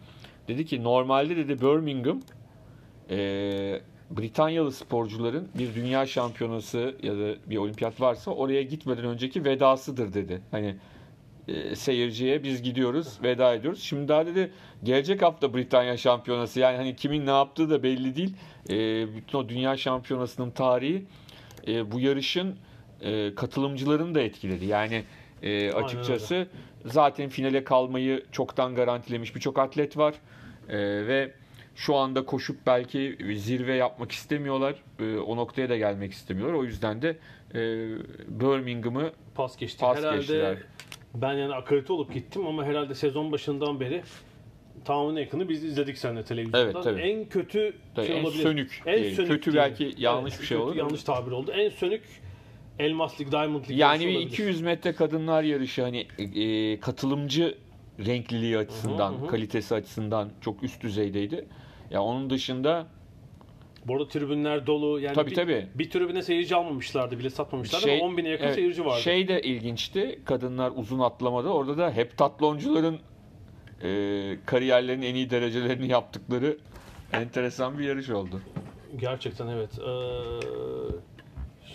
Dedi 0.48 0.66
ki 0.66 0.84
normalde 0.84 1.36
dedi 1.36 1.60
Birmingham 1.60 2.20
e, 3.10 3.80
Britanyalı 4.10 4.72
sporcuların 4.72 5.48
bir 5.58 5.74
dünya 5.74 6.06
şampiyonası 6.06 6.96
ya 7.02 7.12
da 7.12 7.34
bir 7.46 7.56
olimpiyat 7.56 8.00
varsa 8.00 8.30
oraya 8.30 8.62
gitmeden 8.62 9.04
önceki 9.04 9.44
vedasıdır 9.44 10.14
dedi. 10.14 10.42
Hani 10.50 10.76
e, 11.48 11.76
seyirciye 11.76 12.42
biz 12.42 12.62
gidiyoruz 12.62 13.18
veda 13.22 13.54
ediyoruz. 13.54 13.82
Şimdi 13.82 14.08
daha 14.08 14.26
dedi 14.26 14.52
gelecek 14.82 15.22
hafta 15.22 15.54
Britanya 15.54 15.96
şampiyonası 15.96 16.60
yani 16.60 16.76
hani 16.76 16.96
kimin 16.96 17.26
ne 17.26 17.30
yaptığı 17.30 17.70
da 17.70 17.82
belli 17.82 18.16
değil. 18.16 18.34
E, 18.70 19.06
bütün 19.16 19.38
o 19.38 19.48
dünya 19.48 19.76
şampiyonasının 19.76 20.50
tarihi 20.50 21.04
e, 21.66 21.92
bu 21.92 22.00
yarışın 22.00 22.56
e, 23.02 23.34
katılımcılarını 23.34 24.14
da 24.14 24.20
etkiledi. 24.20 24.64
Yani 24.66 25.04
e, 25.42 25.72
açıkçası 25.72 26.46
zaten 26.84 27.28
finale 27.28 27.64
kalmayı 27.64 28.24
çoktan 28.32 28.74
garantilemiş 28.74 29.34
birçok 29.34 29.58
atlet 29.58 29.96
var. 29.96 30.14
E, 30.68 30.76
ve 31.06 31.32
şu 31.76 31.96
anda 31.96 32.24
koşup 32.24 32.56
belki 32.66 33.18
zirve 33.36 33.74
yapmak 33.74 34.12
istemiyorlar. 34.12 34.74
E, 35.00 35.16
o 35.16 35.36
noktaya 35.36 35.68
da 35.68 35.76
gelmek 35.76 36.12
istemiyorlar. 36.12 36.54
O 36.54 36.64
yüzden 36.64 37.02
de 37.02 37.16
e, 37.54 37.58
Birmingham'ı 38.28 39.10
pas 39.34 39.56
geçti. 39.56 39.80
Pas 39.80 39.98
herhalde 39.98 40.16
geçtiler. 40.16 40.58
ben 41.14 41.32
yani 41.32 41.54
akredite 41.54 41.92
olup 41.92 42.14
gittim 42.14 42.46
ama 42.46 42.64
herhalde 42.64 42.94
sezon 42.94 43.32
başından 43.32 43.80
beri 43.80 44.02
tamamına 44.84 45.20
yakını 45.20 45.48
biz 45.48 45.64
izledik 45.64 45.98
seninle 45.98 46.24
televizyondan. 46.24 46.64
Evet, 46.64 46.84
tabii. 46.84 47.00
En 47.00 47.24
kötü 47.24 47.74
Tabii, 47.94 48.06
şey 48.06 48.18
en 48.18 48.24
olabilir. 48.24 48.42
sönük 48.42 48.82
En 48.86 48.96
diyelim. 48.96 49.16
sönük 49.16 49.30
Kötü 49.30 49.52
diyelim. 49.52 49.70
belki 49.70 49.94
yanlış 50.02 50.40
bir 50.40 50.46
şey 50.46 50.56
kötü, 50.58 50.68
olur. 50.68 50.76
Yanlış 50.76 51.02
tabir 51.02 51.30
oldu. 51.30 51.52
En 51.52 51.68
sönük 51.68 52.02
Elmas 52.78 53.20
Lig, 53.20 53.32
Diamond 53.32 53.64
Lig 53.68 53.78
Yani 53.78 54.00
bir 54.00 54.04
yarışı 54.04 54.18
olabilir. 54.18 54.32
200 54.32 54.60
metre 54.60 54.92
kadınlar 54.92 55.42
yarışı 55.42 55.82
hani 55.82 56.06
e, 56.18 56.80
katılımcı 56.80 57.58
renkliliği 58.06 58.58
açısından, 58.58 59.12
Hı 59.12 59.16
hı 59.16 59.26
kalitesi 59.26 59.74
açısından 59.74 60.28
çok 60.40 60.62
üst 60.62 60.82
düzeydeydi. 60.82 61.44
Ya 61.90 62.02
onun 62.02 62.30
dışında 62.30 62.86
Bu 63.86 63.94
arada 63.94 64.08
tribünler 64.08 64.66
dolu. 64.66 65.00
Yani 65.00 65.14
Tabii, 65.14 65.30
bir, 65.30 65.34
tabii. 65.34 65.66
bir 65.74 65.90
tribüne 65.90 66.22
seyirci 66.22 66.56
almamışlardı 66.56 67.18
bile 67.18 67.30
satmamışlardı 67.30 67.84
şey, 67.84 67.96
ama 67.96 68.04
10 68.04 68.16
bine 68.16 68.28
yakın 68.28 68.44
evet, 68.44 68.54
seyirci 68.54 68.84
vardı. 68.84 69.00
Şey 69.00 69.28
de 69.28 69.42
ilginçti. 69.42 70.20
Kadınlar 70.24 70.72
uzun 70.76 70.98
atlamada 70.98 71.52
orada 71.52 71.78
da 71.78 71.90
hep 71.90 72.18
tatloncuların 72.18 72.98
e, 73.82 74.38
kariyerlerin 74.46 75.02
en 75.02 75.14
iyi 75.14 75.30
derecelerini 75.30 75.88
yaptıkları 75.88 76.58
enteresan 77.12 77.78
bir 77.78 77.84
yarış 77.84 78.10
oldu. 78.10 78.40
Gerçekten 78.96 79.46
evet. 79.46 79.78
Ee, 79.78 79.92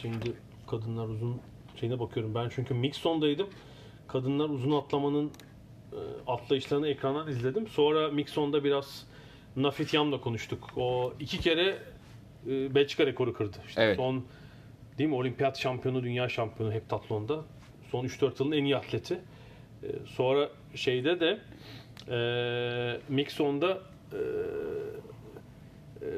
şimdi 0.02 0.34
kadınlar 0.68 1.08
uzun 1.08 1.42
şeyine 1.76 2.00
bakıyorum. 2.00 2.36
Ben 2.36 2.50
çünkü 2.50 2.74
Mixon'daydım. 2.74 3.48
Kadınlar 4.08 4.50
uzun 4.50 4.72
atlamanın 4.72 5.32
e, 5.92 6.00
atlayışlarını 6.28 6.88
ekrandan 6.88 7.28
izledim. 7.28 7.68
Sonra 7.68 8.10
Mixon'da 8.10 8.64
biraz 8.64 9.08
Nafit 9.56 9.94
Yam'la 9.94 10.22
konuştuk. 10.22 10.70
O 10.78 11.14
iki 11.20 11.40
kere 11.40 11.78
e, 12.50 12.76
Belçika 12.76 13.06
rekoru 13.06 13.34
kırdı. 13.34 13.58
İşte 13.68 13.82
Evet. 13.84 13.98
Son 13.98 14.26
değil 14.98 15.10
mi? 15.10 15.16
Olimpiyat 15.16 15.58
şampiyonu, 15.60 16.04
dünya 16.04 16.30
şampiyonu 16.30 16.74
heptatlonda. 16.74 17.46
Son 17.92 18.06
3-4 18.06 18.44
yılın 18.44 18.52
en 18.52 18.64
iyi 18.64 18.78
atleti. 18.78 19.14
E, 19.84 19.88
sonra 20.06 20.50
şeyde 20.76 21.20
de 21.20 21.40
e, 22.10 23.00
Mixon'da 23.10 23.82
e, 24.14 24.20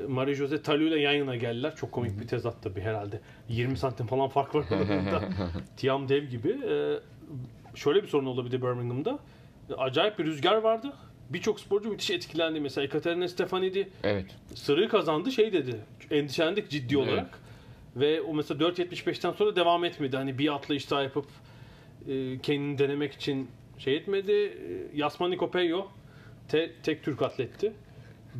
Marie 0.07 0.33
Jose 0.35 0.61
Talu 0.61 0.83
ile 0.83 0.99
yan 0.99 1.13
yana 1.13 1.35
geldiler. 1.35 1.75
Çok 1.75 1.91
komik 1.91 2.19
bir 2.19 2.27
tezat 2.27 2.63
tabii 2.63 2.81
herhalde. 2.81 3.19
20 3.49 3.77
santim 3.77 4.07
falan 4.07 4.29
fark 4.29 4.55
var 4.55 4.65
aralarında. 4.71 5.21
Tiam 5.77 6.09
dev 6.09 6.23
gibi. 6.23 6.49
Ee, 6.69 6.99
şöyle 7.75 8.03
bir 8.03 8.07
sorun 8.07 8.51
de 8.51 8.61
Birmingham'da. 8.61 9.19
Acayip 9.77 10.19
bir 10.19 10.25
rüzgar 10.25 10.55
vardı. 10.55 10.93
Birçok 11.29 11.59
sporcu 11.59 11.89
müthiş 11.89 12.09
etkilendi. 12.11 12.59
Mesela 12.59 12.85
Ekaterina 12.85 13.27
Stefanidi 13.27 13.89
Evet. 14.03 14.25
sırığı 14.55 14.89
kazandı 14.89 15.31
şey 15.31 15.53
dedi. 15.53 15.75
Endişelendik 16.11 16.69
ciddi 16.69 16.95
Evet. 16.97 17.07
olarak. 17.07 17.39
Ve 17.95 18.21
o 18.21 18.33
mesela 18.33 18.59
4.75'ten 18.69 19.31
sonra 19.31 19.55
devam 19.55 19.85
etmedi. 19.85 20.17
Hani 20.17 20.37
bir 20.37 20.53
atlayış 20.55 20.91
daha 20.91 21.03
yapıp 21.03 21.25
e, 22.09 22.39
kendini 22.43 22.77
denemek 22.77 23.13
için 23.13 23.47
şey 23.77 23.95
etmedi. 23.95 24.31
E, 24.31 24.51
Yasmani 24.97 25.37
Kopello 25.37 25.87
te- 26.47 26.71
tek 26.83 27.03
Türk 27.03 27.21
atletti. 27.21 27.73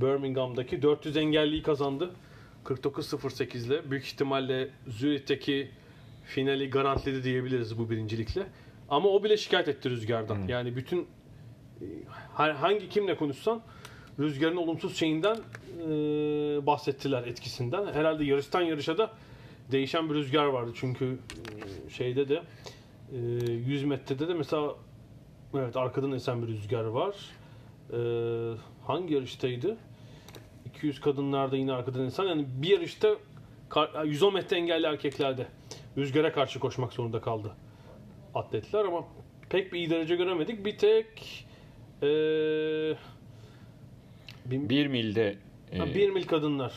Birmingham'daki 0.02 0.82
400 0.82 1.18
engelliyi 1.18 1.64
kazandı. 1.64 2.12
49.08 2.66 3.68
ile. 3.68 3.92
Büyük 3.92 4.06
ihtimalle 4.06 4.70
Zürich'teki 4.88 5.72
finali 6.26 6.70
garantiledi 6.70 7.24
diyebiliriz 7.24 7.78
bu 7.78 7.90
birincilikle. 7.90 8.48
Ama 8.90 9.10
o 9.10 9.24
bile 9.24 9.38
şikayet 9.38 9.68
etti 9.68 9.90
rüzgardan. 9.90 10.48
Yani 10.48 10.76
bütün 10.76 11.08
e, 11.82 11.86
hangi 12.34 12.90
kimle 12.90 13.18
konuşsan 13.18 13.62
rüzgarın 14.20 14.56
olumsuz 14.56 14.98
şeyinden 14.98 15.36
e, 15.36 15.90
bahsettiler 16.66 17.24
etkisinden. 17.24 17.94
Herhalde 17.94 18.26
yarıştan 18.26 18.62
yarışa 18.62 18.98
da 18.98 19.12
değişen 19.72 20.10
bir 20.10 20.16
rüzgar 20.16 20.46
vardı. 20.46 20.72
Çünkü 20.76 21.18
e, 21.88 21.90
şeyde 21.90 22.30
de 22.30 22.44
e, 23.14 23.18
100 23.52 23.84
metrede 23.84 24.28
de 24.28 24.34
mesela 24.34 24.76
evet 25.54 25.78
arkadan 25.78 26.12
esen 26.12 26.42
bir 26.42 26.48
rüzgar 26.48 26.84
var. 26.84 27.16
E, 27.94 28.00
hangi 28.88 29.14
yarıştaydı? 29.14 29.78
200 30.80 31.00
kadınlarda 31.02 31.58
yine 31.58 31.74
arkadan 31.74 32.06
esen. 32.06 32.24
Yani 32.24 32.46
bir 32.62 32.70
yarışta 32.70 33.10
kar- 33.70 34.04
110 34.04 34.34
metre 34.34 34.58
engelli 34.58 34.86
erkeklerde 34.86 35.48
rüzgara 35.98 36.32
karşı 36.32 36.60
koşmak 36.60 36.94
zorunda 36.94 37.22
kaldı 37.22 37.52
atletler 38.36 38.86
ama 38.86 39.04
pek 39.50 39.74
bir 39.74 39.78
iyi 39.80 39.90
derece 39.90 40.16
göremedik. 40.16 40.66
Bir 40.66 40.78
tek 40.78 41.46
e, 42.02 42.08
bin- 44.46 44.70
Bir 44.70 44.88
milde 44.88 45.38
e, 45.72 45.78
Ha, 45.78 45.86
bir 45.86 46.10
mil 46.10 46.24
kadınlar. 46.28 46.74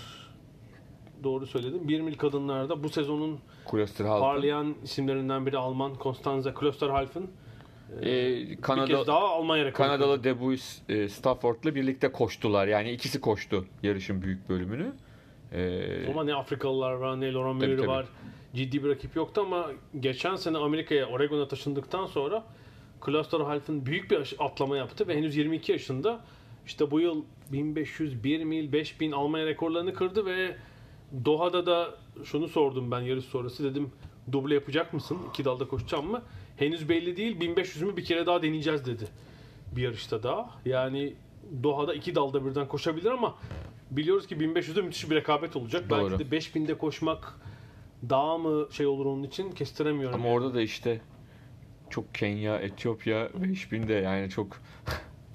Doğru 1.24 1.46
söyledim. 1.46 1.88
Bir 1.88 2.00
mil 2.00 2.14
kadınlarda 2.14 2.84
bu 2.84 2.88
sezonun 2.88 3.38
parlayan 4.20 4.74
isimlerinden 4.84 5.46
biri 5.46 5.59
Alman 5.59 5.94
Konstanze 5.94 6.55
Klosterhalfen. 6.55 7.22
E, 8.01 8.05
Bir 8.05 8.49
kez 8.49 8.61
Kanada, 8.61 9.07
daha 9.07 9.28
Almanya 9.28 9.64
rekoru. 9.64 9.76
Kanadalı 9.76 10.24
Debuis 10.24 10.82
e, 10.88 11.09
Stafford'la 11.09 11.74
birlikte 11.74 12.12
koştular. 12.12 12.66
Yani 12.68 12.90
ikisi 12.93 13.20
koştu 13.20 13.64
yarışın 13.82 14.22
büyük 14.22 14.49
bölümünü. 14.49 14.93
E, 15.53 16.07
Ama 16.11 16.24
ne 16.24 16.34
Afrikalılar 16.34 16.93
var 16.93 17.20
ne 17.20 17.32
Laurent 17.32 17.61
Tabii, 17.61 17.68
Muir 17.70 17.78
tabii. 17.78 17.88
var. 17.88 18.07
Ciddi 18.55 18.84
bir 18.84 18.88
rakip 18.88 19.16
yoktu 19.16 19.40
ama 19.47 19.70
geçen 20.01 20.36
sene 20.36 20.59
Amerika'ya, 20.59 21.07
Oregon'a 21.07 21.49
taşındıktan 21.49 22.07
sonra 22.07 22.45
Klosterhalfen 23.01 23.86
büyük 23.86 24.11
bir 24.11 24.34
atlama 24.38 24.76
yaptı 24.76 25.09
ve 25.09 25.16
henüz 25.16 25.36
22 25.36 25.72
yaşında 25.72 26.20
işte 26.66 26.90
bu 26.90 27.01
yıl 27.01 27.24
1500, 27.53 28.24
1 28.24 28.45
mil, 28.45 28.72
5000 28.72 29.12
Almanya 29.12 29.47
rekorlarını 29.47 29.95
kırdı 29.95 30.26
ve 30.26 30.57
Doha'da 31.24 31.66
da 31.66 31.95
şunu 32.24 32.49
sordum 32.49 32.90
ben 32.90 33.01
yarış 33.01 33.24
sonrası 33.24 33.64
dedim 33.64 33.90
duble 34.32 34.55
yapacak 34.55 34.93
mısın? 34.95 35.18
İki 35.30 35.45
dalda 35.45 35.68
koşacağım 35.68 36.11
mı? 36.11 36.22
Henüz 36.57 36.88
belli 36.88 37.16
değil 37.16 37.40
1500 37.40 37.82
mü 37.82 37.96
bir 37.96 38.05
kere 38.05 38.26
daha 38.26 38.42
deneyeceğiz 38.42 38.86
dedi. 38.86 39.05
Bir 39.76 39.82
yarışta 39.82 40.22
daha. 40.22 40.50
Yani 40.64 41.14
Doha'da 41.62 41.94
iki 41.94 42.14
dalda 42.14 42.46
birden 42.46 42.68
koşabilir 42.68 43.11
ama 43.11 43.34
biliyoruz 43.90 44.26
ki 44.26 44.36
1500'de 44.36 44.82
müthiş 44.82 45.11
bir 45.11 45.16
rekabet 45.16 45.57
olacak. 45.57 45.90
Doğru. 45.90 46.11
Belki 46.11 46.30
de 46.30 46.36
5000'de 46.36 46.78
koşmak 46.78 47.40
daha 48.09 48.38
mı 48.38 48.68
şey 48.70 48.86
olur 48.86 49.07
onun 49.07 49.22
için 49.22 49.50
kestiremiyorum. 49.50 50.20
Ama 50.20 50.28
orada 50.28 50.55
da 50.55 50.61
işte 50.61 51.00
çok 51.90 52.14
Kenya, 52.14 52.57
Etiyopya 52.57 53.26
5000'de 53.26 53.94
yani 53.94 54.30
çok 54.30 54.61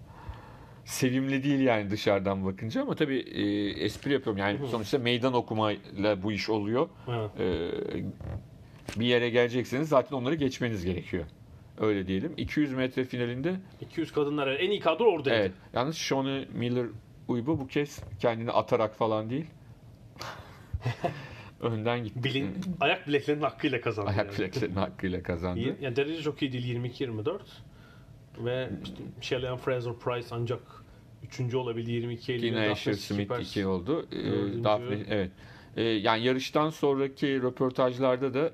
sevimli 0.86 1.44
değil 1.44 1.60
yani 1.60 1.90
dışarıdan 1.90 2.46
bakınca 2.46 2.82
ama 2.82 2.96
tabii 2.96 3.18
e, 3.18 3.70
espri 3.70 4.14
yapıyorum 4.14 4.38
yani 4.38 4.60
sonuçta 4.72 4.98
meydan 4.98 5.34
okumayla 5.34 6.24
bu 6.24 6.32
iş 6.32 6.50
oluyor. 6.50 6.90
Evet. 7.08 7.40
E, 7.40 7.72
bir 8.96 9.06
yere 9.06 9.30
gelecekseniz 9.30 9.90
zaten 9.90 10.16
onları 10.16 10.36
geçmeniz 10.36 10.86
gerekiyor. 10.86 11.26
Öyle 11.80 12.08
diyelim. 12.08 12.34
200 12.38 12.74
metre 12.74 13.04
finalinde 13.04 13.56
200 13.82 14.12
kadınlar 14.12 14.48
en 14.48 14.72
iyi 14.72 14.80
kadro 14.80 15.06
oradaydı. 15.06 15.40
evet. 15.40 15.52
Yalnız 15.74 15.96
Shawnee 15.96 16.46
Miller 16.54 16.86
Uybu 17.28 17.60
bu 17.60 17.68
kez 17.68 18.04
kendini 18.20 18.52
atarak 18.52 18.96
falan 18.96 19.30
değil. 19.30 19.46
Önden 21.62 22.04
gitti. 22.04 22.24
Bilin, 22.24 22.56
ayak 22.80 23.08
bileklerinin 23.08 23.44
hakkıyla 23.44 23.82
kazandı. 23.82 24.10
Ayak 24.10 24.26
yani. 24.26 24.38
bileklerinin 24.38 24.76
hakkıyla 24.76 25.24
kazandı. 25.24 25.76
Yani 25.82 25.96
derece 25.96 26.22
çok 26.22 26.42
iyi 26.42 26.52
değil 26.52 26.76
22-24. 27.00 27.40
Ve 28.38 28.70
işte 28.84 29.04
Shelley 29.22 29.58
Fraser 29.58 29.94
Price 29.94 30.28
ancak 30.32 30.62
üçüncü 31.24 31.58
olabildi 31.58 31.92
22 31.92 32.34
Eylül'de. 32.34 32.56
Daphne 32.56 32.72
Asher 32.72 32.94
Smith 32.94 33.22
Skippers 33.24 33.52
2 33.52 33.66
oldu. 33.66 34.08
Ee. 34.12 34.64
Daphne 34.64 35.06
evet. 35.10 35.32
Ee, 35.78 35.84
yani 35.84 36.24
yarıştan 36.24 36.70
sonraki 36.70 37.42
röportajlarda 37.42 38.34
da 38.34 38.52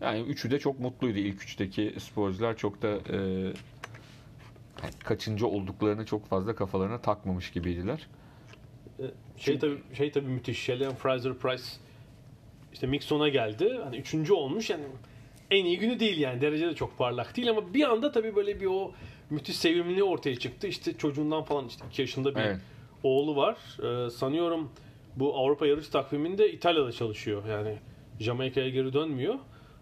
yani 0.00 0.20
üçü 0.20 0.50
de 0.50 0.58
çok 0.58 0.80
mutluydu. 0.80 1.18
İlk 1.18 1.42
üçteki 1.42 1.94
sporcular 1.98 2.56
çok 2.56 2.82
da 2.82 2.88
e, 2.88 3.16
yani 4.82 4.92
kaçıncı 5.04 5.46
olduklarını 5.46 6.06
çok 6.06 6.26
fazla 6.26 6.54
kafalarına 6.54 7.00
takmamış 7.00 7.50
gibiydiler. 7.50 8.06
Şey 9.36 9.58
tabii 9.58 9.78
şey 9.94 10.12
tabii 10.12 10.26
müthiş. 10.28 10.58
Shelley 10.62 10.90
Fraser 10.90 11.34
Price 11.34 11.62
işte 12.72 12.86
Mixon'a 12.86 13.28
geldi. 13.28 13.80
Hani 13.84 13.96
üçüncü 13.96 14.32
olmuş 14.32 14.70
yani 14.70 14.84
en 15.50 15.64
iyi 15.64 15.78
günü 15.78 16.00
değil 16.00 16.18
yani. 16.18 16.40
Derece 16.40 16.66
de 16.66 16.74
çok 16.74 16.98
parlak 16.98 17.36
değil 17.36 17.50
ama 17.50 17.74
bir 17.74 17.84
anda 17.90 18.12
tabii 18.12 18.36
böyle 18.36 18.60
bir 18.60 18.66
o 18.66 18.92
müthiş 19.30 19.56
sevimliliği 19.56 20.04
ortaya 20.04 20.36
çıktı. 20.36 20.66
İşte 20.66 20.96
çocuğundan 20.98 21.42
falan 21.42 21.66
işte 21.68 21.84
2 21.90 22.02
yaşında 22.02 22.34
bir 22.34 22.40
Evet. 22.40 22.60
oğlu 23.02 23.36
var. 23.36 23.56
Ee, 23.82 24.10
sanıyorum 24.10 24.70
bu 25.16 25.36
Avrupa 25.38 25.66
yarış 25.66 25.88
takviminde 25.88 26.52
İtalya'da 26.52 26.92
çalışıyor. 26.92 27.42
Yani 27.48 27.78
Jamaika'ya 28.20 28.68
geri 28.68 28.92
dönmüyor. 28.92 29.34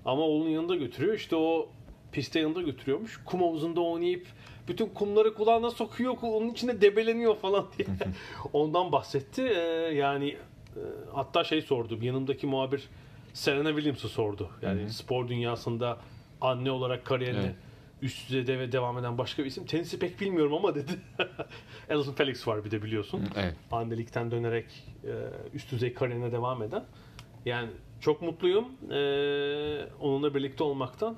Ama 0.04 0.22
oğlunun 0.22 0.50
yanında 0.50 0.74
götürüyor. 0.74 1.14
İşte 1.14 1.36
o 1.36 1.68
piste 2.12 2.40
yanında 2.40 2.62
götürüyormuş. 2.62 3.20
Kum 3.24 3.42
havuzunda 3.42 3.80
oynayıp 3.80 4.26
bütün 4.68 4.86
kumları 4.86 5.34
kulağına 5.34 5.70
sokuyor. 5.70 6.14
Onun 6.22 6.48
içinde 6.50 6.80
debeleniyor 6.80 7.36
falan 7.36 7.66
diye. 7.78 7.88
Ondan 8.52 8.92
bahsetti. 8.92 9.42
Ee, 9.42 9.60
yani 9.94 10.28
e, 10.28 10.80
hatta 11.12 11.44
şey 11.44 11.62
sordu. 11.62 11.98
Yanımdaki 12.02 12.46
muhabir 12.46 12.88
Serena 13.32 13.68
Williams'ı 13.68 14.08
sordu. 14.08 14.50
Yani 14.62 14.90
spor 14.90 15.28
dünyasında 15.28 15.98
anne 16.40 16.70
olarak 16.70 17.04
kariyerine 17.04 17.40
Evet. 17.44 17.54
üst 18.02 18.28
düzeyde 18.28 18.58
ve 18.58 18.72
devam 18.72 18.98
eden 18.98 19.18
başka 19.18 19.42
bir 19.42 19.48
isim. 19.48 19.66
Tenisi 19.66 19.98
pek 19.98 20.20
bilmiyorum 20.20 20.54
ama 20.54 20.74
dedi. 20.74 20.92
Alison 21.90 22.12
Felix 22.12 22.48
var 22.48 22.64
bir 22.64 22.70
de 22.70 22.82
biliyorsun. 22.82 23.28
Evet. 23.36 23.54
Annelikten 23.72 24.30
dönerek 24.30 24.66
e, 25.04 25.10
üst 25.54 25.72
düzey 25.72 25.94
kariyerine 25.94 26.32
devam 26.32 26.62
eden. 26.62 26.84
Yani 27.46 27.70
çok 28.00 28.22
mutluyum 28.22 28.64
e, 28.90 28.98
onunla 30.00 30.34
birlikte 30.34 30.64
olmaktan. 30.64 31.16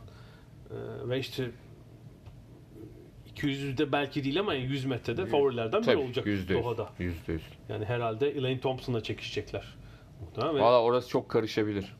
E, 0.70 1.08
ve 1.08 1.18
işte 1.18 1.50
200'de 3.36 3.92
belki 3.92 4.24
değil 4.24 4.40
ama 4.40 4.54
100 4.54 4.84
metrede 4.84 5.26
favorilerden 5.26 5.82
biri 5.82 5.96
olacak 5.96 6.26
yüzde 6.26 6.54
yüz. 6.54 6.64
Doha'da. 6.64 6.88
Yüzde 6.98 7.32
yüz. 7.32 7.42
Yani 7.68 7.84
herhalde 7.84 8.30
Elaine 8.30 8.60
Thompson'la 8.60 9.02
çekişecekler. 9.02 9.64
Muhtemelen. 10.20 10.60
Valla 10.64 10.82
orası 10.82 11.08
çok 11.08 11.28
karışabilir. 11.28 11.94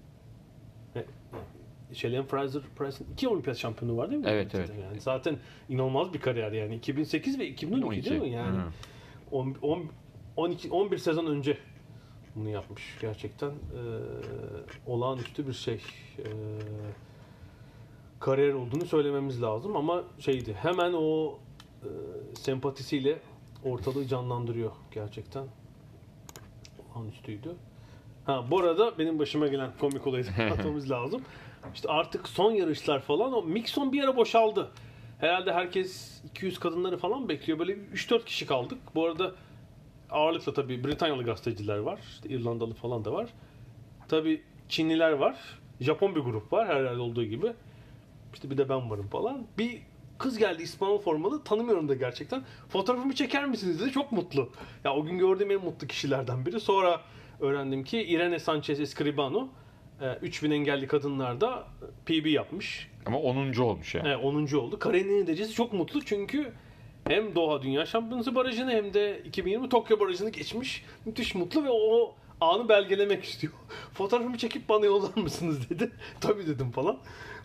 Shelley 1.93 2.23
Fraser 2.23 2.63
Price'ın 2.77 3.13
iki 3.13 3.29
olimpiyat 3.29 3.59
şampiyonu 3.59 3.97
var 3.97 4.11
değil 4.11 4.23
mi? 4.23 4.29
Evet, 4.31 4.55
evet. 4.55 4.71
Yani 4.83 5.01
zaten 5.01 5.39
inanılmaz 5.69 6.15
bir 6.15 6.21
kariyer 6.21 6.53
yani. 6.53 6.75
2008 6.75 7.39
ve 7.39 7.47
2012 7.49 8.11
değil 8.11 8.21
mi? 8.21 8.31
Yani 8.31 8.59
Hı. 8.59 8.63
10, 9.31 9.57
10, 9.63 9.91
12, 10.37 10.71
11 10.71 10.99
sezon 10.99 11.27
önce 11.27 11.59
bunu 12.37 12.49
yapmış. 12.49 12.99
Gerçekten 13.01 13.49
e, 13.51 13.81
olağanüstü 14.87 15.49
bir 15.49 15.53
şey. 15.53 15.81
E, 16.19 16.25
kariyer 18.21 18.53
olduğunu 18.53 18.85
söylememiz 18.87 19.43
lazım 19.43 19.77
ama 19.77 20.05
şeydi 20.19 20.55
hemen 20.55 20.93
o 20.93 21.39
e, 21.83 21.89
sempatisiyle 22.35 23.19
ortalığı 23.65 24.07
canlandırıyor 24.07 24.73
gerçekten. 24.91 25.45
Olağanüstüydü. 26.79 27.57
Ha 28.27 28.45
bu 28.51 28.61
arada 28.61 28.99
benim 28.99 29.19
başıma 29.19 29.47
gelen 29.47 29.71
komik 29.81 30.07
olayı 30.07 30.27
da 30.27 30.31
anlatmamız 30.43 30.91
lazım. 30.91 31.23
İşte 31.75 31.89
artık 31.89 32.29
son 32.29 32.53
yarışlar 32.53 33.01
falan 33.01 33.33
o 33.33 33.43
mixon 33.43 33.93
bir 33.93 34.05
ara 34.05 34.17
boşaldı. 34.17 34.71
Herhalde 35.19 35.53
herkes 35.53 36.21
200 36.25 36.59
kadınları 36.59 36.99
falan 36.99 37.29
bekliyor. 37.29 37.59
Böyle 37.59 37.73
3-4 37.73 38.25
kişi 38.25 38.47
kaldık. 38.47 38.79
Bu 38.95 39.05
arada 39.07 39.33
ağırlıkla 40.15 40.55
tabii 40.55 40.85
Britanyalı 40.85 41.25
gazeteciler 41.25 41.79
var. 41.79 41.99
İşte 42.11 42.29
İrlandalı 42.29 42.75
falan 42.75 43.05
da 43.05 43.13
var. 43.13 43.29
Tabii 44.09 44.43
Çinliler 44.69 45.13
var. 45.13 45.37
Japon 45.81 46.15
bir 46.15 46.21
grup 46.21 46.53
var 46.53 46.69
herhalde 46.69 47.01
olduğu 47.01 47.25
gibi. 47.25 47.53
İşte 48.35 48.51
bir 48.51 48.59
de 48.59 48.69
ben 48.69 48.91
varım 48.91 49.09
falan. 49.09 49.47
Bir 49.59 49.81
kız 50.19 50.39
geldi 50.39 50.63
İspanyol 50.63 50.99
formalı. 50.99 51.45
Tanımıyorum 51.45 51.89
da 51.89 51.95
gerçekten. 51.95 52.43
Fotoğrafımı 52.69 53.15
çeker 53.15 53.45
misiniz 53.45 53.81
dedi. 53.81 53.93
Çok 53.93 54.13
mutlu. 54.13 54.51
Ya 54.85 54.95
o 54.95 55.05
gün 55.05 55.19
gördüğüm 55.19 55.51
en 55.51 55.61
mutlu 55.65 55.87
kişilerden 55.87 56.47
biri. 56.47 56.61
Sonra 56.61 57.01
öğrendim 57.41 57.85
ki 57.85 58.03
Irene 58.03 58.39
Sanchez 58.39 58.81
Escribano 58.81 59.49
e, 60.01 60.19
3000 60.23 60.51
engelli 60.51 60.87
kadınlarda 60.87 61.67
PB 62.07 62.27
yapmış. 62.27 62.91
Ama 63.07 63.19
10. 63.19 63.55
olmuş 63.57 63.95
yani. 63.95 64.09
Evet, 64.09 64.25
10. 64.25 64.57
oldu. 64.57 64.79
Karenin 64.79 65.27
derecesi 65.27 65.53
çok 65.53 65.73
mutlu 65.73 66.05
çünkü 66.05 66.53
hem 67.09 67.35
Doha 67.35 67.63
Dünya 67.63 67.87
Şampiyonası 67.87 68.35
barajını 68.35 68.71
hem 68.71 68.95
de 68.95 69.23
2020 69.25 69.69
Tokyo 69.69 70.01
barajını 70.01 70.31
geçmiş. 70.31 70.85
Müthiş 71.05 71.35
mutlu 71.35 71.65
ve 71.65 71.71
o 71.71 72.15
anı 72.41 72.69
belgelemek 72.69 73.25
istiyor. 73.25 73.53
Fotoğrafımı 73.93 74.39
çekip 74.39 74.69
bana 74.69 74.87
yollar 74.87 75.17
mısınız 75.17 75.71
dedi. 75.71 75.91
Tabii 76.21 76.47
dedim 76.47 76.71
falan. 76.71 76.99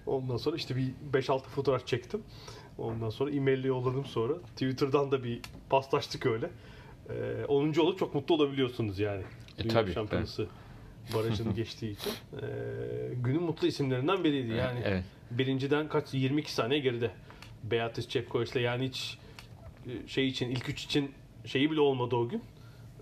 Ondan 0.05 0.37
sonra 0.37 0.55
işte 0.55 0.75
bir 0.75 0.91
5-6 1.13 1.41
fotoğraf 1.41 1.87
çektim. 1.87 2.23
Ondan 2.77 3.09
sonra 3.09 3.31
e-maille 3.31 3.67
yolladım 3.67 4.05
sonra. 4.05 4.33
Twitter'dan 4.37 5.11
da 5.11 5.23
bir 5.23 5.41
paslaştık 5.69 6.25
öyle. 6.25 6.49
Ee, 7.09 7.45
10. 7.47 7.73
olup 7.73 7.99
çok 7.99 8.15
mutlu 8.15 8.35
olabiliyorsunuz 8.35 8.99
yani. 8.99 9.23
E, 9.57 9.63
Dünya 9.63 9.73
tabii, 9.73 9.93
Şampiyonası 9.93 10.47
barajını 11.15 11.53
geçtiği 11.55 11.91
için. 11.91 12.11
Ee, 12.11 12.45
günün 13.23 13.43
mutlu 13.43 13.67
isimlerinden 13.67 14.23
biriydi 14.23 14.53
yani. 14.53 14.79
Evet. 14.85 15.03
Birinciden 15.31 15.87
kaç 15.87 16.13
22 16.13 16.53
saniye 16.53 16.79
geride. 16.79 17.11
Beatrice 17.63 18.09
Çepkoviç'le 18.09 18.55
yani 18.55 18.87
hiç 18.87 19.17
şey 20.07 20.27
için 20.27 20.49
ilk 20.49 20.69
üç 20.69 20.83
için 20.83 21.11
şeyi 21.45 21.71
bile 21.71 21.79
olmadı 21.81 22.15
o 22.15 22.29
gün. 22.29 22.43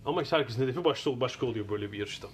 Ama 0.05 0.21
işte 0.21 0.37
herkesin 0.37 0.63
hedefi 0.63 0.83
başka, 0.85 1.19
başka 1.21 1.45
oluyor 1.45 1.69
böyle 1.69 1.91
bir 1.91 1.97
yarışta. 1.97 2.27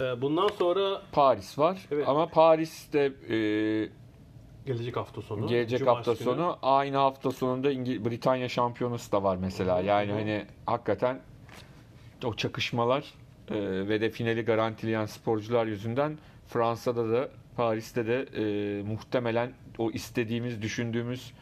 Ee, 0.00 0.22
bundan 0.22 0.48
sonra 0.48 1.02
Paris 1.12 1.58
var 1.58 1.78
Evet. 1.90 2.08
ama 2.08 2.26
Paris'te 2.28 2.98
e, 3.28 3.36
gelecek 4.66 4.96
hafta 4.96 5.22
sonu. 5.22 5.46
gelecek 5.46 5.78
Cumartesi 5.78 6.10
hafta 6.10 6.24
günü. 6.24 6.34
sonu 6.36 6.58
aynı 6.62 6.96
hafta 6.96 7.30
sonunda 7.30 7.72
İngi- 7.72 8.04
Britanya 8.10 8.48
şampiyonası 8.48 9.12
da 9.12 9.22
var 9.22 9.36
mesela. 9.36 9.80
Yani 9.80 10.12
hani 10.12 10.44
hakikaten 10.66 11.20
o 12.24 12.34
çakışmalar 12.34 13.04
e, 13.50 13.54
ve 13.88 14.00
de 14.00 14.10
finali 14.10 14.42
garantileyen 14.42 15.06
sporcular 15.06 15.66
yüzünden 15.66 16.18
Fransa'da 16.48 17.08
da 17.12 17.28
Paris'te 17.56 18.06
de 18.06 18.22
e, 18.36 18.82
muhtemelen 18.82 19.52
o 19.78 19.90
istediğimiz, 19.90 20.62
düşündüğümüz 20.62 21.32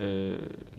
e, 0.00 0.32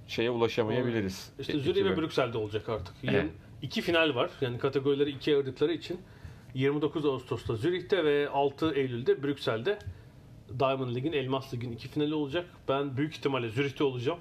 şeye 0.08 0.30
ulaşamayabiliriz. 0.30 1.32
İşte 1.40 1.54
E, 1.54 1.60
Zürih 1.60 1.86
ve. 1.86 1.98
Brüksel'de 1.98 2.38
olacak 2.38 2.70
artık. 2.70 2.96
Evet. 3.04 3.26
İki 3.62 3.82
final 3.82 4.16
var. 4.16 4.32
Yani 4.42 4.58
kategorileri 4.58 5.10
ikiye 5.10 5.36
ayırdıkları 5.36 5.74
için 5.74 6.00
29 6.54 7.06
Ağustos'ta 7.06 7.56
Zürih'te 7.56 8.04
ve 8.06 8.30
6 8.30 8.74
Eylül'de 8.74 9.24
Brüksel'de 9.24 9.80
Diamond 10.60 10.96
Lig'in, 10.96 11.14
Elmas 11.14 11.54
Lig'in 11.54 11.72
iki 11.72 11.88
finali 11.88 12.14
olacak. 12.14 12.46
Ben 12.68 12.98
büyük 12.98 13.14
ihtimalle 13.16 13.50
Zürih'te 13.50 13.84
olacağım. 13.84 14.20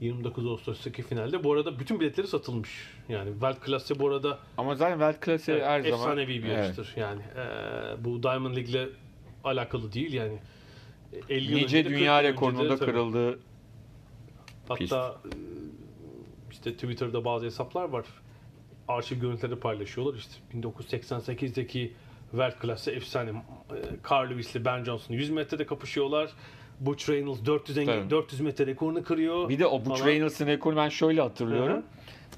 29 0.00 0.46
Ağustos'taki 0.46 1.02
finalde. 1.02 1.44
Bu 1.44 1.52
arada 1.52 1.78
bütün 1.78 2.00
biletleri 2.00 2.26
satılmış. 2.26 2.70
Yani 3.08 3.32
Weltklasse 3.32 3.98
bu 3.98 4.08
arada 4.08 4.38
Ama 4.56 4.74
zaten 4.74 4.98
Weltklasse 4.98 5.52
Evet, 5.52 5.64
her 5.64 5.80
zaman 5.80 5.98
efsanevi 6.00 6.28
bir 6.42 6.48
Evet. 6.48 6.56
yarıştır. 6.56 6.92
Yani 6.96 7.22
e, 7.22 8.04
bu 8.04 8.22
Diamond 8.22 8.56
League'le 8.56 8.88
alakalı 9.44 9.92
değil 9.92 10.12
yani. 10.12 10.38
50 11.28 11.52
yıl 11.52 11.58
Nice 11.58 11.84
dünya 11.84 12.22
40 12.78 12.94
yıl 12.96 13.38
kırıldığı 14.68 14.78
pist. 14.78 14.92
Hatta 14.92 15.28
e, 15.28 15.32
işte 16.50 16.72
Twitter'da 16.74 17.24
bazı 17.24 17.46
hesaplar 17.46 17.88
var. 17.88 18.04
Arşiv 18.88 19.20
görüntüleri 19.20 19.60
paylaşıyorlar. 19.60 20.14
İşte 20.14 20.32
1988'deki 20.54 21.92
Weltklasse 22.30 22.92
efsane. 22.92 23.30
E, 23.30 23.34
Carl 24.10 24.30
Lewis'le 24.30 24.64
Ben 24.64 24.84
Johnson 24.84 25.14
100 25.14 25.30
metrede 25.30 25.66
kapışıyorlar. 25.66 26.30
Butch 26.80 27.08
Reynolds 27.10 27.46
400 27.46 27.78
engel, 27.78 28.00
Tabii. 28.00 28.10
400 28.10 28.40
metre 28.40 28.66
rekorunu 28.66 29.02
kırıyor. 29.02 29.48
Bir 29.48 29.58
de 29.58 29.66
o 29.66 29.84
Butch. 29.84 30.06
Reynolds'ın 30.06 30.46
rekorunu 30.46 30.78
ben 30.78 30.88
şöyle 30.88 31.20
hatırlıyorum. 31.20 31.82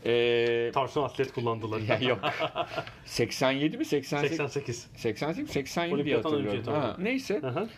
Ee, 0.05 0.71
Tavşan 0.75 1.03
atlet 1.03 1.33
kullandılar. 1.33 1.81
ya 1.81 1.99
yok. 1.99 2.19
87 3.05 3.77
mi 3.79 3.85
88? 3.85 4.37
88. 4.37 4.89
88 4.97 5.43
mi 5.43 5.49
87 5.49 5.87
diye 5.87 5.95
Olimpiyattan 5.95 6.35
önce 6.35 6.57
hatırlıyorum. 6.57 6.83
Ha, 6.83 6.97
neyse. 6.99 7.41
Hı. 7.41 7.69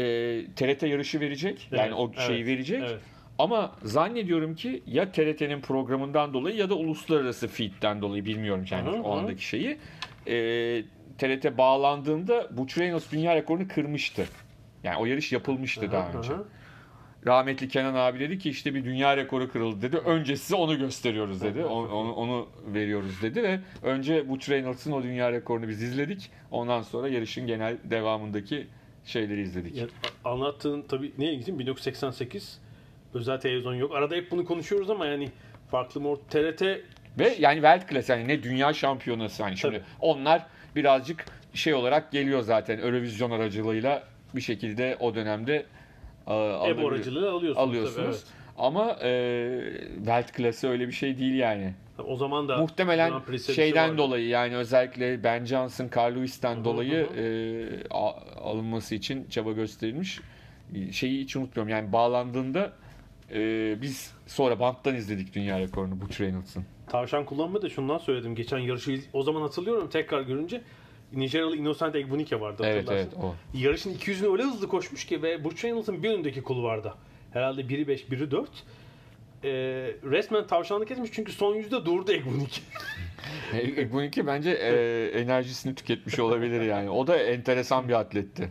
Ee, 0.00 0.46
TRT 0.56 0.82
yarışı 0.82 1.20
verecek. 1.20 1.68
Yani 1.72 1.82
Evet, 1.82 1.94
o 1.96 2.12
şeyi 2.20 2.38
evet, 2.38 2.46
verecek. 2.46 2.82
Evet. 2.86 3.00
Ama 3.38 3.72
zannediyorum 3.82 4.54
ki 4.54 4.82
ya 4.86 5.12
TRT'nin 5.12 5.60
programından 5.60 6.34
dolayı 6.34 6.56
ya 6.56 6.70
da 6.70 6.74
uluslararası 6.74 7.48
feed'den 7.48 8.02
dolayı 8.02 8.24
bilmiyorum 8.24 8.64
yani 8.70 8.90
Hı 8.90 8.96
hı, 8.96 9.02
o 9.02 9.16
hı. 9.16 9.20
andaki 9.20 9.46
şeyi. 9.46 9.78
Ee, 10.26 10.82
TRT 11.18 11.58
bağlandığında 11.58 12.56
Butch 12.56 12.78
Reynolds 12.78 13.12
dünya 13.12 13.36
rekorunu 13.36 13.68
kırmıştı. 13.68 14.26
Yani 14.84 14.96
o 14.96 15.04
yarış 15.06 15.32
yapılmıştı 15.32 15.92
daha 15.92 16.08
Hı 16.08 16.12
hı. 16.12 16.18
önce. 16.18 16.32
Rahmetli 17.26 17.68
Kenan 17.68 17.94
abi 17.94 18.20
dedi 18.20 18.38
ki 18.38 18.50
işte 18.50 18.74
bir 18.74 18.84
dünya 18.84 19.16
rekoru 19.16 19.52
kırıldı 19.52 19.82
dedi. 19.82 19.96
Önce 19.96 20.36
size 20.36 20.56
onu 20.56 20.78
gösteriyoruz 20.78 21.42
dedi. 21.42 21.64
Onu, 21.64 21.94
onu, 21.94 22.12
onu 22.12 22.48
veriyoruz 22.66 23.22
dedi 23.22 23.42
ve 23.42 23.60
önce 23.82 24.28
Butch 24.28 24.50
Reynolds'ın 24.50 24.92
o 24.92 25.02
dünya 25.02 25.32
rekorunu 25.32 25.68
biz 25.68 25.82
izledik. 25.82 26.30
Ondan 26.50 26.82
sonra 26.82 27.08
yarışın 27.08 27.46
genel 27.46 27.76
devamındaki 27.84 28.66
şeyleri 29.04 29.42
izledik. 29.42 29.76
Yani 29.76 29.90
anlattığın 30.24 30.82
tabii 30.82 31.12
ne 31.18 31.32
ilginç 31.32 31.58
1988 31.58 32.60
özel 33.14 33.40
televizyon 33.40 33.74
yok. 33.74 33.94
Arada 33.94 34.14
hep 34.14 34.30
bunu 34.30 34.44
konuşuyoruz 34.44 34.90
ama 34.90 35.06
yani 35.06 35.28
farklı 35.70 36.00
mı 36.00 36.16
TRT 36.30 36.62
Ve 37.18 37.34
yani 37.38 37.54
Weltklasse 37.54 38.12
yani 38.12 38.28
ne 38.28 38.42
dünya 38.42 38.72
şampiyonası 38.72 39.42
hani 39.42 39.56
şimdi 39.56 39.74
Tabii. 39.78 39.86
onlar 40.00 40.46
birazcık 40.76 41.24
şey 41.54 41.74
olarak 41.74 42.12
geliyor 42.12 42.40
zaten 42.42 42.78
Eurovision 42.78 43.30
aracılığıyla 43.30 44.02
bir 44.34 44.40
şekilde 44.40 44.96
o 45.00 45.14
dönemde 45.14 45.54
e, 45.56 46.34
ev 46.34 46.36
alabiliyor- 46.36 46.92
aracılığı 46.92 47.30
alıyorsunuz. 47.30 47.68
alıyorsunuz. 47.68 48.20
tabii, 48.24 48.42
Ama 48.58 48.96
e, 49.02 49.10
Weltklasse 49.96 50.68
öyle 50.68 50.86
bir 50.88 50.92
şey 50.92 51.18
değil 51.18 51.34
yani. 51.34 51.62
evet. 51.62 52.06
O 52.08 52.16
zaman 52.16 52.48
da 52.48 52.56
Muhtemelen 52.58 53.12
serisi 53.26 53.54
şeyden 53.54 53.88
vardı. 53.88 53.98
dolayı 53.98 54.28
yani 54.28 54.56
özellikle 54.56 55.24
Ben 55.24 55.44
Johnson, 55.44 55.90
Carl 55.96 56.14
Lewis'ten 56.16 56.56
hı, 56.56 56.64
dolayı 56.64 57.08
hı. 57.14 57.20
e, 57.20 57.66
a- 57.90 58.40
alınması 58.50 58.94
için 58.94 59.26
çaba 59.30 59.52
gösterilmiş. 59.52 60.20
Şeyi 60.92 61.20
hiç 61.20 61.36
unutmuyorum 61.36 61.68
yani 61.72 61.92
bağlandığında 61.92 62.72
e, 63.32 63.82
biz 63.82 64.14
sonra 64.26 64.60
banttan 64.60 64.94
izledik 64.94 65.34
dünya 65.34 65.60
rekorunu 65.60 66.00
Butch 66.00 66.20
Reynolds'ın. 66.20 66.64
Tavşan 66.88 67.24
kullanma 67.24 67.62
da 67.62 67.68
şundan 67.68 67.98
söyledim. 67.98 68.34
Geçen 68.34 68.58
yarışı 68.58 69.00
o 69.12 69.22
zaman 69.22 69.40
hatırlıyorum 69.42 69.88
tekrar 69.90 70.20
görünce 70.22 70.62
Nijeryalı 71.12 71.56
Innocent 71.56 71.96
Egbunike 71.96 72.40
vardı 72.40 72.62
Evet 72.66 72.82
hatırlarsın. 72.88 73.10
evet 73.14 73.24
o. 73.24 73.34
Yarışın 73.58 73.94
200'ünü 73.94 74.32
öyle 74.32 74.42
hızlı 74.42 74.68
koşmuş 74.68 75.04
ki 75.04 75.22
ve 75.22 75.44
Butch 75.44 75.64
Reynolds'ın 75.64 76.02
bir 76.02 76.10
önündeki 76.10 76.42
kulvarda. 76.42 76.94
Herhalde 77.32 77.68
biri 77.68 77.88
5, 77.88 78.10
biri 78.10 78.30
4. 78.30 78.48
Ee, 79.44 79.50
resmen 80.10 80.46
tavşanlık 80.46 80.90
etmiş 80.90 81.10
çünkü 81.12 81.32
son 81.32 81.54
yüzde 81.54 81.84
durdu 81.84 82.12
Egbunike. 82.12 82.60
E, 83.54 83.92
bu 83.92 84.02
iki 84.02 84.26
bence 84.26 84.50
e, 84.50 85.20
enerjisini 85.20 85.74
tüketmiş 85.74 86.18
olabilir 86.18 86.60
yani. 86.62 86.90
O 86.90 87.06
da 87.06 87.16
enteresan 87.16 87.88
bir 87.88 87.92
atletti. 87.92 88.48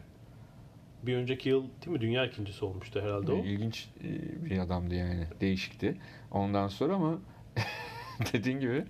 Bir 1.03 1.15
önceki 1.15 1.49
yıl 1.49 1.63
değil 1.63 1.87
mi 1.87 2.01
dünya 2.01 2.25
ikincisi 2.25 2.65
olmuştu 2.65 3.01
herhalde 3.01 3.31
o. 3.31 3.37
İlginç 3.37 3.89
e, 4.03 4.45
bir 4.45 4.59
adamdı 4.59 4.95
yani. 4.95 5.27
Değişikti. 5.41 5.97
Ondan 6.31 6.67
sonra 6.67 6.95
ama 6.95 7.19
dediğin 8.33 8.59
gibi 8.59 8.85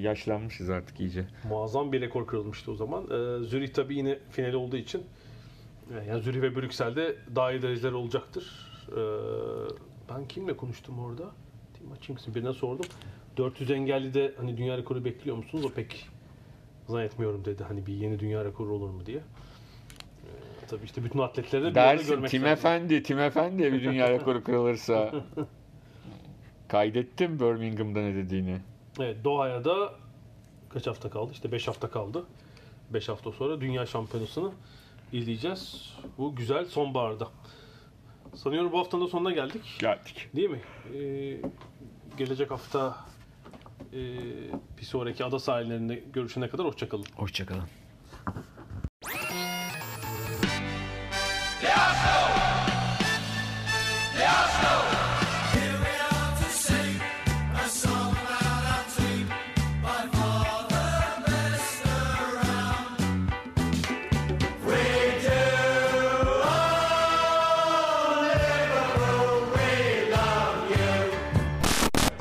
yaşlanmışız 0.00 0.70
artık 0.70 1.00
iyice. 1.00 1.24
Muazzam 1.48 1.92
bir 1.92 2.00
rekor 2.00 2.26
kırılmıştı 2.26 2.70
o 2.70 2.74
zaman. 2.74 3.04
Ee, 3.04 3.44
Zürih 3.44 3.72
tabii 3.72 3.96
yine 3.96 4.18
finali 4.30 4.56
olduğu 4.56 4.76
için 4.76 5.02
e, 5.90 6.04
yani 6.04 6.22
Zürih 6.22 6.42
ve 6.42 6.56
Brüksel'de 6.56 7.16
daha 7.36 7.52
iyi 7.52 7.62
dereceler 7.62 7.92
olacaktır. 7.92 8.68
Ee, 8.92 8.94
ben 10.10 10.28
kimle 10.28 10.56
konuştum 10.56 10.98
orada? 10.98 11.30
Tim 11.74 11.90
Hutchinson 11.90 12.34
birine 12.34 12.52
sordum. 12.52 12.86
400 13.36 13.70
engelli 13.70 14.14
de 14.14 14.34
hani 14.36 14.56
dünya 14.56 14.78
rekoru 14.78 15.04
bekliyor 15.04 15.36
musunuz? 15.36 15.64
O 15.64 15.70
pek 15.70 16.08
zannetmiyorum 16.88 17.44
dedi. 17.44 17.64
Hani 17.64 17.86
bir 17.86 17.94
yeni 17.94 18.18
dünya 18.18 18.44
rekoru 18.44 18.74
olur 18.74 18.90
mu 18.90 19.06
diye. 19.06 19.20
Tabii 20.68 20.84
işte 20.84 21.04
bütün 21.04 21.18
atletleri 21.18 21.64
de 21.64 21.70
bir 21.70 21.76
arada 21.80 21.92
Dersin 21.98 22.08
görmek 22.08 22.30
Tim 22.30 22.42
lazım. 22.42 22.52
Efendi, 22.52 23.02
Tim 23.02 23.18
Efendi 23.18 23.72
bir 23.72 23.82
dünya 23.82 24.10
rekoru 24.12 24.44
kırılırsa. 24.44 25.12
Kaydettim 26.68 27.40
Birmingham'da 27.40 28.00
ne 28.00 28.14
dediğini. 28.14 28.58
Evet 29.00 29.24
Doha'ya 29.24 29.64
da 29.64 29.92
kaç 30.68 30.86
hafta 30.86 31.10
kaldı? 31.10 31.32
İşte 31.32 31.52
5 31.52 31.68
hafta 31.68 31.90
kaldı. 31.90 32.24
5 32.90 33.08
hafta 33.08 33.32
sonra 33.32 33.60
Dünya 33.60 33.86
Şampiyonası'nı 33.86 34.50
izleyeceğiz. 35.12 35.94
Bu 36.18 36.36
güzel 36.36 36.64
sonbaharda. 36.64 37.28
Sanıyorum 38.34 38.72
bu 38.72 38.78
haftanın 38.78 39.04
da 39.04 39.08
sonuna 39.08 39.32
geldik. 39.32 39.62
Geldik. 39.78 40.28
Değil 40.36 40.50
mi? 40.50 40.60
Ee, 40.94 41.40
gelecek 42.18 42.50
hafta 42.50 42.96
e, 43.92 43.98
bir 44.78 44.84
sonraki 44.84 45.24
ada 45.24 45.38
sahillerinde 45.38 46.04
görüşene 46.12 46.48
kadar 46.48 46.66
hoşçakalın. 46.66 47.04
Hoşçakalın. 47.16 47.64